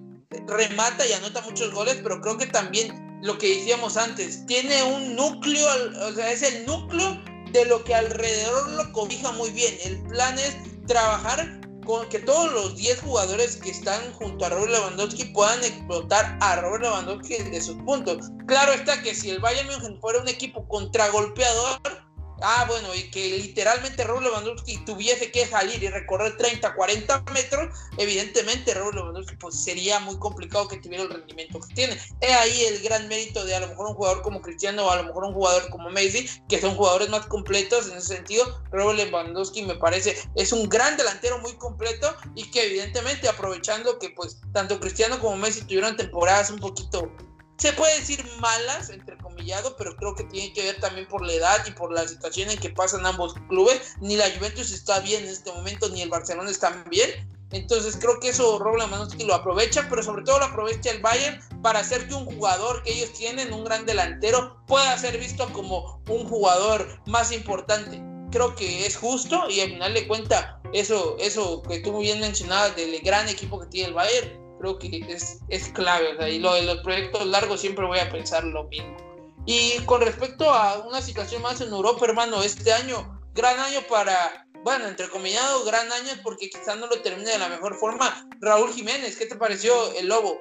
remata 0.46 1.06
y 1.06 1.12
anota 1.12 1.42
muchos 1.42 1.72
goles, 1.72 2.00
pero 2.02 2.20
creo 2.20 2.38
que 2.38 2.46
también 2.46 3.04
lo 3.22 3.38
que 3.38 3.56
decíamos 3.56 3.96
antes, 3.96 4.44
tiene 4.46 4.82
un 4.82 5.16
núcleo, 5.16 5.66
o 6.08 6.12
sea, 6.12 6.30
es 6.30 6.42
el 6.42 6.66
núcleo 6.66 7.22
de 7.54 7.64
lo 7.66 7.84
que 7.84 7.94
alrededor 7.94 8.70
lo 8.72 8.92
cobija 8.92 9.30
muy 9.32 9.50
bien. 9.50 9.74
El 9.84 10.02
plan 10.08 10.36
es 10.38 10.56
trabajar 10.86 11.60
con 11.86 12.08
que 12.08 12.18
todos 12.18 12.52
los 12.52 12.76
10 12.76 13.02
jugadores 13.02 13.56
que 13.56 13.70
están 13.70 14.12
junto 14.14 14.44
a 14.44 14.48
Robert 14.48 14.72
Lewandowski 14.72 15.26
puedan 15.26 15.62
explotar 15.62 16.36
a 16.40 16.56
Robert 16.56 16.82
Lewandowski 16.82 17.36
de 17.44 17.60
sus 17.60 17.76
puntos. 17.84 18.30
Claro 18.46 18.72
está 18.72 19.00
que 19.02 19.14
si 19.14 19.30
el 19.30 19.38
Bayern 19.38 19.68
München 19.68 20.00
fuera 20.00 20.20
un 20.20 20.28
equipo 20.28 20.66
contragolpeador, 20.66 22.03
Ah, 22.42 22.64
bueno, 22.68 22.94
y 22.94 23.10
que 23.10 23.38
literalmente 23.38 24.04
Raúl 24.04 24.24
Lewandowski 24.24 24.84
tuviese 24.84 25.30
que 25.30 25.46
salir 25.46 25.82
y 25.82 25.88
recorrer 25.88 26.36
30, 26.36 26.74
40 26.74 27.24
metros, 27.32 27.78
evidentemente 27.96 28.74
Raúl 28.74 28.94
Lewandowski 28.94 29.36
pues 29.36 29.62
sería 29.62 30.00
muy 30.00 30.18
complicado 30.18 30.68
que 30.68 30.78
tuviera 30.78 31.04
el 31.04 31.10
rendimiento 31.10 31.60
que 31.60 31.74
tiene. 31.74 31.98
Es 32.20 32.30
ahí 32.30 32.64
el 32.64 32.82
gran 32.82 33.08
mérito 33.08 33.44
de 33.44 33.54
a 33.54 33.60
lo 33.60 33.68
mejor 33.68 33.86
un 33.86 33.94
jugador 33.94 34.22
como 34.22 34.42
Cristiano 34.42 34.84
o 34.84 34.90
a 34.90 34.96
lo 34.96 35.04
mejor 35.04 35.24
un 35.24 35.34
jugador 35.34 35.70
como 35.70 35.90
Messi, 35.90 36.28
que 36.48 36.60
son 36.60 36.74
jugadores 36.74 37.08
más 37.08 37.26
completos 37.26 37.88
en 37.88 37.98
ese 37.98 38.16
sentido. 38.16 38.62
Raúl 38.72 38.96
Lewandowski 38.96 39.62
me 39.62 39.76
parece 39.76 40.16
es 40.34 40.52
un 40.52 40.68
gran 40.68 40.96
delantero 40.96 41.38
muy 41.38 41.52
completo 41.54 42.14
y 42.34 42.50
que 42.50 42.66
evidentemente 42.66 43.28
aprovechando 43.28 43.98
que 43.98 44.10
pues 44.10 44.40
tanto 44.52 44.80
Cristiano 44.80 45.20
como 45.20 45.36
Messi 45.36 45.62
tuvieron 45.62 45.96
temporadas 45.96 46.50
un 46.50 46.58
poquito 46.58 47.10
se 47.58 47.72
puede 47.72 48.00
decir 48.00 48.24
malas, 48.40 48.90
entre 48.90 49.16
comillado, 49.34 49.74
pero 49.76 49.96
creo 49.96 50.14
que 50.14 50.24
tiene 50.24 50.52
que 50.52 50.62
ver 50.62 50.80
también 50.80 51.06
por 51.08 51.24
la 51.24 51.32
edad 51.32 51.66
y 51.66 51.72
por 51.72 51.92
la 51.92 52.06
situación 52.06 52.50
en 52.50 52.58
que 52.58 52.70
pasan 52.70 53.04
ambos 53.04 53.34
clubes. 53.48 53.94
Ni 54.00 54.16
la 54.16 54.30
Juventus 54.30 54.70
está 54.72 55.00
bien 55.00 55.24
en 55.24 55.30
este 55.30 55.52
momento, 55.52 55.88
ni 55.88 56.02
el 56.02 56.08
Barcelona 56.08 56.50
está 56.50 56.84
bien. 56.88 57.10
Entonces 57.50 57.96
creo 58.00 58.18
que 58.18 58.30
eso 58.30 58.58
Robert 58.58 58.84
Lewandowski 58.84 59.24
lo 59.24 59.34
aprovecha, 59.34 59.86
pero 59.88 60.02
sobre 60.02 60.24
todo 60.24 60.40
lo 60.40 60.46
aprovecha 60.46 60.90
el 60.90 61.00
Bayern 61.00 61.40
para 61.62 61.80
hacer 61.80 62.08
que 62.08 62.14
un 62.14 62.26
jugador 62.26 62.82
que 62.82 62.92
ellos 62.92 63.12
tienen, 63.12 63.52
un 63.52 63.64
gran 63.64 63.86
delantero, 63.86 64.56
pueda 64.66 64.96
ser 64.98 65.18
visto 65.18 65.52
como 65.52 66.02
un 66.08 66.28
jugador 66.28 67.00
más 67.06 67.30
importante. 67.30 68.02
Creo 68.32 68.56
que 68.56 68.86
es 68.86 68.96
justo 68.96 69.48
y 69.48 69.60
al 69.60 69.70
final 69.70 69.94
de 69.94 70.08
cuenta 70.08 70.60
eso, 70.72 71.16
eso 71.20 71.62
que 71.62 71.78
tú 71.78 71.92
muy 71.92 72.04
bien 72.04 72.18
mencionabas 72.18 72.74
del 72.74 73.00
gran 73.02 73.28
equipo 73.28 73.60
que 73.60 73.66
tiene 73.66 73.88
el 73.88 73.94
Bayern, 73.94 74.44
creo 74.58 74.78
que 74.78 75.04
es, 75.08 75.38
es 75.48 75.68
clave. 75.68 76.14
O 76.14 76.16
sea, 76.16 76.28
y 76.28 76.40
lo 76.40 76.54
de 76.54 76.62
los 76.62 76.78
proyectos 76.78 77.24
largos 77.26 77.60
siempre 77.60 77.86
voy 77.86 78.00
a 78.00 78.10
pensar 78.10 78.42
lo 78.42 78.64
mismo. 78.64 78.96
Y 79.46 79.78
con 79.84 80.00
respecto 80.00 80.50
a 80.50 80.86
una 80.86 81.02
situación 81.02 81.42
más 81.42 81.60
en 81.60 81.68
Europa, 81.68 82.06
hermano, 82.06 82.42
este 82.42 82.72
año, 82.72 83.20
gran 83.34 83.58
año 83.60 83.80
para, 83.88 84.46
bueno, 84.62 84.86
entre 84.86 85.08
comillado, 85.08 85.64
gran 85.64 85.90
año 85.92 86.12
porque 86.22 86.48
quizás 86.48 86.78
no 86.78 86.86
lo 86.86 87.02
termine 87.02 87.30
de 87.30 87.38
la 87.38 87.48
mejor 87.48 87.74
forma. 87.78 88.26
Raúl 88.40 88.72
Jiménez, 88.72 89.16
¿qué 89.16 89.26
te 89.26 89.36
pareció 89.36 89.72
el 89.98 90.08
Lobo? 90.08 90.40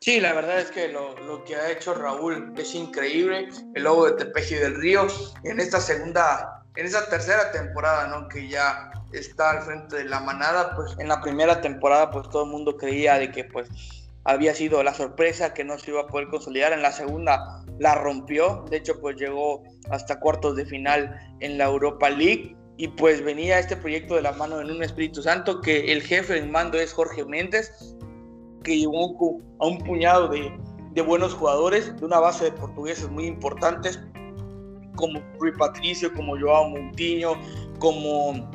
Sí, 0.00 0.20
la 0.20 0.32
verdad 0.32 0.60
es 0.60 0.70
que 0.70 0.88
lo, 0.88 1.16
lo, 1.20 1.44
que 1.44 1.54
ha 1.54 1.70
hecho 1.70 1.94
Raúl 1.94 2.52
es 2.56 2.74
increíble. 2.74 3.48
El 3.74 3.84
Lobo 3.84 4.06
de 4.06 4.24
Tepeji 4.24 4.56
del 4.56 4.74
Río 4.74 5.06
en 5.44 5.60
esta 5.60 5.80
segunda, 5.80 6.64
en 6.74 6.86
esta 6.86 7.08
tercera 7.08 7.52
temporada, 7.52 8.08
¿no? 8.08 8.28
Que 8.28 8.48
ya 8.48 8.90
está 9.12 9.50
al 9.50 9.62
frente 9.62 9.96
de 9.96 10.04
la 10.04 10.20
manada, 10.20 10.74
pues 10.74 10.96
en 10.98 11.08
la 11.08 11.20
primera 11.20 11.60
temporada 11.60 12.10
pues 12.10 12.28
todo 12.30 12.44
el 12.44 12.50
mundo 12.50 12.76
creía 12.76 13.18
de 13.18 13.30
que 13.30 13.44
pues 13.44 13.68
había 14.24 14.54
sido 14.54 14.82
la 14.82 14.94
sorpresa 14.94 15.52
que 15.52 15.64
no 15.64 15.78
se 15.78 15.90
iba 15.90 16.02
a 16.02 16.06
poder 16.06 16.28
consolidar, 16.28 16.72
en 16.72 16.82
la 16.82 16.92
segunda 16.92 17.64
la 17.78 17.96
rompió, 17.96 18.64
de 18.70 18.76
hecho 18.76 19.00
pues 19.00 19.16
llegó 19.16 19.62
hasta 19.90 20.20
cuartos 20.20 20.56
de 20.56 20.64
final 20.64 21.18
en 21.40 21.58
la 21.58 21.64
Europa 21.64 22.10
League. 22.10 22.56
Y 22.78 22.88
pues 22.88 23.22
venía 23.22 23.58
este 23.58 23.76
proyecto 23.76 24.14
de 24.14 24.22
la 24.22 24.32
mano 24.32 24.60
en 24.60 24.70
un 24.70 24.82
Espíritu 24.82 25.22
Santo 25.22 25.60
que 25.60 25.92
el 25.92 26.02
jefe 26.02 26.38
en 26.38 26.50
mando 26.50 26.78
es 26.78 26.92
Jorge 26.92 27.24
Méndez, 27.24 27.70
que 28.64 28.78
llevó 28.78 29.40
a 29.60 29.66
un 29.66 29.78
puñado 29.78 30.28
de, 30.28 30.50
de 30.92 31.02
buenos 31.02 31.34
jugadores, 31.34 31.94
de 31.96 32.04
una 32.04 32.18
base 32.18 32.44
de 32.46 32.52
portugueses 32.52 33.08
muy 33.10 33.26
importantes, 33.26 34.00
como 34.96 35.20
Rui 35.38 35.52
Patricio, 35.52 36.12
como 36.14 36.38
Joao 36.38 36.70
Moutinho, 36.70 37.34
como 37.78 38.50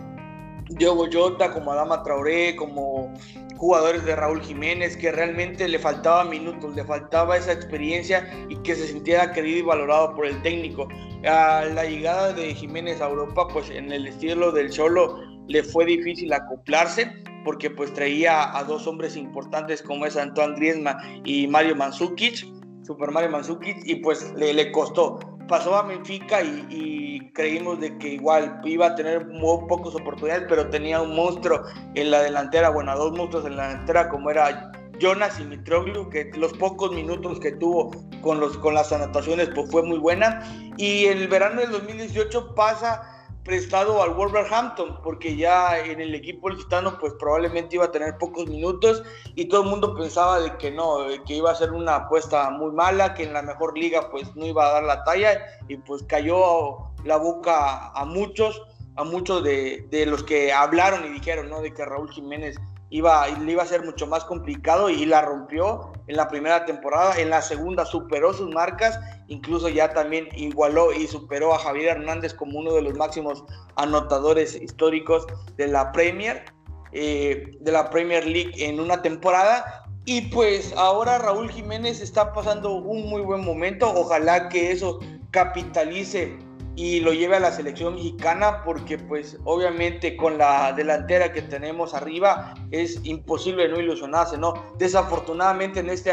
Diogo 0.69 1.07
Jota, 1.11 1.51
como 1.53 1.71
Adama 1.71 2.03
Traoré, 2.03 2.55
como 2.55 3.13
jugadores 3.57 4.05
de 4.05 4.15
Raúl 4.15 4.41
Jiménez, 4.41 4.97
que 4.97 5.11
realmente 5.11 5.67
le 5.67 5.79
faltaba 5.79 6.23
minutos, 6.25 6.75
le 6.75 6.83
faltaba 6.83 7.37
esa 7.37 7.53
experiencia 7.53 8.29
y 8.49 8.55
que 8.57 8.75
se 8.75 8.87
sintiera 8.87 9.31
querido 9.31 9.59
y 9.59 9.61
valorado 9.63 10.13
por 10.15 10.25
el 10.25 10.41
técnico. 10.41 10.87
A 11.25 11.65
la 11.73 11.85
llegada 11.85 12.33
de 12.33 12.53
Jiménez 12.53 13.01
a 13.01 13.09
Europa, 13.09 13.47
pues 13.47 13.69
en 13.69 13.91
el 13.91 14.07
estilo 14.07 14.51
del 14.51 14.69
Cholo 14.69 15.19
le 15.47 15.63
fue 15.63 15.85
difícil 15.85 16.31
acoplarse 16.33 17.11
porque 17.43 17.69
pues 17.69 17.93
traía 17.93 18.57
a 18.57 18.63
dos 18.65 18.87
hombres 18.87 19.15
importantes 19.15 19.81
como 19.81 20.05
es 20.05 20.17
Antoine 20.17 20.55
Griezmann 20.55 20.97
y 21.23 21.47
Mario 21.47 21.75
Mandzukic, 21.77 22.45
Super 22.83 23.11
Mario 23.11 23.29
Mandzukic, 23.29 23.77
y 23.85 23.95
pues 23.95 24.33
le 24.35 24.71
costó 24.71 25.36
pasó 25.47 25.75
a 25.75 25.83
Benfica 25.83 26.41
y, 26.41 27.31
creímos 27.33 27.79
de 27.79 27.95
que 27.99 28.09
igual 28.09 28.61
iba 28.63 28.87
a 28.87 28.95
tener 28.95 29.27
muy 29.27 29.67
pocas 29.67 29.93
oportunidades, 29.93 30.45
pero 30.49 30.69
tenía 30.69 31.01
un 31.01 31.15
monstruo 31.15 31.61
en 31.93 32.09
la 32.09 32.21
delantera, 32.23 32.69
bueno, 32.69 32.97
dos 32.97 33.15
monstruos 33.15 33.45
en 33.45 33.57
la 33.57 33.67
delantera 33.67 34.09
como 34.09 34.31
era 34.31 34.71
Jonas 34.99 35.39
y 35.39 35.43
Mitroglou, 35.43 36.09
que 36.09 36.31
los 36.35 36.53
pocos 36.53 36.91
minutos 36.93 37.39
que 37.39 37.51
tuvo 37.51 37.91
con, 38.21 38.39
los, 38.39 38.57
con 38.57 38.73
las 38.73 38.91
anotaciones 38.91 39.49
pues 39.53 39.69
fue 39.69 39.83
muy 39.83 39.99
buena. 39.99 40.41
Y 40.77 41.05
el 41.05 41.27
verano 41.27 41.61
del 41.61 41.71
2018 41.71 42.55
pasa 42.55 43.16
prestado 43.47 44.03
al 44.03 44.13
Wolverhampton 44.13 44.99
porque 45.01 45.37
ya 45.37 45.79
en 45.79 46.01
el 46.01 46.13
equipo 46.13 46.49
licitano 46.49 46.99
pues 46.99 47.13
probablemente 47.13 47.77
iba 47.77 47.85
a 47.85 47.91
tener 47.91 48.17
pocos 48.17 48.45
minutos 48.47 49.01
y 49.35 49.45
todo 49.45 49.63
el 49.63 49.69
mundo 49.69 49.95
pensaba 49.95 50.41
de 50.41 50.55
que 50.57 50.69
no, 50.69 50.97
que 51.25 51.35
iba 51.35 51.49
a 51.49 51.55
ser 51.55 51.71
una 51.71 51.95
apuesta 51.95 52.49
muy 52.49 52.71
mala, 52.73 53.13
que 53.13 53.23
en 53.23 53.33
la 53.33 53.41
mejor 53.41 53.75
liga 53.77 54.11
pues 54.11 54.35
no 54.35 54.45
iba 54.45 54.67
a 54.67 54.73
dar 54.73 54.83
la 54.83 55.03
talla 55.05 55.41
y 55.69 55.77
pues 55.77 56.03
cayó 56.03 56.89
la 57.05 57.15
boca 57.15 57.87
a 57.93 58.03
muchos, 58.03 58.61
a 58.97 59.05
muchos 59.05 59.43
de, 59.43 59.87
de 59.89 60.05
los 60.05 60.23
que 60.23 60.51
hablaron 60.51 61.05
y 61.05 61.13
dijeron, 61.13 61.49
¿no? 61.49 61.61
De 61.61 61.73
que 61.73 61.85
Raúl 61.85 62.11
Jiménez 62.11 62.57
iba, 62.89 63.27
le 63.27 63.51
iba 63.51 63.63
a 63.63 63.67
ser 63.67 63.83
mucho 63.83 64.07
más 64.07 64.23
complicado 64.25 64.89
y 64.89 65.05
la 65.05 65.21
rompió 65.21 65.91
en 66.07 66.15
la 66.15 66.27
primera 66.27 66.65
temporada. 66.65 67.19
En 67.19 67.29
la 67.29 67.41
segunda 67.41 67.85
superó 67.85 68.33
sus 68.33 68.49
marcas, 68.49 68.99
incluso 69.27 69.69
ya 69.69 69.93
también 69.93 70.29
igualó 70.35 70.93
y 70.93 71.07
superó 71.07 71.53
a 71.53 71.59
Javier 71.59 71.97
Hernández 71.97 72.33
como 72.33 72.59
uno 72.59 72.73
de 72.73 72.81
los 72.81 72.95
máximos 72.95 73.43
anotadores 73.75 74.55
históricos 74.55 75.27
de 75.57 75.67
la 75.67 75.91
Premier, 75.91 76.45
eh, 76.93 77.57
de 77.59 77.71
la 77.71 77.89
Premier 77.89 78.25
League 78.25 78.53
en 78.57 78.79
una 78.79 79.01
temporada. 79.01 79.83
Y 80.05 80.21
pues 80.29 80.73
ahora 80.77 81.17
Raúl 81.17 81.51
Jiménez 81.51 81.99
está 81.99 82.31
pasando 82.31 82.71
un 82.71 83.09
muy 83.09 83.21
buen 83.21 83.43
momento. 83.43 83.91
Ojalá 83.93 84.47
que 84.47 84.71
eso 84.71 84.99
capitalice 85.31 86.37
y 86.77 86.99
lo 86.99 87.11
lleve 87.11 87.35
a 87.35 87.39
la 87.39 87.51
selección 87.51 87.95
mexicana 87.95 88.63
porque 88.63 88.99
pues 88.99 89.35
obviamente 89.45 90.15
con 90.15 90.37
la 90.37 90.71
delantera 90.73 91.33
que 91.33 91.41
tenemos 91.41 91.95
arriba 91.95 92.53
es 92.69 92.99
imposible 93.03 93.67
no 93.67 93.79
ilusionarse, 93.79 94.37
¿no? 94.37 94.53
Desafortunadamente 94.77 95.79
en 95.79 95.89
este 95.89 96.11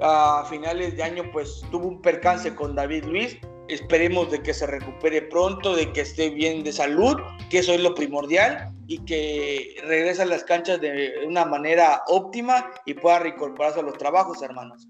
a 0.00 0.46
finales 0.48 0.96
de 0.96 1.02
año 1.02 1.24
pues 1.30 1.62
tuvo 1.70 1.88
un 1.88 2.00
percance 2.00 2.54
con 2.54 2.74
David 2.74 3.04
Luis, 3.04 3.36
esperemos 3.68 4.30
de 4.30 4.42
que 4.42 4.54
se 4.54 4.66
recupere 4.66 5.20
pronto, 5.22 5.76
de 5.76 5.92
que 5.92 6.00
esté 6.00 6.30
bien 6.30 6.64
de 6.64 6.72
salud, 6.72 7.18
que 7.50 7.58
eso 7.58 7.74
es 7.74 7.80
lo 7.80 7.94
primordial 7.94 8.72
y 8.86 9.04
que 9.04 9.76
regrese 9.84 10.22
a 10.22 10.26
las 10.26 10.42
canchas 10.42 10.80
de 10.80 11.12
una 11.26 11.44
manera 11.44 12.02
óptima 12.06 12.70
y 12.86 12.94
pueda 12.94 13.18
reincorporarse 13.18 13.80
a 13.80 13.82
los 13.82 13.98
trabajos, 13.98 14.40
hermanos. 14.40 14.88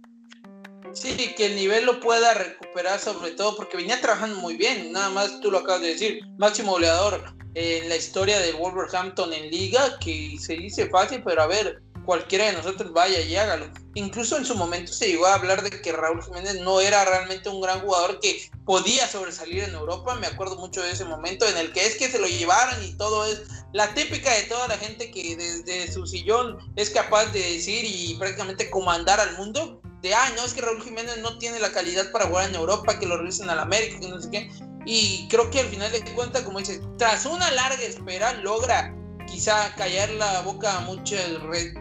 Sí, 0.92 1.34
que 1.36 1.46
el 1.46 1.56
nivel 1.56 1.86
lo 1.86 2.00
pueda 2.00 2.34
recuperar 2.34 2.98
sobre 2.98 3.32
todo 3.32 3.56
porque 3.56 3.76
venía 3.76 4.00
trabajando 4.00 4.36
muy 4.40 4.56
bien, 4.56 4.92
nada 4.92 5.10
más 5.10 5.40
tú 5.40 5.50
lo 5.50 5.58
acabas 5.58 5.82
de 5.82 5.88
decir, 5.88 6.20
máximo 6.38 6.72
goleador 6.72 7.34
en 7.54 7.88
la 7.88 7.96
historia 7.96 8.38
del 8.38 8.56
Wolverhampton 8.56 9.32
en 9.32 9.50
liga, 9.50 9.98
que 9.98 10.36
se 10.40 10.54
dice 10.54 10.88
fácil, 10.88 11.22
pero 11.24 11.42
a 11.42 11.46
ver, 11.46 11.82
cualquiera 12.04 12.46
de 12.46 12.52
nosotros 12.52 12.92
vaya 12.92 13.20
y 13.20 13.36
hágalo. 13.36 13.70
Incluso 13.94 14.38
en 14.38 14.44
su 14.44 14.54
momento 14.54 14.92
se 14.92 15.08
llegó 15.08 15.26
a 15.26 15.34
hablar 15.34 15.62
de 15.62 15.70
que 15.70 15.92
Raúl 15.92 16.22
Jiménez 16.22 16.60
no 16.60 16.80
era 16.80 17.04
realmente 17.04 17.48
un 17.48 17.60
gran 17.60 17.80
jugador 17.80 18.20
que 18.20 18.48
podía 18.64 19.06
sobresalir 19.08 19.64
en 19.64 19.74
Europa, 19.74 20.14
me 20.14 20.26
acuerdo 20.26 20.56
mucho 20.56 20.82
de 20.82 20.92
ese 20.92 21.04
momento 21.04 21.46
en 21.46 21.56
el 21.56 21.72
que 21.72 21.84
es 21.84 21.96
que 21.96 22.08
se 22.08 22.18
lo 22.18 22.26
llevaron 22.26 22.82
y 22.82 22.96
todo 22.96 23.26
es 23.26 23.42
la 23.72 23.92
típica 23.92 24.32
de 24.32 24.44
toda 24.44 24.68
la 24.68 24.78
gente 24.78 25.10
que 25.10 25.36
desde 25.36 25.92
su 25.92 26.06
sillón 26.06 26.58
es 26.76 26.90
capaz 26.90 27.26
de 27.26 27.40
decir 27.40 27.84
y 27.84 28.14
prácticamente 28.18 28.70
comandar 28.70 29.20
al 29.20 29.36
mundo 29.36 29.82
de, 30.02 30.14
ay, 30.14 30.32
no, 30.36 30.44
es 30.44 30.54
que 30.54 30.60
Raúl 30.60 30.82
Jiménez 30.82 31.18
no 31.18 31.38
tiene 31.38 31.58
la 31.58 31.72
calidad 31.72 32.10
para 32.12 32.26
jugar 32.26 32.48
en 32.48 32.54
Europa, 32.54 32.98
que 32.98 33.06
lo 33.06 33.16
revisen 33.16 33.50
al 33.50 33.58
América, 33.58 33.98
que 34.00 34.08
no 34.08 34.20
sé 34.20 34.30
qué. 34.30 34.50
Y 34.86 35.26
creo 35.28 35.50
que 35.50 35.60
al 35.60 35.66
final 35.66 35.90
de 35.90 36.02
cuentas, 36.14 36.42
como 36.42 36.58
dices, 36.60 36.80
tras 36.96 37.26
una 37.26 37.50
larga 37.50 37.82
espera, 37.82 38.34
logra 38.34 38.94
quizá 39.26 39.74
callar 39.74 40.08
la 40.10 40.40
boca 40.42 40.78
a 40.78 40.80
muchos 40.80 41.20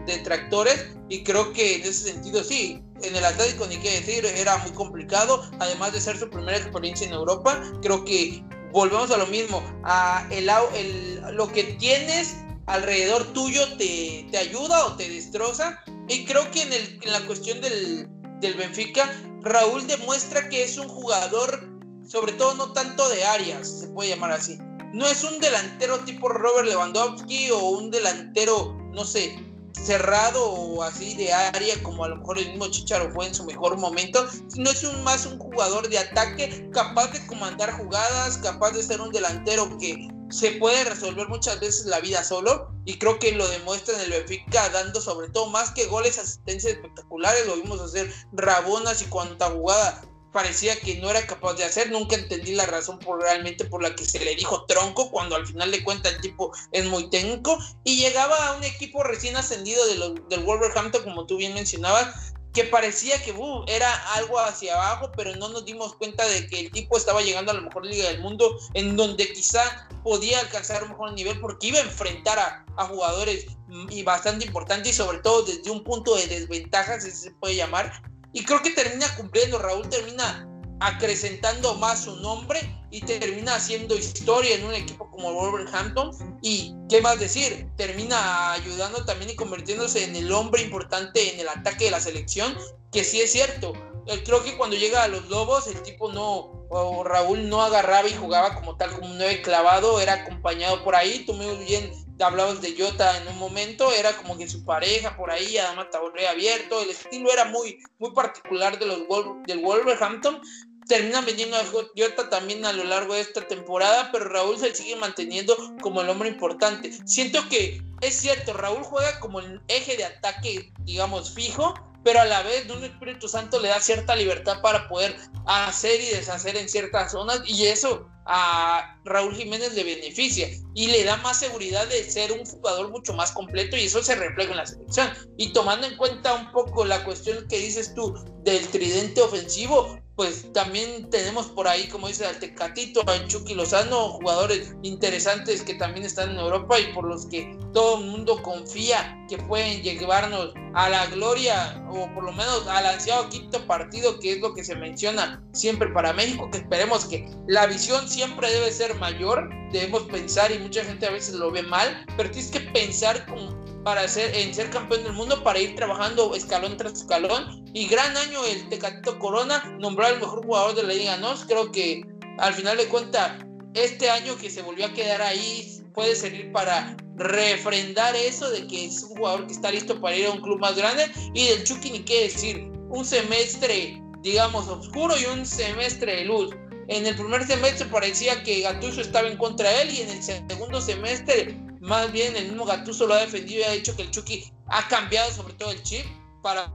detractores 0.06 0.86
y 1.08 1.22
creo 1.24 1.52
que 1.52 1.76
en 1.76 1.82
ese 1.82 2.12
sentido 2.12 2.44
sí, 2.44 2.82
en 3.02 3.16
el 3.16 3.24
Atlético 3.24 3.66
ni 3.66 3.78
qué 3.78 4.00
decir, 4.00 4.26
era 4.26 4.58
muy 4.58 4.72
complicado, 4.72 5.48
además 5.58 5.92
de 5.92 6.00
ser 6.00 6.18
su 6.18 6.28
primera 6.28 6.58
experiencia 6.58 7.06
en 7.06 7.14
Europa, 7.14 7.62
creo 7.80 8.04
que 8.04 8.44
volvemos 8.72 9.10
a 9.10 9.16
lo 9.16 9.26
mismo, 9.28 9.62
a 9.84 10.26
el, 10.30 10.50
el, 10.74 11.36
lo 11.36 11.50
que 11.50 11.64
tienes 11.64 12.36
alrededor 12.66 13.24
tuyo 13.32 13.76
te, 13.78 14.26
te 14.30 14.38
ayuda 14.38 14.84
o 14.84 14.96
te 14.96 15.08
destroza 15.08 15.82
y 16.08 16.24
creo 16.24 16.50
que 16.50 16.62
en, 16.62 16.72
el, 16.72 16.98
en 17.02 17.12
la 17.12 17.20
cuestión 17.26 17.60
del, 17.60 18.08
del, 18.40 18.54
Benfica, 18.54 19.10
Raúl 19.42 19.86
demuestra 19.86 20.48
que 20.48 20.64
es 20.64 20.78
un 20.78 20.88
jugador, 20.88 21.68
sobre 22.06 22.32
todo 22.32 22.54
no 22.54 22.72
tanto 22.72 23.08
de 23.08 23.24
áreas, 23.24 23.80
se 23.80 23.88
puede 23.88 24.10
llamar 24.10 24.32
así. 24.32 24.58
No 24.92 25.06
es 25.06 25.22
un 25.22 25.38
delantero 25.38 25.98
tipo 26.00 26.28
Robert 26.28 26.66
Lewandowski 26.66 27.50
o 27.50 27.58
un 27.58 27.90
delantero, 27.90 28.74
no 28.92 29.04
sé, 29.04 29.38
cerrado 29.82 30.44
o 30.44 30.82
así 30.82 31.14
de 31.14 31.32
área 31.32 31.82
como 31.82 32.04
a 32.04 32.08
lo 32.08 32.16
mejor 32.16 32.38
el 32.38 32.50
mismo 32.50 32.68
Chicharo 32.68 33.12
fue 33.12 33.26
en 33.26 33.34
su 33.34 33.44
mejor 33.44 33.78
momento, 33.78 34.26
sino 34.48 34.70
es 34.70 34.82
un, 34.84 35.02
más 35.04 35.26
un 35.26 35.38
jugador 35.38 35.88
de 35.88 35.98
ataque 35.98 36.68
capaz 36.72 37.12
de 37.12 37.26
comandar 37.26 37.72
jugadas, 37.72 38.38
capaz 38.38 38.72
de 38.72 38.82
ser 38.82 39.00
un 39.00 39.10
delantero 39.10 39.76
que 39.78 40.08
se 40.30 40.52
puede 40.52 40.84
resolver 40.84 41.28
muchas 41.28 41.58
veces 41.60 41.86
la 41.86 42.00
vida 42.00 42.22
solo 42.22 42.70
y 42.84 42.98
creo 42.98 43.18
que 43.18 43.32
lo 43.32 43.48
demuestra 43.48 43.94
en 43.94 44.02
el 44.02 44.10
Benfica 44.10 44.68
dando 44.70 45.00
sobre 45.00 45.30
todo 45.30 45.46
más 45.46 45.70
que 45.70 45.86
goles, 45.86 46.18
asistencias 46.18 46.74
espectaculares, 46.74 47.46
lo 47.46 47.56
vimos 47.56 47.80
hacer 47.80 48.12
rabonas 48.32 49.00
y 49.02 49.06
cuanta 49.06 49.50
jugada 49.50 50.02
parecía 50.32 50.78
que 50.78 50.96
no 50.96 51.10
era 51.10 51.26
capaz 51.26 51.54
de 51.54 51.64
hacer, 51.64 51.90
nunca 51.90 52.16
entendí 52.16 52.54
la 52.54 52.66
razón 52.66 52.98
realmente 53.20 53.64
por 53.64 53.82
la 53.82 53.94
que 53.94 54.04
se 54.04 54.20
le 54.20 54.34
dijo 54.34 54.64
tronco 54.66 55.10
cuando 55.10 55.36
al 55.36 55.46
final 55.46 55.70
de 55.70 55.82
cuentas 55.82 56.14
el 56.14 56.20
tipo 56.20 56.52
es 56.72 56.84
muy 56.86 57.08
técnico 57.10 57.58
y 57.84 57.96
llegaba 57.96 58.48
a 58.48 58.56
un 58.56 58.64
equipo 58.64 59.02
recién 59.02 59.36
ascendido 59.36 59.84
de 59.86 60.20
del 60.28 60.44
Wolverhampton 60.44 61.02
como 61.02 61.26
tú 61.26 61.36
bien 61.36 61.54
mencionabas 61.54 62.34
que 62.58 62.64
parecía 62.64 63.22
que 63.22 63.32
uh, 63.32 63.64
era 63.68 63.92
algo 64.14 64.38
hacia 64.40 64.74
abajo, 64.74 65.12
pero 65.16 65.36
no 65.36 65.48
nos 65.48 65.64
dimos 65.64 65.94
cuenta 65.94 66.26
de 66.26 66.46
que 66.48 66.60
el 66.60 66.70
tipo 66.72 66.96
estaba 66.96 67.22
llegando 67.22 67.52
a 67.52 67.54
la 67.54 67.60
mejor 67.60 67.86
liga 67.86 68.08
del 68.08 68.20
mundo, 68.20 68.58
en 68.74 68.96
donde 68.96 69.32
quizá 69.32 69.88
podía 70.02 70.40
alcanzar 70.40 70.82
un 70.82 70.90
mejor 70.90 71.12
nivel 71.12 71.38
porque 71.40 71.68
iba 71.68 71.78
a 71.78 71.82
enfrentar 71.82 72.38
a, 72.38 72.64
a 72.76 72.86
jugadores 72.86 73.46
mm, 73.68 73.90
y 73.90 74.02
bastante 74.02 74.46
importantes 74.46 74.92
y 74.92 74.96
sobre 74.96 75.18
todo 75.18 75.42
desde 75.42 75.70
un 75.70 75.84
punto 75.84 76.16
de 76.16 76.26
desventaja, 76.26 77.00
si 77.00 77.10
se 77.10 77.30
puede 77.32 77.54
llamar. 77.54 78.02
Y 78.32 78.44
creo 78.44 78.62
que 78.62 78.70
termina 78.70 79.06
cumpliendo, 79.16 79.58
Raúl 79.58 79.88
termina 79.88 80.46
acrecentando 80.80 81.74
más 81.74 82.04
su 82.04 82.16
nombre 82.16 82.60
y 82.90 83.00
termina 83.00 83.56
haciendo 83.56 83.96
historia 83.96 84.54
en 84.54 84.64
un 84.64 84.74
equipo 84.74 85.10
como 85.10 85.32
Wolverhampton 85.32 86.38
y 86.42 86.74
qué 86.88 87.00
más 87.00 87.18
decir, 87.18 87.68
termina 87.76 88.52
ayudando 88.52 89.04
también 89.04 89.30
y 89.30 89.36
convirtiéndose 89.36 90.04
en 90.04 90.16
el 90.16 90.32
hombre 90.32 90.62
importante 90.62 91.34
en 91.34 91.40
el 91.40 91.48
ataque 91.48 91.86
de 91.86 91.90
la 91.90 92.00
selección, 92.00 92.56
que 92.92 93.04
sí 93.04 93.20
es 93.20 93.32
cierto. 93.32 93.72
Eh, 94.08 94.22
creo 94.24 94.42
que 94.42 94.56
cuando 94.56 94.74
llega 94.74 95.02
a 95.02 95.08
los 95.08 95.28
Lobos 95.28 95.66
el 95.66 95.82
tipo 95.82 96.10
no, 96.10 96.66
o 96.70 97.04
Raúl 97.04 97.48
no 97.48 97.62
agarraba 97.62 98.08
y 98.08 98.14
jugaba 98.14 98.54
como 98.54 98.76
tal 98.76 98.90
como 98.92 99.06
un 99.06 99.18
nueve 99.18 99.42
clavado, 99.42 100.00
era 100.00 100.14
acompañado 100.14 100.82
por 100.82 100.96
ahí, 100.96 101.24
tú 101.26 101.34
muy 101.34 101.64
bien 101.66 101.92
hablabas 102.18 102.62
de 102.62 102.74
Jota 102.76 103.18
en 103.18 103.28
un 103.28 103.38
momento, 103.38 103.92
era 103.92 104.16
como 104.16 104.38
que 104.38 104.48
su 104.48 104.64
pareja 104.64 105.14
por 105.14 105.30
ahí, 105.30 105.58
además 105.58 105.90
Taboré 105.90 106.26
abierto, 106.26 106.80
el 106.80 106.88
estilo 106.88 107.30
era 107.30 107.44
muy, 107.44 107.78
muy 107.98 108.12
particular 108.12 108.78
de 108.78 108.86
los 108.86 109.00
del 109.46 109.60
Wolverhampton, 109.60 110.40
terminan 110.88 111.26
vendiendo 111.26 111.58
a 111.58 111.64
Jota 111.66 112.30
también 112.30 112.64
a 112.64 112.72
lo 112.72 112.84
largo 112.84 113.12
de 113.12 113.20
esta 113.20 113.46
temporada, 113.46 114.10
pero 114.10 114.30
Raúl 114.30 114.58
se 114.58 114.74
sigue 114.74 114.96
manteniendo 114.96 115.54
como 115.82 116.00
el 116.00 116.08
hombre 116.08 116.30
importante. 116.30 116.90
Siento 117.06 117.46
que 117.50 117.82
es 118.00 118.14
cierto, 118.14 118.54
Raúl 118.54 118.82
juega 118.82 119.20
como 119.20 119.40
el 119.40 119.60
eje 119.68 119.98
de 119.98 120.06
ataque, 120.06 120.72
digamos, 120.84 121.34
fijo, 121.34 121.74
pero 122.08 122.22
a 122.22 122.24
la 122.24 122.42
vez 122.42 122.66
de 122.66 122.72
un 122.72 122.84
Espíritu 122.84 123.28
Santo 123.28 123.60
le 123.60 123.68
da 123.68 123.80
cierta 123.80 124.16
libertad 124.16 124.62
para 124.62 124.88
poder 124.88 125.14
hacer 125.44 126.00
y 126.00 126.06
deshacer 126.06 126.56
en 126.56 126.66
ciertas 126.66 127.12
zonas 127.12 127.42
y 127.44 127.66
eso 127.66 128.08
a 128.24 128.98
Raúl 129.04 129.36
Jiménez 129.36 129.74
le 129.74 129.84
beneficia 129.84 130.48
y 130.74 130.86
le 130.86 131.04
da 131.04 131.18
más 131.18 131.38
seguridad 131.38 131.86
de 131.86 132.10
ser 132.10 132.32
un 132.32 132.46
jugador 132.46 132.88
mucho 132.88 133.12
más 133.12 133.32
completo 133.32 133.76
y 133.76 133.82
eso 133.82 134.02
se 134.02 134.14
refleja 134.14 134.52
en 134.52 134.56
la 134.56 134.64
selección. 134.64 135.10
Y 135.36 135.52
tomando 135.52 135.86
en 135.86 135.98
cuenta 135.98 136.32
un 136.32 136.50
poco 136.50 136.86
la 136.86 137.04
cuestión 137.04 137.46
que 137.46 137.58
dices 137.58 137.92
tú 137.94 138.14
del 138.42 138.66
tridente 138.68 139.20
ofensivo, 139.20 140.00
pues 140.18 140.52
también 140.52 141.08
tenemos 141.10 141.46
por 141.46 141.68
ahí, 141.68 141.86
como 141.86 142.08
dice 142.08 142.26
al 142.26 142.40
Tecatito, 142.40 143.08
a 143.08 143.24
Chucky 143.28 143.54
Lozano, 143.54 144.08
jugadores 144.14 144.74
interesantes 144.82 145.62
que 145.62 145.74
también 145.74 146.04
están 146.04 146.30
en 146.30 146.38
Europa 146.38 146.76
y 146.80 146.92
por 146.92 147.06
los 147.06 147.26
que 147.26 147.56
todo 147.72 148.00
el 148.00 148.06
mundo 148.06 148.42
confía 148.42 149.16
que 149.28 149.38
pueden 149.38 149.80
llevarnos 149.80 150.52
a 150.74 150.88
la 150.88 151.06
gloria 151.06 151.80
o 151.88 152.12
por 152.14 152.24
lo 152.24 152.32
menos 152.32 152.66
al 152.66 152.86
ansiado 152.86 153.28
quinto 153.28 153.64
partido, 153.68 154.18
que 154.18 154.32
es 154.32 154.40
lo 154.40 154.54
que 154.54 154.64
se 154.64 154.74
menciona 154.74 155.40
siempre 155.52 155.88
para 155.92 156.12
México, 156.12 156.50
que 156.50 156.58
esperemos 156.58 157.04
que 157.04 157.30
la 157.46 157.66
visión 157.66 158.08
siempre 158.08 158.50
debe 158.50 158.72
ser 158.72 158.96
mayor, 158.96 159.48
debemos 159.70 160.02
pensar 160.02 160.50
y 160.50 160.58
mucha 160.58 160.84
gente 160.84 161.06
a 161.06 161.10
veces 161.10 161.36
lo 161.36 161.52
ve 161.52 161.62
mal, 161.62 162.04
pero 162.16 162.28
tienes 162.28 162.50
que 162.50 162.60
pensar 162.60 163.24
con, 163.26 163.57
para 163.84 164.06
ser, 164.08 164.34
en 164.34 164.54
ser 164.54 164.70
campeón 164.70 165.04
del 165.04 165.12
mundo, 165.12 165.42
para 165.42 165.58
ir 165.58 165.74
trabajando 165.74 166.34
escalón 166.34 166.76
tras 166.76 166.94
escalón. 166.94 167.64
Y 167.72 167.86
gran 167.86 168.16
año 168.16 168.44
el 168.44 168.68
Tecatito 168.68 169.18
Corona, 169.18 169.62
nombrar 169.80 170.14
el 170.14 170.20
mejor 170.20 170.44
jugador 170.44 170.74
de 170.74 170.82
la 170.82 170.94
Liga 170.94 171.16
NOS. 171.18 171.44
Creo 171.46 171.70
que 171.70 172.02
al 172.38 172.54
final 172.54 172.76
de 172.76 172.86
cuentas, 172.86 173.44
este 173.74 174.10
año 174.10 174.36
que 174.36 174.50
se 174.50 174.62
volvió 174.62 174.86
a 174.86 174.92
quedar 174.92 175.22
ahí 175.22 175.82
puede 175.94 176.14
servir 176.14 176.52
para 176.52 176.96
refrendar 177.16 178.14
eso 178.14 178.48
de 178.50 178.66
que 178.66 178.86
es 178.86 179.02
un 179.02 179.16
jugador 179.16 179.46
que 179.46 179.52
está 179.52 179.70
listo 179.70 180.00
para 180.00 180.16
ir 180.16 180.26
a 180.26 180.32
un 180.32 180.40
club 180.40 180.60
más 180.60 180.76
grande. 180.76 181.10
Y 181.34 181.48
del 181.48 181.64
Chucky, 181.64 181.90
ni 181.90 182.00
qué 182.00 182.24
decir, 182.24 182.70
un 182.90 183.04
semestre, 183.04 184.00
digamos, 184.22 184.68
oscuro 184.68 185.14
y 185.18 185.24
un 185.26 185.44
semestre 185.44 186.16
de 186.16 186.24
luz. 186.24 186.54
En 186.88 187.06
el 187.06 187.14
primer 187.14 187.46
semestre 187.46 187.86
parecía 187.86 188.42
que 188.42 188.62
Gattuso 188.62 189.02
estaba 189.02 189.28
en 189.28 189.36
contra 189.36 189.68
de 189.68 189.82
él 189.82 189.90
y 189.90 190.00
en 190.02 190.08
el 190.08 190.22
segundo 190.22 190.80
semestre 190.80 191.67
más 191.80 192.10
bien 192.12 192.36
el 192.36 192.48
mismo 192.48 192.64
Gatuso 192.64 193.06
lo 193.06 193.14
ha 193.14 193.20
defendido 193.20 193.60
y 193.60 193.64
ha 193.64 193.72
dicho 193.72 193.94
que 193.96 194.02
el 194.02 194.10
Chucky 194.10 194.52
ha 194.68 194.86
cambiado 194.88 195.30
sobre 195.32 195.54
todo 195.54 195.70
el 195.70 195.82
chip 195.82 196.04
para 196.42 196.72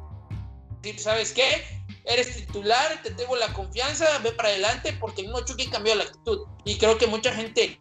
decir, 0.82 1.00
¿sabes 1.00 1.32
qué? 1.32 1.63
Eres 2.06 2.36
titular, 2.36 3.02
te 3.02 3.12
tengo 3.12 3.36
la 3.36 3.54
confianza, 3.54 4.20
ve 4.20 4.32
para 4.34 4.50
adelante, 4.50 4.94
porque 5.00 5.22
el 5.22 5.28
mismo 5.28 5.46
Chucky 5.46 5.68
cambió 5.68 5.96
la 5.96 6.04
actitud. 6.04 6.39
Y 6.66 6.78
creo 6.78 6.98
que 6.98 7.08
mucha 7.08 7.34
gente 7.34 7.80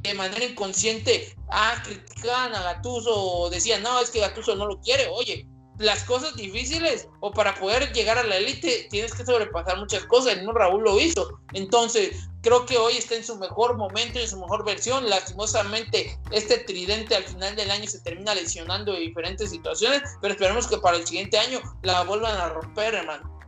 de 0.00 0.14
manera 0.14 0.44
inconsciente 0.44 1.34
ah, 1.50 1.82
criticaban 1.82 2.54
a 2.54 2.62
Gatuso 2.62 3.14
o 3.14 3.50
decían, 3.50 3.82
no, 3.82 3.98
es 4.00 4.10
que 4.10 4.20
Gatuso 4.20 4.54
no 4.56 4.66
lo 4.66 4.78
quiere. 4.80 5.08
Oye, 5.08 5.46
las 5.78 6.04
cosas 6.04 6.34
difíciles 6.36 7.08
o 7.20 7.32
para 7.32 7.54
poder 7.54 7.92
llegar 7.92 8.18
a 8.18 8.22
la 8.22 8.36
élite 8.36 8.86
tienes 8.90 9.12
que 9.14 9.24
sobrepasar 9.24 9.78
muchas 9.78 10.04
cosas. 10.04 10.32
El 10.32 10.38
mismo 10.38 10.52
Raúl 10.52 10.84
lo 10.84 10.98
hizo. 10.98 11.40
Entonces, 11.52 12.28
creo 12.42 12.64
que 12.64 12.78
hoy 12.78 12.94
está 12.96 13.14
en 13.14 13.24
su 13.24 13.36
mejor 13.36 13.76
momento 13.76 14.18
en 14.18 14.28
su 14.28 14.38
mejor 14.40 14.64
versión. 14.64 15.08
Lastimosamente, 15.08 16.18
este 16.30 16.58
tridente 16.58 17.14
al 17.14 17.24
final 17.24 17.56
del 17.56 17.70
año 17.70 17.86
se 17.86 18.00
termina 18.00 18.34
lesionando 18.34 18.94
en 18.94 19.00
diferentes 19.00 19.50
situaciones, 19.50 20.02
pero 20.20 20.32
esperemos 20.32 20.66
que 20.66 20.78
para 20.78 20.96
el 20.96 21.06
siguiente 21.06 21.38
año 21.38 21.60
la 21.82 22.02
vuelvan 22.04 22.36
a 22.36 22.48
romper, 22.48 22.94
hermano. 22.94 23.38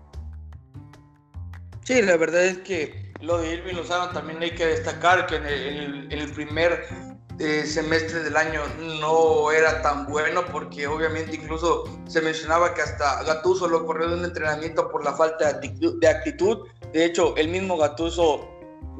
Sí, 1.84 2.02
la 2.02 2.16
verdad 2.18 2.44
es 2.44 2.58
que 2.58 3.12
lo 3.20 3.38
de 3.38 3.54
Irving 3.54 3.74
Lozano 3.74 4.10
también 4.10 4.42
hay 4.42 4.54
que 4.54 4.66
destacar 4.66 5.26
que 5.26 5.36
en 5.36 6.12
el 6.12 6.32
primer 6.32 7.07
eh, 7.40 7.64
semestre 7.66 8.24
del 8.24 8.36
año 8.36 8.62
no 9.00 9.52
era 9.52 9.80
tan 9.80 10.06
bueno 10.06 10.44
porque 10.50 10.86
obviamente 10.86 11.36
incluso 11.36 11.84
se 12.08 12.20
mencionaba 12.20 12.74
que 12.74 12.82
hasta 12.82 13.22
Gatuso 13.22 13.68
lo 13.68 13.86
corrió 13.86 14.08
de 14.08 14.16
un 14.16 14.24
entrenamiento 14.24 14.88
por 14.90 15.04
la 15.04 15.12
falta 15.12 15.52
de 15.52 16.08
actitud. 16.08 16.66
De 16.92 17.04
hecho, 17.04 17.36
el 17.36 17.48
mismo 17.48 17.76
Gatuso 17.76 18.48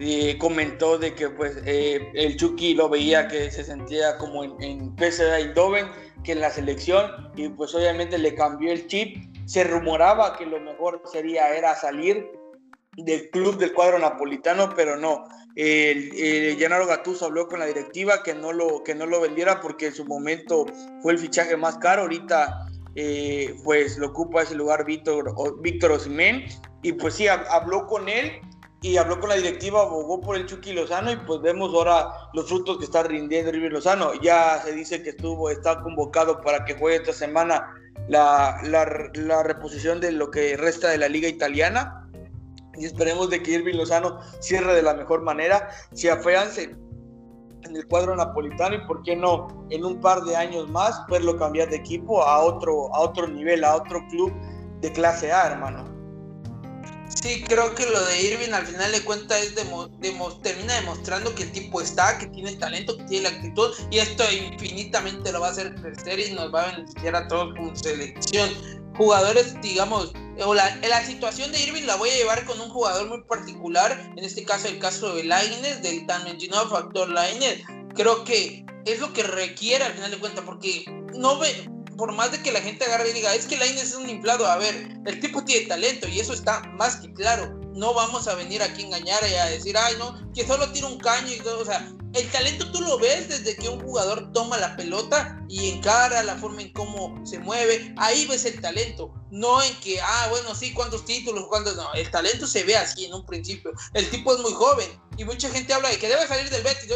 eh, 0.01 0.38
comentó 0.38 0.98
de 0.98 1.14
que 1.14 1.29
pues 1.29 1.59
eh, 1.64 2.12
el 2.14 2.37
Chucky 2.37 2.74
lo 2.74 2.88
veía 2.88 3.27
que 3.27 3.51
se 3.51 3.64
sentía 3.64 4.16
como 4.18 4.44
en, 4.44 4.55
en 4.62 4.96
PSV 4.96 5.35
Eindhoven 5.35 5.88
que 6.22 6.33
en 6.33 6.40
la 6.40 6.51
selección 6.51 7.11
y 7.35 7.48
pues 7.48 7.74
obviamente 7.74 8.18
le 8.18 8.35
cambió 8.35 8.72
el 8.72 8.87
chip. 8.87 9.16
Se 9.46 9.64
rumoraba 9.64 10.37
que 10.37 10.46
lo 10.46 10.61
mejor 10.61 11.03
sería 11.11 11.57
era 11.57 11.74
salir 11.74 12.31
del 12.96 13.31
club 13.31 13.59
del 13.59 13.72
cuadro 13.72 13.98
napolitano, 13.98 14.72
pero 14.74 14.96
no 14.96 15.24
el, 15.59 16.12
el 16.16 16.57
Gennaro 16.57 16.87
habló 17.21 17.49
con 17.49 17.59
la 17.59 17.66
directiva 17.66 18.23
que 18.23 18.33
no, 18.33 18.53
lo, 18.53 18.85
que 18.85 18.94
no 18.94 19.07
lo 19.07 19.21
vendiera 19.21 19.61
porque 19.61 19.87
en 19.87 19.94
su 19.94 20.05
momento 20.05 20.66
fue 21.03 21.12
el 21.12 21.18
fichaje 21.18 21.57
más 21.57 21.79
caro. 21.79 22.03
Ahorita 22.03 22.68
eh, 22.94 23.57
pues 23.64 23.99
lo 23.99 24.07
ocupa 24.09 24.42
ese 24.42 24.55
lugar 24.55 24.85
Víctor, 24.85 25.35
Víctor 25.61 25.90
Osimén 25.90 26.44
y 26.83 26.92
pues 26.92 27.14
sí, 27.14 27.27
habló 27.27 27.88
con 27.88 28.09
él 28.09 28.40
y 28.83 28.99
habló 28.99 29.18
con 29.18 29.31
la 29.31 29.35
directiva, 29.35 29.83
abogó 29.83 30.21
por 30.21 30.37
el 30.37 30.47
Chucky 30.47 30.73
Lozano 30.73 31.11
y 31.11 31.16
pues 31.16 31.40
vemos 31.40 31.75
ahora 31.75 32.07
los 32.35 32.47
frutos 32.47 32.79
que 32.79 32.85
está 32.85 33.03
rindiendo 33.03 33.51
River 33.51 33.73
Lozano. 33.73 34.12
Ya 34.23 34.62
se 34.62 34.71
dice 34.71 35.03
que 35.03 35.11
estuvo, 35.11 35.51
está 35.51 35.83
convocado 35.83 36.40
para 36.40 36.64
que 36.64 36.75
juegue 36.75 36.99
esta 36.99 37.12
semana 37.12 37.75
la, 38.09 38.61
la, 38.62 39.11
la 39.14 39.42
reposición 39.42 40.01
de 40.01 40.12
lo 40.12 40.31
que 40.31 40.57
resta 40.57 40.88
de 40.88 40.99
la 40.99 41.09
liga 41.09 41.27
italiana 41.27 42.08
y 42.79 42.87
esperemos 42.87 43.31
de 43.31 43.43
que 43.43 43.53
Irving 43.53 43.77
Lozano 43.77 44.21
cierre 44.41 44.75
de 44.75 44.83
la 44.83 44.95
mejor 44.95 45.23
manera, 45.23 45.69
se 45.93 46.11
afiance 46.11 46.77
en 47.62 47.77
el 47.77 47.87
cuadro 47.88 48.14
napolitano 48.14 48.77
y 48.77 48.87
por 48.87 49.03
qué 49.03 49.17
no 49.17 49.67
en 49.71 49.85
un 49.85 50.01
par 50.01 50.23
de 50.23 50.37
años 50.37 50.69
más 50.69 51.01
poderlo 51.09 51.37
cambiar 51.37 51.69
de 51.71 51.77
equipo 51.77 52.23
a 52.23 52.41
otro, 52.41 52.95
a 52.95 53.01
otro 53.01 53.27
nivel, 53.27 53.64
a 53.64 53.77
otro 53.77 54.01
club 54.09 54.33
de 54.81 54.93
clase 54.93 55.33
A, 55.33 55.49
hermano. 55.53 55.97
Sí, 57.09 57.42
creo 57.47 57.75
que 57.75 57.87
lo 57.87 58.05
de 58.05 58.23
Irving 58.23 58.53
al 58.53 58.66
final 58.66 58.92
de 58.92 59.01
cuentas 59.03 59.42
es 59.42 59.55
termina 59.55 60.75
demostrando 60.75 61.35
que 61.35 61.44
el 61.44 61.53
tipo 61.53 61.81
está, 61.81 62.18
que 62.18 62.27
tiene 62.27 62.55
talento, 62.57 62.97
que 62.99 63.05
tiene 63.05 63.31
la 63.31 63.37
actitud 63.37 63.75
y 63.90 63.99
esto 63.99 64.25
infinitamente 64.31 65.33
lo 65.33 65.40
va 65.40 65.49
a 65.49 65.51
hacer 65.51 65.75
crecer 65.77 66.21
y 66.21 66.33
nos 66.33 66.53
va 66.55 66.64
a 66.64 66.77
beneficiar 66.77 67.16
a 67.16 67.29
todos 67.29 67.55
como 67.57 67.75
selección. 67.75 68.51
Jugadores, 68.97 69.61
digamos, 69.62 70.12
o 70.44 70.55
la, 70.55 70.77
la, 70.77 71.05
situación 71.05 71.51
de 71.53 71.62
Irving 71.62 71.85
la 71.85 71.97
voy 71.97 72.11
a 72.11 72.16
llevar 72.16 72.44
con 72.44 72.61
un 72.61 72.68
jugador 72.68 73.09
muy 73.09 73.23
particular, 73.23 74.12
en 74.16 74.25
este 74.25 74.44
caso 74.44 74.68
el 74.68 74.79
caso 74.79 75.14
de 75.14 75.25
Lainez, 75.25 75.83
del 75.83 76.07
tan 76.07 76.25
mencionado 76.25 76.68
factor 76.68 77.09
Lainez, 77.09 77.62
creo 77.94 78.25
que 78.25 78.64
es 78.85 79.01
lo 79.01 79.12
que 79.12 79.23
requiere 79.23 79.85
al 79.85 79.94
final 79.94 80.11
de 80.11 80.18
cuentas, 80.18 80.44
porque 80.44 80.85
no 81.14 81.38
ve, 81.38 81.68
por 81.98 82.12
más 82.12 82.32
de 82.32 82.40
que 82.40 82.52
la 82.52 82.61
gente 82.61 82.84
agarre 82.84 83.11
y 83.11 83.12
diga, 83.12 83.34
es 83.34 83.44
que 83.44 83.56
Lainez 83.56 83.82
es 83.82 83.94
un 83.94 84.08
inflado, 84.08 84.46
a 84.46 84.56
ver, 84.56 85.00
el 85.04 85.20
tipo 85.20 85.44
tiene 85.44 85.66
talento 85.66 86.08
y 86.08 86.20
eso 86.20 86.32
está 86.32 86.62
más 86.78 86.96
que 86.96 87.12
claro, 87.12 87.58
no 87.74 87.92
vamos 87.92 88.26
a 88.28 88.34
venir 88.34 88.62
aquí 88.62 88.82
a 88.82 88.87
engañar 88.87 89.22
y 89.28 89.34
a 89.34 89.46
decir, 89.46 89.76
ay, 89.76 89.94
no, 89.98 90.32
que 90.32 90.46
solo 90.46 90.70
tira 90.72 90.87
un 90.87 90.98
caño 90.98 91.32
y 91.32 91.38
todo. 91.38 91.61
O 91.61 91.64
sea, 91.64 91.88
el 92.14 92.30
talento 92.30 92.70
tú 92.72 92.80
lo 92.80 92.98
ves 92.98 93.28
desde 93.28 93.56
que 93.56 93.68
un 93.68 93.80
jugador 93.80 94.32
toma 94.32 94.58
la 94.58 94.76
pelota 94.76 95.40
y 95.48 95.70
encara 95.70 96.22
la 96.22 96.37
forma 96.37 96.62
en 96.62 96.72
cómo 96.72 97.24
se 97.24 97.38
mueve. 97.38 97.94
Ahí 97.96 98.26
ves 98.26 98.44
el 98.44 98.61
talento. 98.61 99.14
No 99.30 99.62
en 99.62 99.74
que, 99.80 100.00
ah, 100.00 100.26
bueno, 100.30 100.54
sí, 100.54 100.72
cuántos 100.72 101.04
títulos, 101.04 101.46
cuántos. 101.48 101.76
No, 101.76 101.92
el 101.94 102.11
talento 102.11 102.46
se 102.46 102.64
ve 102.64 102.76
así 102.76 103.04
en 103.04 103.14
un 103.14 103.24
principio. 103.26 103.72
El 103.94 104.08
tipo 104.11 104.34
es 104.34 104.40
muy 104.40 104.52
joven 104.52 104.88
y 105.16 105.24
mucha 105.24 105.48
gente 105.50 105.72
habla 105.72 105.90
de 105.90 105.98
que 105.98 106.08
debe 106.08 106.26
salir 106.26 106.50
del 106.50 106.62
Betis. 106.62 106.88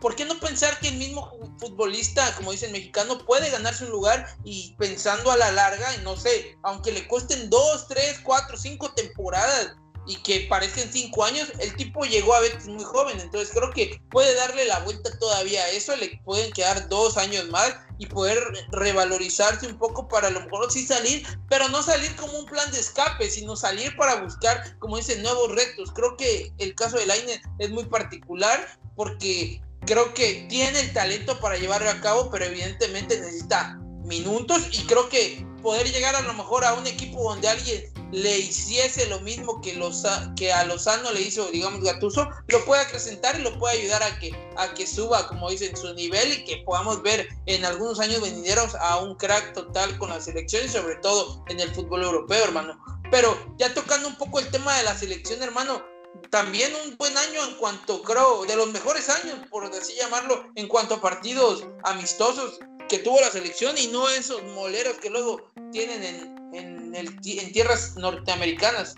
¿Por 0.00 0.16
qué 0.16 0.24
no 0.24 0.38
pensar 0.40 0.78
que 0.80 0.88
el 0.88 0.96
mismo 0.96 1.30
futbolista, 1.58 2.34
como 2.36 2.52
dice 2.52 2.66
el 2.66 2.72
mexicano, 2.72 3.18
puede 3.26 3.50
ganarse 3.50 3.84
un 3.84 3.90
lugar 3.90 4.26
y 4.44 4.74
pensando 4.78 5.30
a 5.30 5.36
la 5.36 5.52
larga, 5.52 5.94
no 5.98 6.16
sé, 6.16 6.56
aunque 6.62 6.92
le 6.92 7.06
cuesten 7.06 7.50
dos, 7.50 7.86
tres, 7.88 8.18
cuatro, 8.24 8.56
cinco 8.56 8.92
temporadas, 8.94 9.76
y 10.06 10.16
que 10.22 10.46
parezcan 10.48 10.90
cinco 10.90 11.24
años, 11.24 11.52
el 11.60 11.74
tipo 11.76 12.04
llegó 12.04 12.34
a 12.34 12.40
Betis 12.40 12.66
muy 12.66 12.82
joven, 12.82 13.20
entonces 13.20 13.50
creo 13.54 13.70
que 13.70 14.00
puede 14.10 14.34
darle 14.34 14.64
la 14.64 14.80
vuelta 14.80 15.16
todavía 15.18 15.62
a 15.62 15.70
eso, 15.70 15.94
le 15.96 16.20
pueden 16.24 16.50
quedar 16.52 16.88
dos 16.88 17.16
años 17.16 17.48
más 17.50 17.76
y 17.98 18.06
poder 18.06 18.38
revalorizarse 18.72 19.66
un 19.66 19.78
poco 19.78 20.08
para 20.08 20.28
a 20.28 20.30
lo 20.30 20.40
mejor 20.40 20.72
sí 20.72 20.86
salir, 20.86 21.24
pero 21.48 21.68
no 21.68 21.82
salir 21.82 22.14
como 22.16 22.38
un 22.38 22.46
plan 22.46 22.70
de 22.72 22.80
escape, 22.80 23.30
sino 23.30 23.54
salir 23.56 23.94
para 23.96 24.22
buscar, 24.22 24.78
como 24.78 24.96
dicen, 24.96 25.22
nuevos 25.22 25.54
retos. 25.54 25.92
Creo 25.92 26.16
que 26.16 26.52
el 26.58 26.74
caso 26.74 26.96
de 26.96 27.06
Laine 27.06 27.40
es 27.58 27.70
muy 27.70 27.84
particular 27.84 28.78
porque 28.96 29.60
creo 29.86 30.14
que 30.14 30.46
tiene 30.48 30.80
el 30.80 30.92
talento 30.92 31.38
para 31.40 31.56
llevarlo 31.56 31.90
a 31.90 32.00
cabo, 32.00 32.30
pero 32.30 32.44
evidentemente 32.44 33.18
necesita 33.18 33.78
minutos 34.04 34.62
y 34.72 34.84
creo 34.86 35.08
que 35.08 35.46
poder 35.62 35.90
llegar 35.90 36.14
a 36.16 36.22
lo 36.22 36.32
mejor 36.34 36.64
a 36.64 36.74
un 36.74 36.86
equipo 36.86 37.22
donde 37.22 37.48
alguien 37.48 37.92
le 38.12 38.38
hiciese 38.38 39.06
lo 39.06 39.20
mismo 39.20 39.60
que, 39.60 39.74
los, 39.74 40.04
que 40.36 40.52
a 40.52 40.64
Lozano 40.64 41.12
le 41.12 41.20
hizo, 41.20 41.48
digamos, 41.50 41.80
Gatuso, 41.82 42.28
lo 42.48 42.64
puede 42.64 42.82
acrecentar 42.82 43.38
y 43.38 43.42
lo 43.42 43.56
puede 43.58 43.78
ayudar 43.78 44.02
a 44.02 44.18
que, 44.18 44.32
a 44.56 44.74
que 44.74 44.86
suba, 44.86 45.28
como 45.28 45.50
dicen, 45.50 45.76
su 45.76 45.92
nivel 45.94 46.32
y 46.32 46.44
que 46.44 46.58
podamos 46.58 47.02
ver 47.02 47.28
en 47.46 47.64
algunos 47.64 48.00
años 48.00 48.20
venideros 48.20 48.74
a 48.74 48.98
un 48.98 49.14
crack 49.14 49.52
total 49.52 49.96
con 49.98 50.10
la 50.10 50.20
selección 50.20 50.64
y 50.64 50.68
sobre 50.68 50.96
todo 50.96 51.44
en 51.48 51.60
el 51.60 51.72
fútbol 51.72 52.02
europeo, 52.02 52.42
hermano. 52.42 52.82
Pero 53.10 53.36
ya 53.58 53.72
tocando 53.74 54.08
un 54.08 54.16
poco 54.16 54.40
el 54.40 54.48
tema 54.48 54.76
de 54.76 54.84
la 54.84 54.96
selección, 54.96 55.42
hermano, 55.42 55.82
también 56.30 56.72
un 56.86 56.96
buen 56.96 57.16
año 57.16 57.44
en 57.44 57.54
cuanto, 57.56 58.02
creo, 58.02 58.44
de 58.44 58.56
los 58.56 58.70
mejores 58.72 59.08
años, 59.08 59.38
por 59.50 59.64
así 59.64 59.94
llamarlo, 59.94 60.50
en 60.54 60.68
cuanto 60.68 60.94
a 60.94 61.00
partidos 61.00 61.66
amistosos 61.84 62.58
que 62.88 62.98
tuvo 62.98 63.20
la 63.20 63.30
selección 63.30 63.76
y 63.78 63.86
no 63.88 64.08
esos 64.08 64.42
moleros 64.42 64.96
que 64.98 65.10
luego 65.10 65.50
tienen 65.72 66.02
en, 66.02 66.54
en, 66.54 66.94
el, 66.94 67.08
en 67.24 67.52
tierras 67.52 67.96
norteamericanas. 67.96 68.96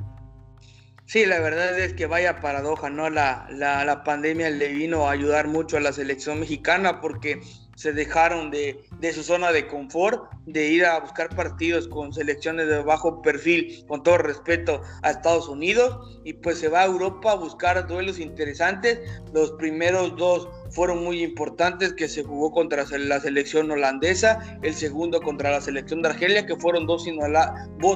Sí, 1.12 1.26
la 1.26 1.40
verdad 1.40 1.78
es 1.78 1.92
que 1.92 2.06
vaya 2.06 2.40
paradoja, 2.40 2.88
¿no? 2.88 3.10
La, 3.10 3.46
la, 3.50 3.84
la, 3.84 4.02
pandemia 4.02 4.48
le 4.48 4.68
vino 4.68 5.06
a 5.06 5.10
ayudar 5.10 5.46
mucho 5.46 5.76
a 5.76 5.80
la 5.80 5.92
selección 5.92 6.40
mexicana 6.40 7.02
porque 7.02 7.38
se 7.76 7.92
dejaron 7.92 8.50
de, 8.50 8.82
de, 8.98 9.12
su 9.12 9.22
zona 9.22 9.52
de 9.52 9.66
confort, 9.66 10.32
de 10.46 10.68
ir 10.68 10.86
a 10.86 11.00
buscar 11.00 11.28
partidos 11.36 11.86
con 11.86 12.14
selecciones 12.14 12.66
de 12.66 12.82
bajo 12.82 13.20
perfil, 13.20 13.84
con 13.88 14.02
todo 14.02 14.16
respeto 14.16 14.80
a 15.02 15.10
Estados 15.10 15.50
Unidos, 15.50 16.18
y 16.24 16.32
pues 16.32 16.58
se 16.58 16.68
va 16.68 16.80
a 16.80 16.86
Europa 16.86 17.32
a 17.32 17.34
buscar 17.34 17.86
duelos 17.86 18.18
interesantes. 18.18 18.98
Los 19.34 19.50
primeros 19.52 20.16
dos 20.16 20.48
fueron 20.70 21.04
muy 21.04 21.22
importantes, 21.22 21.92
que 21.92 22.08
se 22.08 22.22
jugó 22.24 22.52
contra 22.52 22.86
la 22.86 23.20
selección 23.20 23.70
holandesa, 23.70 24.58
el 24.62 24.72
segundo 24.72 25.20
contra 25.20 25.50
la 25.50 25.60
selección 25.60 26.00
de 26.00 26.08
Argelia, 26.08 26.46
que 26.46 26.56
fueron 26.56 26.86
dos, 26.86 27.04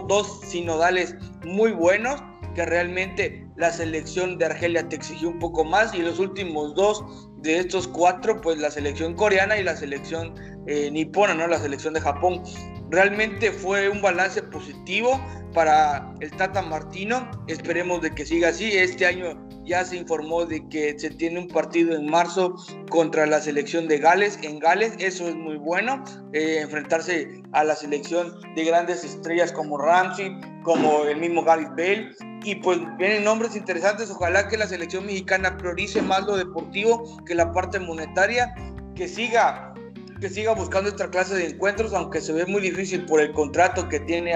dos 0.07 0.41
sinodales 0.43 1.15
muy 1.47 1.73
buenos 1.73 2.23
que 2.57 2.65
realmente 2.65 3.47
la 3.55 3.71
selección 3.71 4.39
de 4.39 4.47
Argelia 4.47 4.89
te 4.89 4.97
exigió 4.97 5.29
un 5.29 5.39
poco 5.39 5.63
más 5.63 5.95
y 5.95 5.99
los 5.99 6.19
últimos 6.19 6.75
dos 6.75 7.05
de 7.47 7.59
estos 7.61 7.89
cuatro, 7.89 8.41
pues 8.41 8.59
la 8.59 8.71
selección 8.71 9.15
coreana 9.15 9.57
y 9.59 9.63
la 9.63 9.77
selección 9.77 10.35
eh, 10.67 10.91
nipona, 10.91 11.35
¿no? 11.35 11.47
La 11.47 11.59
selección 11.59 11.95
de 11.95 12.01
Japón. 12.01 12.43
Realmente 12.91 13.51
fue 13.51 13.89
un 13.89 14.01
balance 14.01 14.43
positivo 14.43 15.21
para 15.53 16.15
el 16.21 16.31
Tata 16.33 16.63
Martino. 16.63 17.29
Esperemos 17.49 18.03
de 18.03 18.11
que 18.11 18.25
siga 18.25 18.49
así. 18.49 18.77
Este 18.77 19.07
año 19.07 19.49
ya 19.65 19.85
se 19.85 19.97
informó 19.97 20.45
de 20.45 20.69
que 20.69 20.97
se 20.99 21.11
tiene 21.11 21.41
un 21.41 21.49
partido 21.49 21.97
en 21.97 22.09
marzo 22.09 22.55
contra 22.91 23.27
la 23.27 23.41
selección 23.41 23.89
de 23.89 23.99
Gales 23.99 24.39
en 24.43 24.59
Gales. 24.61 24.93
Eso 24.99 25.29
es 25.29 25.35
muy 25.35 25.57
bueno. 25.57 26.05
Eh, 26.33 26.61
enfrentarse 26.61 27.43
a 27.53 27.65
la 27.65 27.75
selección 27.75 28.33
de 28.55 28.65
grandes 28.65 29.03
estrellas 29.03 29.51
como 29.51 29.79
Ramsey, 29.79 30.37
como 30.63 31.05
el 31.05 31.17
mismo 31.17 31.43
Gareth 31.43 31.71
Bale. 31.71 32.11
Y 32.45 32.57
pues 32.57 32.79
vienen 32.99 33.25
nombres 33.25 33.57
interesantes. 33.57 34.11
Ojalá 34.11 34.47
que 34.47 34.57
la 34.57 34.69
selección 34.69 35.07
mexicana 35.07 35.57
priorice 35.57 36.03
más 36.03 36.25
lo 36.25 36.37
deportivo 36.37 37.25
que 37.25 37.35
la 37.37 37.53
parte 37.53 37.79
monetaria. 37.79 38.55
Que 38.95 39.09
siga 39.09 39.75
que 40.21 40.31
siga 40.31 40.55
buscando 40.55 40.89
esta 40.89 41.11
clase 41.11 41.35
de 41.35 41.49
encuentros, 41.49 41.93
aunque 41.93 42.21
se 42.21 42.33
ve 42.33 42.47
muy 42.47 42.63
difícil 42.63 43.05
por 43.05 43.21
el 43.21 43.33
contrato 43.33 43.89
que 43.89 44.01
tiene 44.01 44.35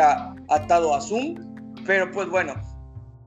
atado 0.49 0.95
a 0.95 1.01
Zoom. 1.01 1.37
Pero 1.87 2.11
pues 2.11 2.29
bueno, 2.29 2.55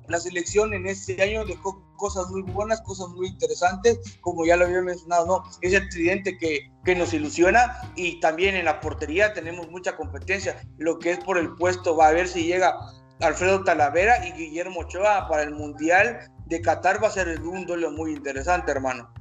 la 0.07 0.19
selección 0.19 0.73
en 0.73 0.85
este 0.85 1.21
año 1.21 1.45
dejó 1.45 1.83
cosas 1.97 2.29
muy 2.29 2.41
buenas, 2.41 2.81
cosas 2.81 3.07
muy 3.09 3.27
interesantes, 3.27 3.99
como 4.21 4.45
ya 4.45 4.57
lo 4.57 4.65
había 4.65 4.81
mencionado, 4.81 5.25
¿no? 5.25 5.43
Es 5.61 5.73
el 5.73 5.87
tridente 5.89 6.37
que, 6.37 6.71
que 6.83 6.95
nos 6.95 7.13
ilusiona 7.13 7.77
y 7.95 8.19
también 8.19 8.55
en 8.55 8.65
la 8.65 8.79
portería 8.79 9.33
tenemos 9.33 9.69
mucha 9.69 9.95
competencia. 9.95 10.61
Lo 10.77 10.99
que 10.99 11.11
es 11.11 11.19
por 11.19 11.37
el 11.37 11.55
puesto 11.55 11.95
va 11.95 12.09
a 12.09 12.11
ver 12.11 12.27
si 12.27 12.43
llega 12.43 12.75
Alfredo 13.21 13.63
Talavera 13.63 14.27
y 14.27 14.33
Guillermo 14.33 14.81
Ochoa 14.81 15.27
para 15.27 15.43
el 15.43 15.51
Mundial 15.51 16.19
de 16.45 16.61
Qatar 16.61 17.01
va 17.01 17.07
a 17.07 17.11
ser 17.11 17.39
un 17.41 17.65
duelo 17.65 17.91
muy 17.91 18.11
interesante, 18.13 18.71
hermano. 18.71 19.11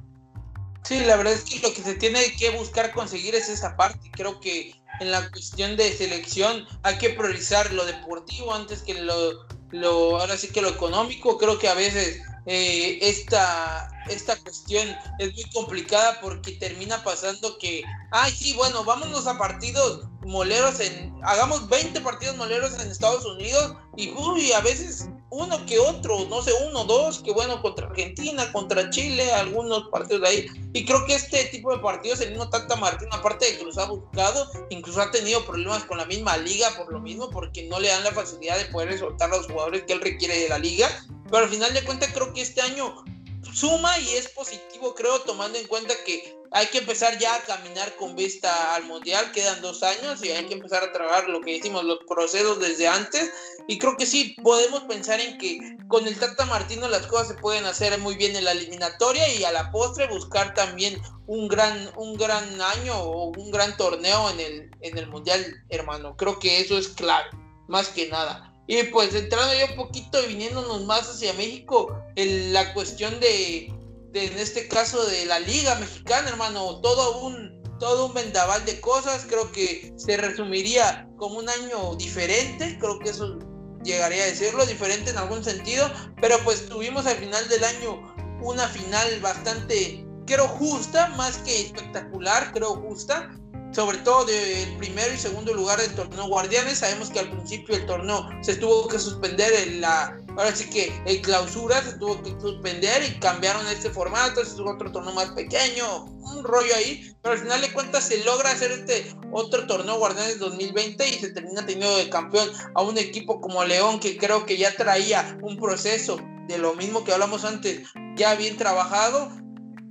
Sí, 0.83 0.99
la 0.99 1.15
verdad 1.15 1.33
es 1.33 1.43
que 1.43 1.59
lo 1.59 1.73
que 1.73 1.81
se 1.81 1.95
tiene 1.95 2.19
que 2.35 2.49
buscar 2.51 2.91
conseguir 2.91 3.35
es 3.35 3.47
esa 3.47 3.75
parte. 3.77 4.11
Creo 4.11 4.39
que 4.41 4.75
en 4.99 5.11
la 5.11 5.29
cuestión 5.31 5.77
de 5.77 5.95
selección 5.95 6.67
hay 6.83 6.97
que 6.97 7.11
priorizar 7.11 7.71
lo 7.73 7.85
deportivo 7.85 8.53
antes 8.53 8.81
que 8.81 8.95
lo, 8.95 9.47
lo 9.71 10.19
ahora 10.19 10.37
sí 10.37 10.49
que 10.49 10.61
lo 10.61 10.69
económico. 10.69 11.37
Creo 11.37 11.57
que 11.57 11.69
a 11.69 11.73
veces 11.73 12.21
eh, 12.45 12.99
esta, 13.01 13.89
esta 14.09 14.35
cuestión 14.35 14.87
es 15.19 15.33
muy 15.33 15.49
complicada 15.51 16.19
porque 16.19 16.51
termina 16.53 17.01
pasando 17.01 17.57
que, 17.57 17.83
ay, 18.11 18.33
sí, 18.33 18.53
bueno, 18.53 18.83
vámonos 18.83 19.25
a 19.27 19.37
partidos 19.37 20.05
moleros 20.25 20.81
en, 20.81 21.13
hagamos 21.23 21.69
20 21.69 22.01
partidos 22.01 22.35
moleros 22.35 22.77
en 22.79 22.91
Estados 22.91 23.25
Unidos 23.25 23.75
y 23.95 24.11
uy, 24.11 24.51
a 24.51 24.59
veces 24.59 25.07
uno 25.33 25.65
que 25.65 25.79
otro, 25.79 26.25
no 26.29 26.43
sé, 26.43 26.51
uno, 26.69 26.83
dos, 26.83 27.19
que 27.19 27.31
bueno, 27.31 27.59
contra 27.61 27.87
Argentina, 27.87 28.51
contra 28.51 28.91
Chile, 28.91 29.31
algunos 29.33 29.89
partidos 29.89 30.21
de 30.21 30.27
ahí. 30.27 30.45
Y 30.73 30.85
creo 30.85 31.05
que 31.07 31.15
este 31.15 31.45
tipo 31.45 31.71
de 31.75 31.81
partidos, 31.81 32.21
el 32.21 32.29
mismo 32.29 32.49
Tata 32.49 32.75
Martín, 32.75 33.07
aparte 33.11 33.45
de 33.45 33.57
que 33.57 33.63
los 33.63 33.79
ha 33.79 33.85
buscado, 33.85 34.47
incluso 34.69 35.01
ha 35.01 35.09
tenido 35.09 35.43
problemas 35.43 35.85
con 35.85 35.97
la 35.97 36.05
misma 36.05 36.37
liga 36.37 36.69
por 36.77 36.93
lo 36.93 36.99
mismo, 36.99 37.31
porque 37.31 37.63
no 37.63 37.79
le 37.79 37.87
dan 37.87 38.03
la 38.03 38.11
facilidad 38.11 38.59
de 38.59 38.65
poder 38.65 38.97
soltar 38.99 39.33
a 39.33 39.37
los 39.37 39.47
jugadores 39.47 39.83
que 39.83 39.93
él 39.93 40.01
requiere 40.01 40.37
de 40.37 40.49
la 40.49 40.59
liga. 40.59 40.87
Pero 41.25 41.45
al 41.45 41.49
final 41.49 41.73
de 41.73 41.83
cuentas 41.83 42.11
creo 42.13 42.31
que 42.31 42.41
este 42.41 42.61
año 42.61 43.03
suma 43.51 43.97
y 43.99 44.09
es 44.11 44.29
positivo, 44.29 44.93
creo, 44.93 45.19
tomando 45.21 45.57
en 45.57 45.65
cuenta 45.65 45.95
que 46.05 46.37
hay 46.53 46.67
que 46.67 46.77
empezar 46.77 47.17
ya 47.17 47.35
a 47.35 47.41
caminar 47.41 47.95
con 47.95 48.15
vista 48.15 48.75
al 48.75 48.83
mundial, 48.85 49.31
quedan 49.31 49.59
dos 49.61 49.81
años 49.81 50.23
y 50.23 50.29
hay 50.29 50.45
que 50.45 50.53
empezar 50.53 50.83
a 50.83 50.91
trabajar 50.91 51.27
lo 51.27 51.41
que 51.41 51.53
decimos, 51.53 51.83
los 51.83 51.99
procesos 52.07 52.59
desde 52.59 52.87
antes. 52.87 53.31
Y 53.67 53.79
creo 53.79 53.97
que 53.97 54.05
sí, 54.05 54.35
podemos 54.43 54.81
pensar 54.83 55.19
en 55.19 55.39
que 55.39 55.77
con 55.87 56.05
el 56.05 56.17
Tata 56.19 56.45
Martino 56.45 56.87
las 56.87 57.07
cosas 57.07 57.29
se 57.29 57.33
pueden 57.35 57.65
hacer 57.65 57.97
muy 57.97 58.15
bien 58.15 58.35
en 58.35 58.45
la 58.45 58.51
eliminatoria 58.51 59.33
y 59.33 59.43
a 59.43 59.51
la 59.51 59.71
postre 59.71 60.07
buscar 60.07 60.53
también 60.53 61.01
un 61.25 61.47
gran, 61.47 61.89
un 61.97 62.15
gran 62.17 62.61
año 62.61 62.99
o 62.99 63.29
un 63.29 63.51
gran 63.51 63.75
torneo 63.75 64.29
en 64.29 64.39
el, 64.39 64.71
en 64.81 64.97
el 64.97 65.07
mundial, 65.07 65.43
hermano. 65.69 66.15
Creo 66.17 66.37
que 66.37 66.59
eso 66.59 66.77
es 66.77 66.89
clave, 66.89 67.29
más 67.67 67.87
que 67.87 68.09
nada. 68.09 68.53
Y 68.67 68.81
pues 68.83 69.15
entrando 69.15 69.53
ya 69.55 69.65
un 69.71 69.75
poquito 69.75 70.23
y 70.23 70.27
viniéndonos 70.27 70.85
más 70.85 71.09
hacia 71.09 71.33
México, 71.33 71.99
la 72.15 72.73
cuestión 72.73 73.19
de, 73.19 73.73
en 74.13 74.37
este 74.37 74.67
caso 74.67 75.03
de 75.05 75.25
la 75.25 75.39
liga 75.39 75.75
mexicana, 75.75 76.29
hermano, 76.29 76.79
todo 76.81 77.19
un, 77.19 77.61
todo 77.79 78.07
un 78.07 78.13
vendaval 78.13 78.63
de 78.65 78.79
cosas, 78.79 79.25
creo 79.27 79.51
que 79.51 79.93
se 79.97 80.17
resumiría 80.17 81.07
como 81.17 81.39
un 81.39 81.49
año 81.49 81.95
diferente, 81.95 82.77
creo 82.79 82.99
que 82.99 83.09
eso 83.09 83.39
llegaría 83.83 84.23
a 84.23 84.27
decirlo, 84.27 84.65
diferente 84.65 85.11
en 85.11 85.17
algún 85.17 85.43
sentido, 85.43 85.89
pero 86.21 86.37
pues 86.43 86.67
tuvimos 86.67 87.05
al 87.05 87.17
final 87.17 87.47
del 87.49 87.63
año 87.63 88.15
una 88.41 88.67
final 88.67 89.19
bastante, 89.21 90.05
creo 90.25 90.47
justa, 90.47 91.09
más 91.09 91.37
que 91.39 91.61
espectacular, 91.61 92.51
creo 92.53 92.75
justa, 92.75 93.29
sobre 93.73 93.97
todo 93.99 94.25
del 94.25 94.77
primero 94.77 95.13
y 95.13 95.17
segundo 95.17 95.53
lugar 95.53 95.79
del 95.79 95.93
torneo 95.95 96.27
Guardianes. 96.27 96.79
Sabemos 96.79 97.09
que 97.09 97.19
al 97.19 97.29
principio 97.31 97.75
el 97.75 97.85
torneo 97.85 98.29
se 98.41 98.55
tuvo 98.55 98.87
que 98.87 98.99
suspender 98.99 99.51
en 99.53 99.81
la, 99.81 100.17
ahora 100.37 100.55
sí 100.55 100.69
que 100.69 100.93
en 101.05 101.21
clausura 101.21 101.81
se 101.81 101.97
tuvo 101.97 102.21
que 102.21 102.31
suspender 102.39 103.03
y 103.03 103.19
cambiaron 103.19 103.65
este 103.67 103.89
formato, 103.89 104.41
es 104.41 104.53
otro 104.59 104.91
torneo 104.91 105.13
más 105.13 105.31
pequeño, 105.31 106.05
un 106.05 106.43
rollo 106.43 106.75
ahí, 106.75 107.15
pero 107.21 107.33
al 107.33 107.41
final 107.41 107.61
de 107.61 107.73
cuentas 107.73 108.05
se 108.05 108.23
logra 108.23 108.51
hacer 108.51 108.71
este 108.71 109.11
otro 109.31 109.65
torneo 109.65 109.97
Guardianes 109.97 110.39
2020 110.39 111.09
y 111.09 111.13
se 111.13 111.31
termina 111.31 111.65
teniendo 111.65 111.97
de 111.97 112.09
campeón 112.09 112.49
a 112.75 112.81
un 112.81 112.97
equipo 112.97 113.41
como 113.41 113.63
León 113.63 113.99
que 113.99 114.17
creo 114.17 114.45
que 114.45 114.57
ya 114.57 114.75
traía 114.75 115.37
un 115.41 115.57
proceso 115.57 116.19
de 116.47 116.57
lo 116.57 116.75
mismo 116.75 117.03
que 117.03 117.13
hablamos 117.13 117.45
antes, 117.45 117.87
ya 118.15 118.35
bien 118.35 118.57
trabajado 118.57 119.31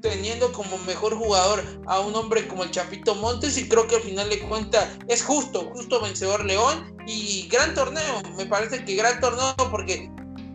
teniendo 0.03 0.53
como 0.53 0.77
mejor 0.79 1.17
jugador 1.17 1.63
a 1.87 2.01
un 2.01 2.15
hombre 2.15 2.47
como 2.47 2.65
el 2.65 2.71
Chapito 2.71 3.15
Montes 3.15 3.57
y 3.57 3.69
creo 3.69 3.87
que 3.87 3.97
al 3.97 4.03
final 4.03 4.29
de 4.29 4.41
cuentas 4.41 4.89
es 5.09 5.25
justo, 5.25 5.71
justo 5.73 6.03
vencedor 6.03 6.45
León 6.45 6.95
y 7.07 7.49
gran 7.49 7.75
torneo, 7.75 8.23
me 8.37 8.45
parece 8.45 8.85
que 8.85 8.97
gran 8.97 9.21
torneo 9.21 9.55
porque 9.71 10.11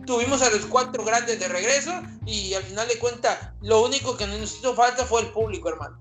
tuvimos 0.06 0.42
a 0.42 0.50
los 0.50 0.66
cuatro 0.66 1.04
grandes 1.04 1.40
de 1.40 1.48
regreso 1.48 1.92
y 2.26 2.54
al 2.54 2.62
final 2.62 2.86
de 2.86 2.98
cuentas 2.98 3.38
lo 3.60 3.82
único 3.82 4.16
que 4.16 4.26
nos 4.26 4.58
hizo 4.58 4.74
falta 4.74 5.04
fue 5.04 5.22
el 5.22 5.32
público, 5.32 5.68
hermano. 5.68 5.98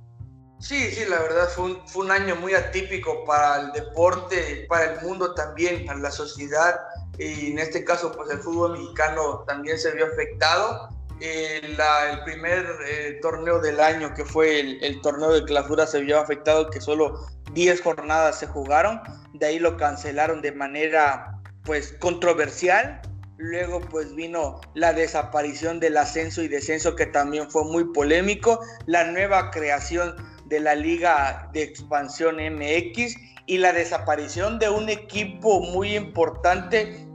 Sí, 0.59 0.91
sí, 0.91 1.05
la 1.05 1.19
verdad 1.19 1.49
fue 1.49 1.65
un, 1.65 1.87
fue 1.87 2.05
un 2.05 2.11
año 2.11 2.35
muy 2.35 2.55
atípico 2.55 3.23
para 3.25 3.61
el 3.61 3.71
deporte, 3.73 4.65
para 4.67 4.93
el 4.93 5.01
mundo 5.01 5.33
también, 5.35 5.85
para 5.85 5.99
la 5.99 6.11
sociedad 6.11 6.79
y 7.19 7.51
en 7.51 7.59
este 7.59 7.83
caso 7.83 8.11
pues 8.11 8.29
el 8.31 8.39
fútbol 8.39 8.73
mexicano 8.73 9.43
también 9.47 9.77
se 9.77 9.91
vio 9.91 10.05
afectado 10.07 10.89
el 11.19 12.23
primer 12.25 12.65
eh, 12.85 13.19
torneo 13.21 13.59
del 13.59 13.79
año, 13.79 14.13
que 14.13 14.23
fue 14.23 14.59
el, 14.59 15.01
torneo 15.01 15.31
de 15.31 15.43
clausura, 15.43 15.87
se 15.87 16.01
vio 16.01 16.19
afectado, 16.19 16.69
que 16.69 16.81
solo 16.81 17.27
10 17.53 17.81
jornadas 17.81 18.39
se 18.39 18.47
jugaron. 18.47 19.01
De 19.33 19.47
ahí 19.47 19.59
lo 19.59 19.77
cancelaron 19.77 20.41
de 20.41 20.51
manera 20.51 21.39
pues 21.63 21.95
controversial. 21.99 23.01
Luego 23.37 23.81
pues 23.81 24.15
vino 24.15 24.61
la 24.73 24.93
desaparición 24.93 25.79
del 25.79 25.97
ascenso 25.97 26.41
y 26.41 26.47
descenso 26.47 26.95
que 26.95 27.05
también 27.05 27.49
fue 27.49 27.63
muy 27.65 27.85
polémico. 27.93 28.59
La 28.85 29.05
nueva 29.05 29.51
creación 29.51 30.15
de 30.45 30.59
la 30.59 30.75
Liga 30.75 31.49
de 31.53 31.63
Expansión 31.63 32.37
MX 32.37 33.15
y 33.45 33.57
la 33.57 33.73
desaparición 33.73 34.59
de 34.59 34.69
un 34.69 34.89
equipo 34.89 35.61
muy 35.61 35.95
importante 35.95 37.07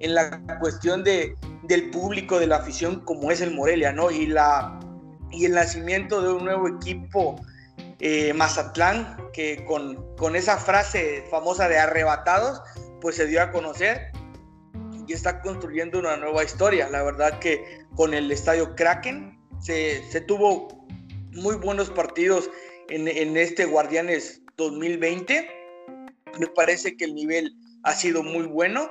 en 0.00 0.14
la 0.14 0.40
cuestión 0.60 1.02
de, 1.02 1.36
del 1.62 1.90
público, 1.90 2.38
de 2.38 2.46
la 2.46 2.56
afición, 2.56 3.00
como 3.00 3.30
es 3.30 3.40
el 3.40 3.54
Morelia, 3.54 3.92
¿no? 3.92 4.10
Y, 4.10 4.26
la, 4.26 4.78
y 5.30 5.44
el 5.44 5.52
nacimiento 5.52 6.22
de 6.22 6.32
un 6.32 6.44
nuevo 6.44 6.68
equipo, 6.68 7.40
eh, 8.00 8.32
Mazatlán, 8.32 9.16
que 9.32 9.64
con, 9.64 10.16
con 10.16 10.36
esa 10.36 10.56
frase 10.58 11.24
famosa 11.30 11.68
de 11.68 11.78
arrebatados, 11.78 12.60
pues 13.00 13.16
se 13.16 13.26
dio 13.26 13.42
a 13.42 13.50
conocer 13.50 14.12
y 15.06 15.12
está 15.12 15.40
construyendo 15.40 15.98
una 15.98 16.16
nueva 16.16 16.44
historia. 16.44 16.88
La 16.90 17.02
verdad 17.02 17.38
que 17.38 17.84
con 17.96 18.14
el 18.14 18.30
estadio 18.30 18.74
Kraken 18.76 19.38
se, 19.60 20.02
se 20.10 20.20
tuvo 20.20 20.86
muy 21.32 21.56
buenos 21.56 21.90
partidos 21.90 22.50
en, 22.88 23.08
en, 23.08 23.36
este 23.36 23.64
Guardianes 23.64 24.42
2020. 24.56 25.48
Me 26.38 26.46
parece 26.48 26.96
que 26.96 27.04
el 27.04 27.14
nivel 27.14 27.54
ha 27.82 27.94
sido 27.94 28.22
muy 28.22 28.46
bueno 28.46 28.90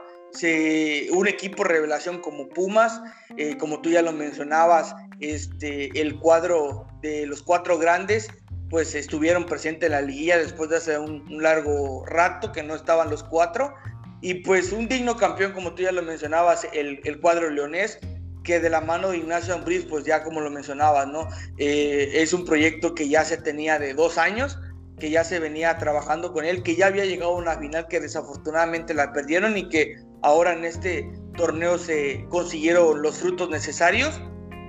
un 1.11 1.27
equipo 1.27 1.63
revelación 1.63 2.19
como 2.21 2.49
Pumas, 2.49 3.01
eh, 3.37 3.57
como 3.57 3.81
tú 3.81 3.89
ya 3.89 4.01
lo 4.01 4.11
mencionabas, 4.11 4.95
este, 5.19 5.89
el 5.99 6.19
cuadro 6.19 6.87
de 7.01 7.25
los 7.25 7.41
cuatro 7.41 7.77
grandes 7.77 8.29
pues 8.69 8.95
estuvieron 8.95 9.45
presentes 9.45 9.87
en 9.87 9.93
la 9.93 10.01
liguilla 10.01 10.37
después 10.37 10.69
de 10.69 10.77
hace 10.77 10.97
un, 10.97 11.23
largo 11.41 12.05
rato 12.05 12.51
que 12.51 12.63
no 12.63 12.75
estaban 12.75 13.09
los 13.09 13.23
cuatro. 13.23 13.73
Y 14.21 14.35
pues 14.35 14.71
un 14.71 14.87
digno 14.87 15.15
campeón, 15.15 15.53
como 15.53 15.73
tú 15.73 15.83
ya 15.83 15.91
lo 15.91 16.01
mencionabas, 16.01 16.67
el, 16.73 16.99
el 17.03 17.19
cuadro 17.21 17.49
leonés, 17.49 17.99
que 18.43 18.59
de 18.59 18.69
la 18.69 18.81
mano 18.81 19.09
de 19.09 19.17
Ignacio 19.17 19.53
Ambriz, 19.53 19.85
pues 19.85 20.05
ya 20.05 20.23
como 20.23 20.41
lo 20.41 20.49
mencionabas, 20.49 21.07
¿no? 21.07 21.27
Eh, 21.57 22.11
es 22.13 22.33
un 22.33 22.45
proyecto 22.45 22.95
que 22.95 23.09
ya 23.09 23.23
se 23.23 23.37
tenía 23.37 23.77
de 23.77 23.93
dos 23.93 24.17
años, 24.17 24.57
que 24.99 25.09
ya 25.09 25.23
se 25.23 25.39
venía 25.39 25.77
trabajando 25.77 26.33
con 26.33 26.45
él, 26.45 26.63
que 26.63 26.75
ya 26.75 26.87
había 26.87 27.05
llegado 27.05 27.33
a 27.33 27.37
una 27.37 27.59
final 27.59 27.87
que 27.87 27.99
desafortunadamente 27.99 28.93
la 28.93 29.11
perdieron 29.11 29.57
y 29.57 29.69
que 29.69 29.95
ahora 30.23 30.53
en 30.53 30.65
este 30.65 31.11
torneo 31.35 31.77
se 31.77 32.25
consiguieron 32.29 33.01
los 33.01 33.17
frutos 33.17 33.49
necesarios. 33.49 34.19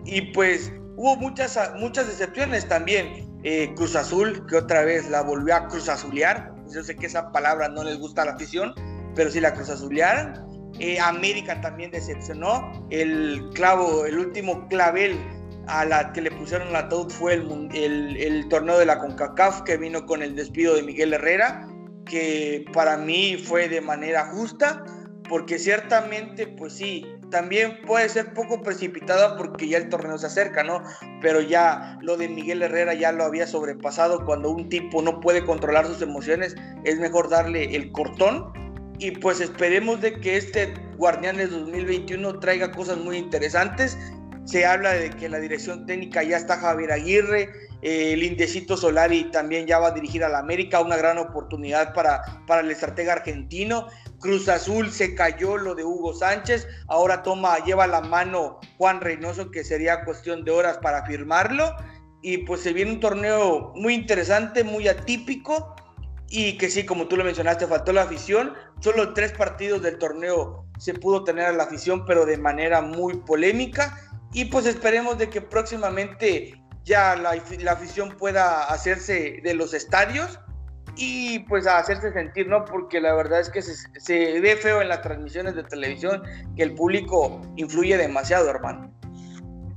Y 0.05 0.32
pues 0.32 0.72
hubo 0.96 1.16
muchas, 1.16 1.59
muchas 1.76 2.07
decepciones 2.07 2.66
también. 2.68 3.28
Eh, 3.44 3.72
Cruz 3.76 3.94
Azul, 3.94 4.44
que 4.46 4.57
otra 4.57 4.84
vez 4.84 5.09
la 5.11 5.22
volvió 5.22 5.55
a 5.55 5.68
Cruz 5.68 5.88
Azulear. 5.88 6.55
Yo 6.72 6.82
sé 6.82 6.96
que 6.96 7.07
esa 7.07 7.30
palabra 7.32 7.68
no 7.68 7.84
les 7.84 7.99
gusta 7.99 8.22
a 8.22 8.24
la 8.26 8.32
afición, 8.32 8.74
pero 9.14 9.30
sí 9.30 9.40
la 9.40 9.55
Cruz 9.55 9.70
Azulearon. 9.70 10.46
Eh, 10.80 10.99
América 11.01 11.61
también 11.61 11.90
decepcionó. 11.90 12.86
El 12.90 13.49
clavo, 13.55 14.07
el 14.07 14.18
último 14.18 14.68
clavel 14.68 15.18
a 15.68 15.84
la 15.84 16.12
que 16.12 16.22
le 16.22 16.30
pusieron 16.30 16.72
la 16.72 16.88
TOD 16.88 17.11
fue 17.11 17.34
el, 17.34 18.16
el, 18.16 18.49
torneo 18.49 18.78
de 18.78 18.86
la 18.86 18.99
CONCACAF 18.99 19.62
que 19.62 19.76
vino 19.76 20.07
con 20.07 20.22
el 20.22 20.34
despido 20.34 20.74
de 20.74 20.82
Miguel 20.82 21.12
Herrera, 21.12 21.68
que 22.07 22.64
para 22.72 22.96
mí 22.96 23.36
fue 23.36 23.68
de 23.68 23.80
manera 23.80 24.26
justa, 24.32 24.82
porque 25.29 25.59
ciertamente, 25.59 26.47
pues 26.47 26.72
sí, 26.72 27.07
también 27.31 27.83
puede 27.87 28.09
ser 28.09 28.33
poco 28.33 28.62
precipitada 28.62 29.37
porque 29.37 29.68
ya 29.68 29.79
el 29.79 29.89
torneo 29.89 30.16
se 30.18 30.26
acerca, 30.26 30.64
¿no? 30.64 30.83
Pero 31.20 31.41
ya 31.41 31.99
lo 32.01 32.16
de 32.16 32.29
Miguel 32.29 32.62
Herrera 32.62 32.95
ya 32.95 33.12
lo 33.12 33.24
había 33.24 33.47
sobrepasado. 33.47 34.24
Cuando 34.24 34.51
un 34.51 34.68
tipo 34.68 35.03
no 35.03 35.20
puede 35.20 35.45
controlar 35.45 35.87
sus 35.87 36.01
emociones, 36.03 36.57
es 36.85 36.99
mejor 36.99 37.29
darle 37.29 37.76
el 37.76 37.93
cortón. 37.93 38.53
Y 38.99 39.12
pues 39.12 39.41
esperemos 39.41 40.01
de 40.01 40.18
que 40.18 40.37
este 40.37 40.74
Guardianes 40.97 41.51
2021 41.51 42.41
traiga 42.41 42.72
cosas 42.72 42.99
muy 42.99 43.16
interesantes 43.16 43.97
se 44.49 44.64
habla 44.64 44.95
de 44.95 45.11
que 45.11 45.29
la 45.29 45.41
dirección 45.41 45.85
técnica 45.85 46.22
ya 46.22 46.39
está 46.39 46.57
Javier 46.57 46.91
Aguirre, 46.91 47.51
eh, 47.83 48.14
el 48.14 48.22
Indecito 48.22 48.79
Solari 48.79 49.24
también 49.24 49.66
ya 49.66 49.79
va 49.79 49.89
a 49.89 49.91
dirigir 49.91 50.24
a 50.24 50.31
la 50.31 50.39
América, 50.39 50.81
una 50.81 50.97
gran 50.97 51.18
oportunidad 51.18 51.93
para, 51.93 52.22
para 52.47 52.62
el 52.62 52.70
estratega 52.70 53.12
argentino. 53.12 53.89
Cruz 54.21 54.49
Azul 54.49 54.91
se 54.91 55.14
cayó 55.14 55.57
lo 55.57 55.75
de 55.75 55.85
Hugo 55.85 56.14
Sánchez, 56.14 56.66
ahora 56.89 57.23
toma, 57.23 57.59
lleva 57.64 57.87
la 57.87 58.01
mano 58.01 58.59
Juan 58.77 59.01
Reynoso, 59.01 59.51
que 59.51 59.64
sería 59.64 60.05
cuestión 60.05 60.45
de 60.45 60.51
horas 60.51 60.79
para 60.79 61.05
firmarlo. 61.07 61.75
Y 62.21 62.39
pues 62.39 62.62
se 62.62 62.73
viene 62.73 62.93
un 62.93 63.01
torneo 63.01 63.73
muy 63.77 63.95
interesante, 63.95 64.64
muy 64.64 64.89
atípico, 64.89 65.77
y 66.29 66.59
que 66.59 66.69
sí, 66.69 66.85
como 66.85 67.07
tú 67.07 67.16
lo 67.16 67.25
mencionaste, 67.25 67.66
faltó 67.66 67.93
la 67.93 68.03
afición. 68.03 68.55
Solo 68.81 69.14
tres 69.14 69.33
partidos 69.33 69.83
del 69.83 69.99
torneo 69.99 70.66
se 70.79 70.95
pudo 70.95 71.25
tener 71.25 71.47
a 71.47 71.53
la 71.53 71.64
afición, 71.64 72.05
pero 72.05 72.27
de 72.27 72.37
manera 72.37 72.81
muy 72.83 73.16
polémica 73.19 73.97
y 74.33 74.47
pues 74.47 74.66
esperemos 74.66 75.19
de 75.19 75.31
que 75.31 75.41
próximamente 75.41 76.62
ya 76.85 77.16
la, 77.16 77.31
afición 77.71 78.16
pueda 78.16 78.64
hacerse 78.64 79.41
de 79.43 79.55
los 79.55 79.75
estadios 79.75 80.39
y 80.99 81.38
pues 81.40 81.66
hacerse 81.66 82.12
sentir, 82.12 82.49
¿no? 82.49 82.64
Porque 82.64 83.01
la 83.01 83.14
verdad 83.14 83.40
es 83.40 83.49
que 83.49 83.62
se, 83.62 84.40
ve 84.40 84.57
feo 84.57 84.82
en 84.82 84.88
las 84.88 85.01
transmisiones 85.01 85.55
de 85.55 85.62
televisión 85.62 86.22
que 86.57 86.64
el 86.64 86.74
público 86.74 87.40
influye 87.57 87.96
demasiado, 87.96 88.51
hermano. 88.51 88.92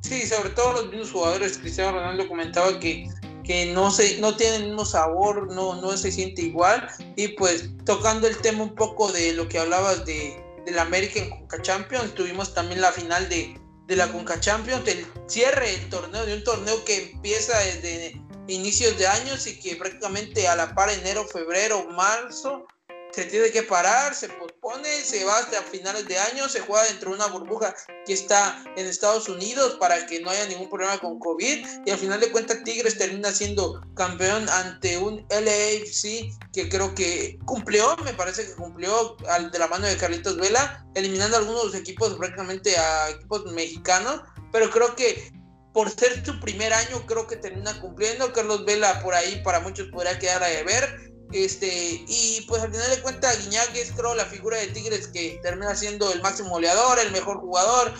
Sí, 0.01 0.23
sobre 0.23 0.49
todo 0.49 0.73
los 0.73 0.89
mismos 0.89 1.11
jugadores, 1.11 1.59
Cristiano 1.59 1.99
Ronaldo 1.99 2.27
comentaba 2.27 2.79
que, 2.79 3.07
que 3.43 3.71
no, 3.71 3.91
se, 3.91 4.19
no 4.19 4.35
tienen 4.35 4.63
el 4.63 4.67
mismo 4.69 4.83
sabor, 4.83 5.53
no, 5.53 5.79
no 5.79 5.95
se 5.95 6.11
siente 6.11 6.41
igual. 6.41 6.87
Y 7.15 7.29
pues 7.29 7.69
tocando 7.85 8.27
el 8.27 8.37
tema 8.37 8.63
un 8.63 8.73
poco 8.73 9.11
de 9.11 9.33
lo 9.33 9.47
que 9.47 9.59
hablabas 9.59 10.03
de, 10.05 10.43
del 10.65 10.79
American 10.79 11.29
Conca 11.29 11.61
Champions, 11.61 12.15
tuvimos 12.15 12.55
también 12.55 12.81
la 12.81 12.91
final 12.91 13.29
de, 13.29 13.55
de 13.85 13.95
la 13.95 14.11
Conca 14.11 14.39
Champions, 14.39 14.87
el 14.87 15.05
cierre 15.27 15.69
del 15.69 15.89
torneo, 15.89 16.25
de 16.25 16.33
un 16.33 16.43
torneo 16.43 16.83
que 16.83 17.11
empieza 17.11 17.59
desde 17.59 18.19
inicios 18.47 18.97
de 18.97 19.07
años 19.07 19.47
y 19.47 19.59
que 19.59 19.75
prácticamente 19.75 20.47
a 20.47 20.55
la 20.55 20.73
par 20.73 20.89
enero, 20.89 21.27
febrero, 21.27 21.85
marzo 21.91 22.65
se 23.11 23.25
tiene 23.25 23.51
que 23.51 23.63
parar, 23.63 24.15
se 24.15 24.29
pospone, 24.29 24.89
se 25.03 25.23
va 25.25 25.37
hasta 25.37 25.61
finales 25.63 26.07
de 26.07 26.17
año, 26.17 26.47
se 26.47 26.61
juega 26.61 26.83
dentro 26.85 27.09
de 27.09 27.17
una 27.17 27.27
burbuja 27.27 27.75
que 28.05 28.13
está 28.13 28.63
en 28.75 28.87
Estados 28.87 29.27
Unidos 29.27 29.75
para 29.79 30.05
que 30.05 30.21
no 30.21 30.29
haya 30.29 30.47
ningún 30.47 30.69
problema 30.69 30.97
con 30.97 31.19
COVID 31.19 31.65
y 31.85 31.91
al 31.91 31.97
final 31.97 32.19
de 32.19 32.31
cuentas 32.31 32.63
Tigres 32.63 32.97
termina 32.97 33.31
siendo 33.31 33.81
campeón 33.95 34.47
ante 34.49 34.97
un 34.97 35.25
LAFC 35.29 36.31
que 36.53 36.69
creo 36.69 36.95
que 36.95 37.37
cumplió, 37.45 37.97
me 37.97 38.13
parece 38.13 38.45
que 38.45 38.53
cumplió 38.53 39.17
al, 39.27 39.51
de 39.51 39.59
la 39.59 39.67
mano 39.67 39.87
de 39.87 39.97
Carlitos 39.97 40.37
Vela, 40.37 40.85
eliminando 40.95 41.37
algunos 41.37 41.75
equipos 41.75 42.13
prácticamente 42.13 42.77
a 42.77 43.09
equipos 43.09 43.45
mexicanos, 43.51 44.21
pero 44.51 44.69
creo 44.69 44.95
que 44.95 45.31
por 45.73 45.89
ser 45.89 46.25
su 46.25 46.39
primer 46.39 46.73
año 46.73 47.05
creo 47.05 47.27
que 47.27 47.37
termina 47.37 47.79
cumpliendo. 47.79 48.31
Carlos 48.33 48.65
Vela 48.65 49.01
por 49.01 49.13
ahí 49.13 49.41
para 49.43 49.59
muchos 49.59 49.87
podría 49.89 50.19
quedar 50.19 50.43
a 50.43 50.47
deber 50.47 51.11
este, 51.33 52.03
y 52.07 52.45
pues 52.47 52.61
al 52.61 52.71
final 52.71 52.89
de 52.89 53.01
cuentas, 53.01 53.45
Guiñac 53.45 53.73
es 53.75 53.91
creo 53.93 54.15
la 54.15 54.25
figura 54.25 54.57
de 54.57 54.67
Tigres 54.67 55.07
que 55.07 55.39
termina 55.41 55.73
siendo 55.75 56.11
el 56.11 56.21
máximo 56.21 56.49
goleador, 56.49 56.99
el 56.99 57.11
mejor 57.11 57.39
jugador. 57.39 57.93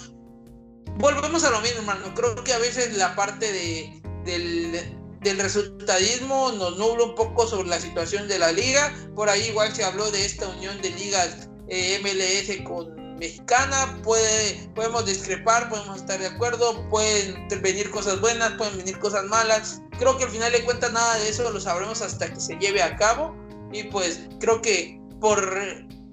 Volvemos 0.97 1.43
a 1.43 1.49
lo 1.49 1.61
mismo, 1.61 1.79
hermano. 1.79 2.13
Creo 2.13 2.35
que 2.43 2.53
a 2.53 2.57
veces 2.57 2.97
la 2.97 3.15
parte 3.15 3.51
de, 3.51 4.01
del, 4.25 5.17
del 5.21 5.39
resultadismo 5.39 6.51
nos 6.51 6.77
nubla 6.77 7.05
un 7.05 7.15
poco 7.15 7.47
sobre 7.47 7.69
la 7.69 7.79
situación 7.79 8.27
de 8.27 8.37
la 8.37 8.51
liga. 8.51 8.93
Por 9.15 9.29
ahí 9.29 9.47
igual 9.47 9.73
se 9.73 9.85
habló 9.85 10.11
de 10.11 10.25
esta 10.25 10.49
unión 10.49 10.81
de 10.81 10.89
ligas 10.91 11.49
eh, 11.69 11.99
MLS 12.03 12.67
con 12.67 13.00
mexicana, 13.21 14.01
puede, 14.03 14.67
podemos 14.73 15.05
discrepar, 15.05 15.69
podemos 15.69 15.97
estar 15.97 16.19
de 16.19 16.25
acuerdo, 16.25 16.89
pueden 16.89 17.47
venir 17.61 17.91
cosas 17.91 18.19
buenas, 18.19 18.53
pueden 18.53 18.77
venir 18.77 18.97
cosas 18.97 19.25
malas. 19.25 19.79
Creo 19.99 20.17
que 20.17 20.23
al 20.23 20.31
final 20.31 20.51
de 20.51 20.65
cuentas 20.65 20.91
nada 20.91 21.15
de 21.19 21.29
eso 21.29 21.49
lo 21.49 21.61
sabremos 21.61 22.01
hasta 22.01 22.33
que 22.33 22.39
se 22.39 22.55
lleve 22.57 22.81
a 22.81 22.97
cabo. 22.97 23.35
Y 23.71 23.83
pues 23.83 24.21
creo 24.39 24.61
que 24.61 24.99
por, 25.19 25.39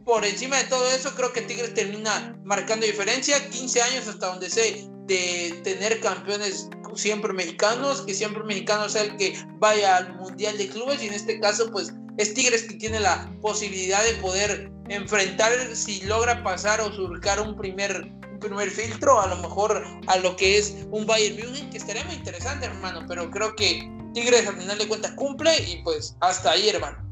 por 0.04 0.24
encima 0.26 0.58
de 0.58 0.64
todo 0.64 0.88
eso, 0.90 1.14
creo 1.16 1.32
que 1.32 1.40
Tigres 1.40 1.72
termina 1.72 2.38
marcando 2.44 2.84
diferencia. 2.84 3.48
15 3.48 3.82
años 3.82 4.06
hasta 4.06 4.26
donde 4.26 4.50
sé 4.50 4.86
de 5.08 5.60
tener 5.64 6.00
campeones 6.00 6.68
siempre 6.94 7.32
mexicanos, 7.32 8.02
que 8.02 8.14
siempre 8.14 8.42
mexicanos 8.44 8.92
sea 8.92 9.02
el 9.02 9.16
que 9.16 9.34
vaya 9.58 9.96
al 9.96 10.16
Mundial 10.16 10.56
de 10.58 10.68
Clubes 10.68 11.02
y 11.02 11.08
en 11.08 11.14
este 11.14 11.38
caso 11.40 11.70
pues 11.70 11.92
es 12.16 12.34
Tigres 12.34 12.64
que 12.64 12.74
tiene 12.74 13.00
la 13.00 13.30
posibilidad 13.40 14.02
de 14.04 14.14
poder 14.14 14.70
enfrentar 14.88 15.52
si 15.74 16.00
logra 16.02 16.42
pasar 16.42 16.80
o 16.80 16.92
surcar 16.92 17.40
un 17.40 17.56
primer, 17.56 18.10
primer 18.40 18.70
filtro, 18.70 19.20
a 19.20 19.28
lo 19.28 19.36
mejor 19.36 19.84
a 20.06 20.16
lo 20.18 20.34
que 20.36 20.58
es 20.58 20.74
un 20.90 21.06
Bayern 21.06 21.36
Munich, 21.36 21.70
que 21.70 21.78
estaría 21.78 22.04
muy 22.04 22.14
interesante, 22.14 22.66
hermano, 22.66 23.04
pero 23.06 23.30
creo 23.30 23.54
que 23.54 23.88
Tigres 24.14 24.46
al 24.46 24.58
final 24.58 24.78
de 24.78 24.88
cuentas 24.88 25.12
cumple 25.12 25.56
y 25.68 25.82
pues 25.84 26.16
hasta 26.20 26.52
ahí, 26.52 26.68
hermano. 26.68 27.07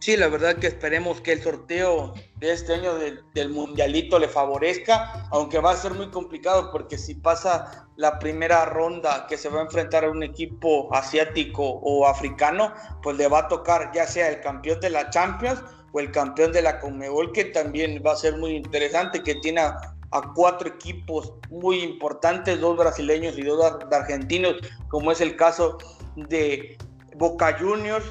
Sí, 0.00 0.16
la 0.16 0.28
verdad 0.28 0.56
que 0.56 0.68
esperemos 0.68 1.20
que 1.20 1.32
el 1.32 1.42
sorteo 1.42 2.14
de 2.36 2.52
este 2.52 2.74
año 2.74 2.94
del, 2.94 3.48
mundialito 3.50 4.18
le 4.18 4.28
favorezca, 4.28 5.26
aunque 5.30 5.58
va 5.58 5.72
a 5.72 5.76
ser 5.76 5.92
muy 5.94 6.08
complicado 6.10 6.70
porque 6.70 6.96
si 6.96 7.16
pasa 7.16 7.88
la 7.96 8.18
primera 8.20 8.64
ronda 8.64 9.26
que 9.28 9.36
se 9.36 9.48
va 9.48 9.58
a 9.58 9.64
enfrentar 9.64 10.04
a 10.04 10.10
un 10.10 10.22
equipo 10.22 10.94
asiático 10.94 11.64
o 11.64 12.06
africano, 12.06 12.72
pues 13.02 13.16
le 13.16 13.26
va 13.26 13.40
a 13.40 13.48
tocar 13.48 13.90
ya 13.92 14.06
sea 14.06 14.28
el 14.28 14.40
campeón 14.40 14.78
de 14.80 14.90
la 14.90 15.10
Champions 15.10 15.60
o 15.92 15.98
el 15.98 16.12
campeón 16.12 16.52
de 16.52 16.62
la 16.62 16.78
Conmebol, 16.78 17.32
que 17.32 17.46
también 17.46 18.00
va 18.06 18.12
a 18.12 18.16
ser 18.16 18.36
muy 18.36 18.52
interesante, 18.52 19.22
que 19.22 19.34
tiene 19.36 19.62
a, 19.62 19.94
cuatro 20.34 20.68
equipos 20.68 21.34
muy 21.50 21.80
importantes, 21.80 22.60
dos 22.60 22.78
brasileños 22.78 23.36
y 23.36 23.42
dos 23.42 23.76
argentinos, 23.90 24.56
como 24.88 25.12
es 25.12 25.20
el 25.20 25.36
caso 25.36 25.76
de 26.16 26.78
Boca 27.16 27.58
Juniors, 27.58 28.06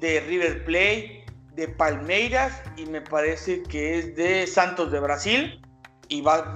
de 0.00 0.20
River 0.20 0.64
Plate, 0.64 1.17
de 1.58 1.66
Palmeiras 1.66 2.62
y 2.76 2.86
me 2.86 3.02
parece 3.02 3.64
que 3.64 3.98
es 3.98 4.14
de 4.14 4.46
Santos 4.46 4.92
de 4.92 5.00
Brasil. 5.00 5.60
Y 6.10 6.22
va, 6.22 6.54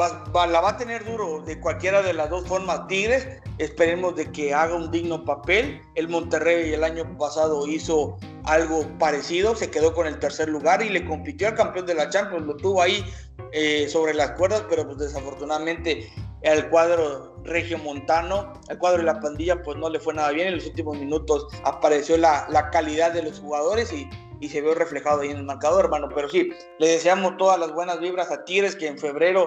la 0.48 0.60
va 0.62 0.70
a 0.70 0.76
tener 0.78 1.04
duro 1.04 1.42
de 1.42 1.60
cualquiera 1.60 2.00
de 2.00 2.14
las 2.14 2.30
dos 2.30 2.46
formas 2.46 2.86
Tigres. 2.86 3.28
Esperemos 3.58 4.16
de 4.16 4.30
que 4.32 4.54
haga 4.54 4.74
un 4.74 4.90
digno 4.90 5.24
papel. 5.26 5.82
El 5.94 6.08
Monterrey 6.08 6.72
el 6.72 6.84
año 6.84 7.18
pasado 7.18 7.66
hizo 7.66 8.16
algo 8.44 8.88
parecido, 8.98 9.54
se 9.54 9.70
quedó 9.70 9.92
con 9.92 10.06
el 10.06 10.18
tercer 10.18 10.48
lugar 10.48 10.82
y 10.82 10.88
le 10.88 11.04
compitió 11.04 11.48
al 11.48 11.54
campeón 11.54 11.84
de 11.84 11.94
la 11.94 12.08
Champions. 12.08 12.46
Lo 12.46 12.56
tuvo 12.56 12.80
ahí 12.80 13.04
eh, 13.52 13.88
sobre 13.88 14.14
las 14.14 14.30
cuerdas, 14.30 14.64
pero 14.70 14.86
pues 14.86 14.98
desafortunadamente 14.98 16.10
el 16.40 16.68
cuadro 16.70 17.36
regio 17.44 17.76
montano, 17.78 18.54
el 18.68 18.78
cuadro 18.78 18.98
de 18.98 19.04
la 19.04 19.20
pandilla, 19.20 19.62
pues 19.62 19.76
no 19.76 19.90
le 19.90 20.00
fue 20.00 20.14
nada 20.14 20.30
bien. 20.30 20.48
En 20.48 20.54
los 20.54 20.66
últimos 20.66 20.96
minutos 20.96 21.46
apareció 21.64 22.16
la, 22.16 22.46
la 22.48 22.70
calidad 22.70 23.12
de 23.12 23.22
los 23.22 23.38
jugadores 23.38 23.92
y 23.92 24.08
y 24.42 24.48
se 24.48 24.60
ve 24.60 24.74
reflejado 24.74 25.20
ahí 25.20 25.30
en 25.30 25.36
el 25.36 25.44
marcador, 25.44 25.84
hermano. 25.84 26.08
Pero 26.12 26.28
sí, 26.28 26.52
le 26.80 26.88
deseamos 26.88 27.36
todas 27.36 27.60
las 27.60 27.72
buenas 27.72 28.00
vibras 28.00 28.30
a 28.32 28.44
Tigres, 28.44 28.74
que 28.74 28.88
en 28.88 28.98
febrero, 28.98 29.46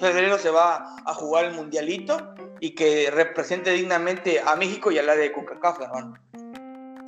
febrero 0.00 0.38
se 0.38 0.50
va 0.50 0.96
a 1.06 1.14
jugar 1.14 1.44
el 1.44 1.54
Mundialito 1.54 2.34
y 2.58 2.74
que 2.74 3.10
represente 3.12 3.70
dignamente 3.70 4.40
a 4.40 4.56
México 4.56 4.90
y 4.90 4.98
a 4.98 5.04
la 5.04 5.14
de 5.14 5.30
CONCACAF, 5.32 5.80
hermano. 5.82 6.14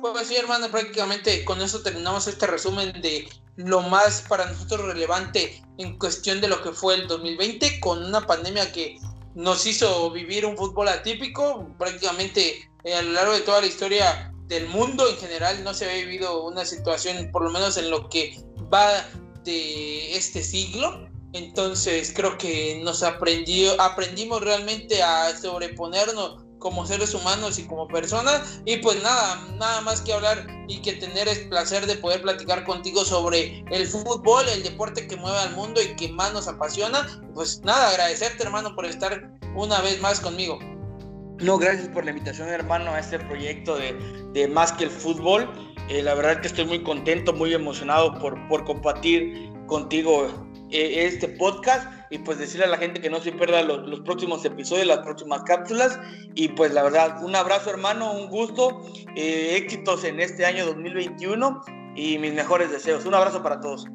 Pues 0.01 0.27
sí, 0.27 0.37
hermano, 0.37 0.69
prácticamente 0.69 1.43
con 1.43 1.61
eso 1.61 1.83
terminamos 1.83 2.27
este 2.27 2.47
resumen 2.47 2.93
de 3.01 3.27
lo 3.57 3.81
más 3.81 4.23
para 4.29 4.45
nosotros 4.45 4.85
relevante 4.85 5.61
en 5.77 5.99
cuestión 5.99 6.39
de 6.39 6.47
lo 6.47 6.61
que 6.63 6.71
fue 6.71 6.95
el 6.95 7.07
2020, 7.07 7.81
con 7.81 8.05
una 8.05 8.21
pandemia 8.21 8.71
que 8.71 8.97
nos 9.35 9.65
hizo 9.65 10.09
vivir 10.11 10.45
un 10.45 10.55
fútbol 10.55 10.87
atípico, 10.87 11.67
prácticamente 11.77 12.69
eh, 12.85 12.93
a 12.93 13.01
lo 13.01 13.11
largo 13.11 13.33
de 13.33 13.41
toda 13.41 13.59
la 13.59 13.67
historia 13.67 14.33
del 14.47 14.67
mundo 14.67 15.07
en 15.09 15.17
general 15.17 15.63
no 15.63 15.73
se 15.73 15.85
había 15.85 16.05
vivido 16.05 16.43
una 16.43 16.65
situación, 16.65 17.29
por 17.31 17.43
lo 17.43 17.49
menos 17.49 17.77
en 17.77 17.89
lo 17.89 18.09
que 18.09 18.37
va 18.73 19.05
de 19.43 20.15
este 20.15 20.43
siglo. 20.43 21.07
Entonces 21.33 22.13
creo 22.15 22.37
que 22.37 22.79
nos 22.83 23.03
aprendió, 23.03 23.79
aprendimos 23.81 24.41
realmente 24.41 25.03
a 25.03 25.37
sobreponernos 25.37 26.43
como 26.59 26.87
seres 26.87 27.13
humanos 27.13 27.59
y 27.59 27.67
como 27.67 27.87
personas. 27.87 28.61
Y 28.65 28.77
pues 28.77 29.01
nada, 29.03 29.45
nada 29.57 29.81
más 29.81 30.01
que 30.01 30.13
hablar 30.13 30.47
y 30.67 30.81
que 30.81 30.93
tener 30.93 31.27
el 31.27 31.49
placer 31.49 31.85
de 31.85 31.95
poder 31.95 32.21
platicar 32.21 32.63
contigo 32.63 33.05
sobre 33.05 33.63
el 33.71 33.87
fútbol, 33.87 34.47
el 34.49 34.63
deporte 34.63 35.07
que 35.07 35.17
mueve 35.17 35.37
al 35.37 35.55
mundo 35.55 35.81
y 35.81 35.95
que 35.95 36.09
más 36.09 36.33
nos 36.33 36.47
apasiona. 36.47 37.21
Pues 37.33 37.61
nada, 37.61 37.89
agradecerte 37.89 38.43
hermano 38.43 38.73
por 38.75 38.85
estar 38.85 39.29
una 39.55 39.81
vez 39.81 39.99
más 40.01 40.19
conmigo. 40.19 40.59
No, 41.39 41.57
gracias 41.59 41.87
por 41.89 42.03
la 42.03 42.11
invitación 42.11 42.49
hermano 42.49 42.91
a 42.91 42.99
este 42.99 43.19
proyecto 43.19 43.77
de, 43.77 43.93
de 44.33 44.47
Más 44.47 44.71
que 44.71 44.85
el 44.85 44.89
Fútbol. 44.89 45.47
Eh, 45.89 46.01
la 46.01 46.15
verdad 46.15 46.41
que 46.41 46.47
estoy 46.47 46.65
muy 46.65 46.81
contento, 46.81 47.31
muy 47.31 47.53
emocionado 47.53 48.17
por, 48.19 48.47
por 48.47 48.65
compartir 48.65 49.51
contigo 49.67 50.27
eh, 50.71 51.05
este 51.05 51.27
podcast 51.27 51.87
y 52.09 52.17
pues 52.17 52.39
decirle 52.39 52.65
a 52.65 52.69
la 52.69 52.77
gente 52.77 52.99
que 52.99 53.09
no 53.09 53.21
se 53.21 53.31
pierda 53.31 53.61
los, 53.61 53.99
próximos 54.01 54.43
episodios, 54.45 54.87
las 54.87 54.99
próximas 54.99 55.43
cápsulas. 55.43 55.99
Y 56.33 56.49
pues 56.49 56.73
la 56.73 56.83
verdad, 56.83 57.23
un 57.23 57.35
abrazo 57.35 57.69
hermano, 57.69 58.13
un 58.13 58.29
gusto, 58.29 58.81
eh, 59.15 59.57
éxitos 59.57 60.03
en 60.03 60.19
este 60.19 60.45
año 60.45 60.65
2021 60.65 61.61
y 61.95 62.17
mis 62.17 62.33
mejores 62.33 62.71
deseos. 62.71 63.05
Un 63.05 63.13
abrazo 63.13 63.43
para 63.43 63.61
todos. 63.61 63.85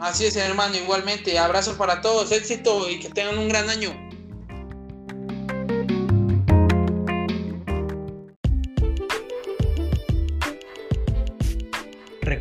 Así 0.00 0.26
es 0.26 0.36
hermano, 0.36 0.76
igualmente, 0.76 1.38
abrazo 1.38 1.78
para 1.78 2.02
todos, 2.02 2.30
éxito 2.30 2.90
y 2.90 2.98
que 3.00 3.08
tengan 3.08 3.38
un 3.38 3.48
gran 3.48 3.70
año. 3.70 4.05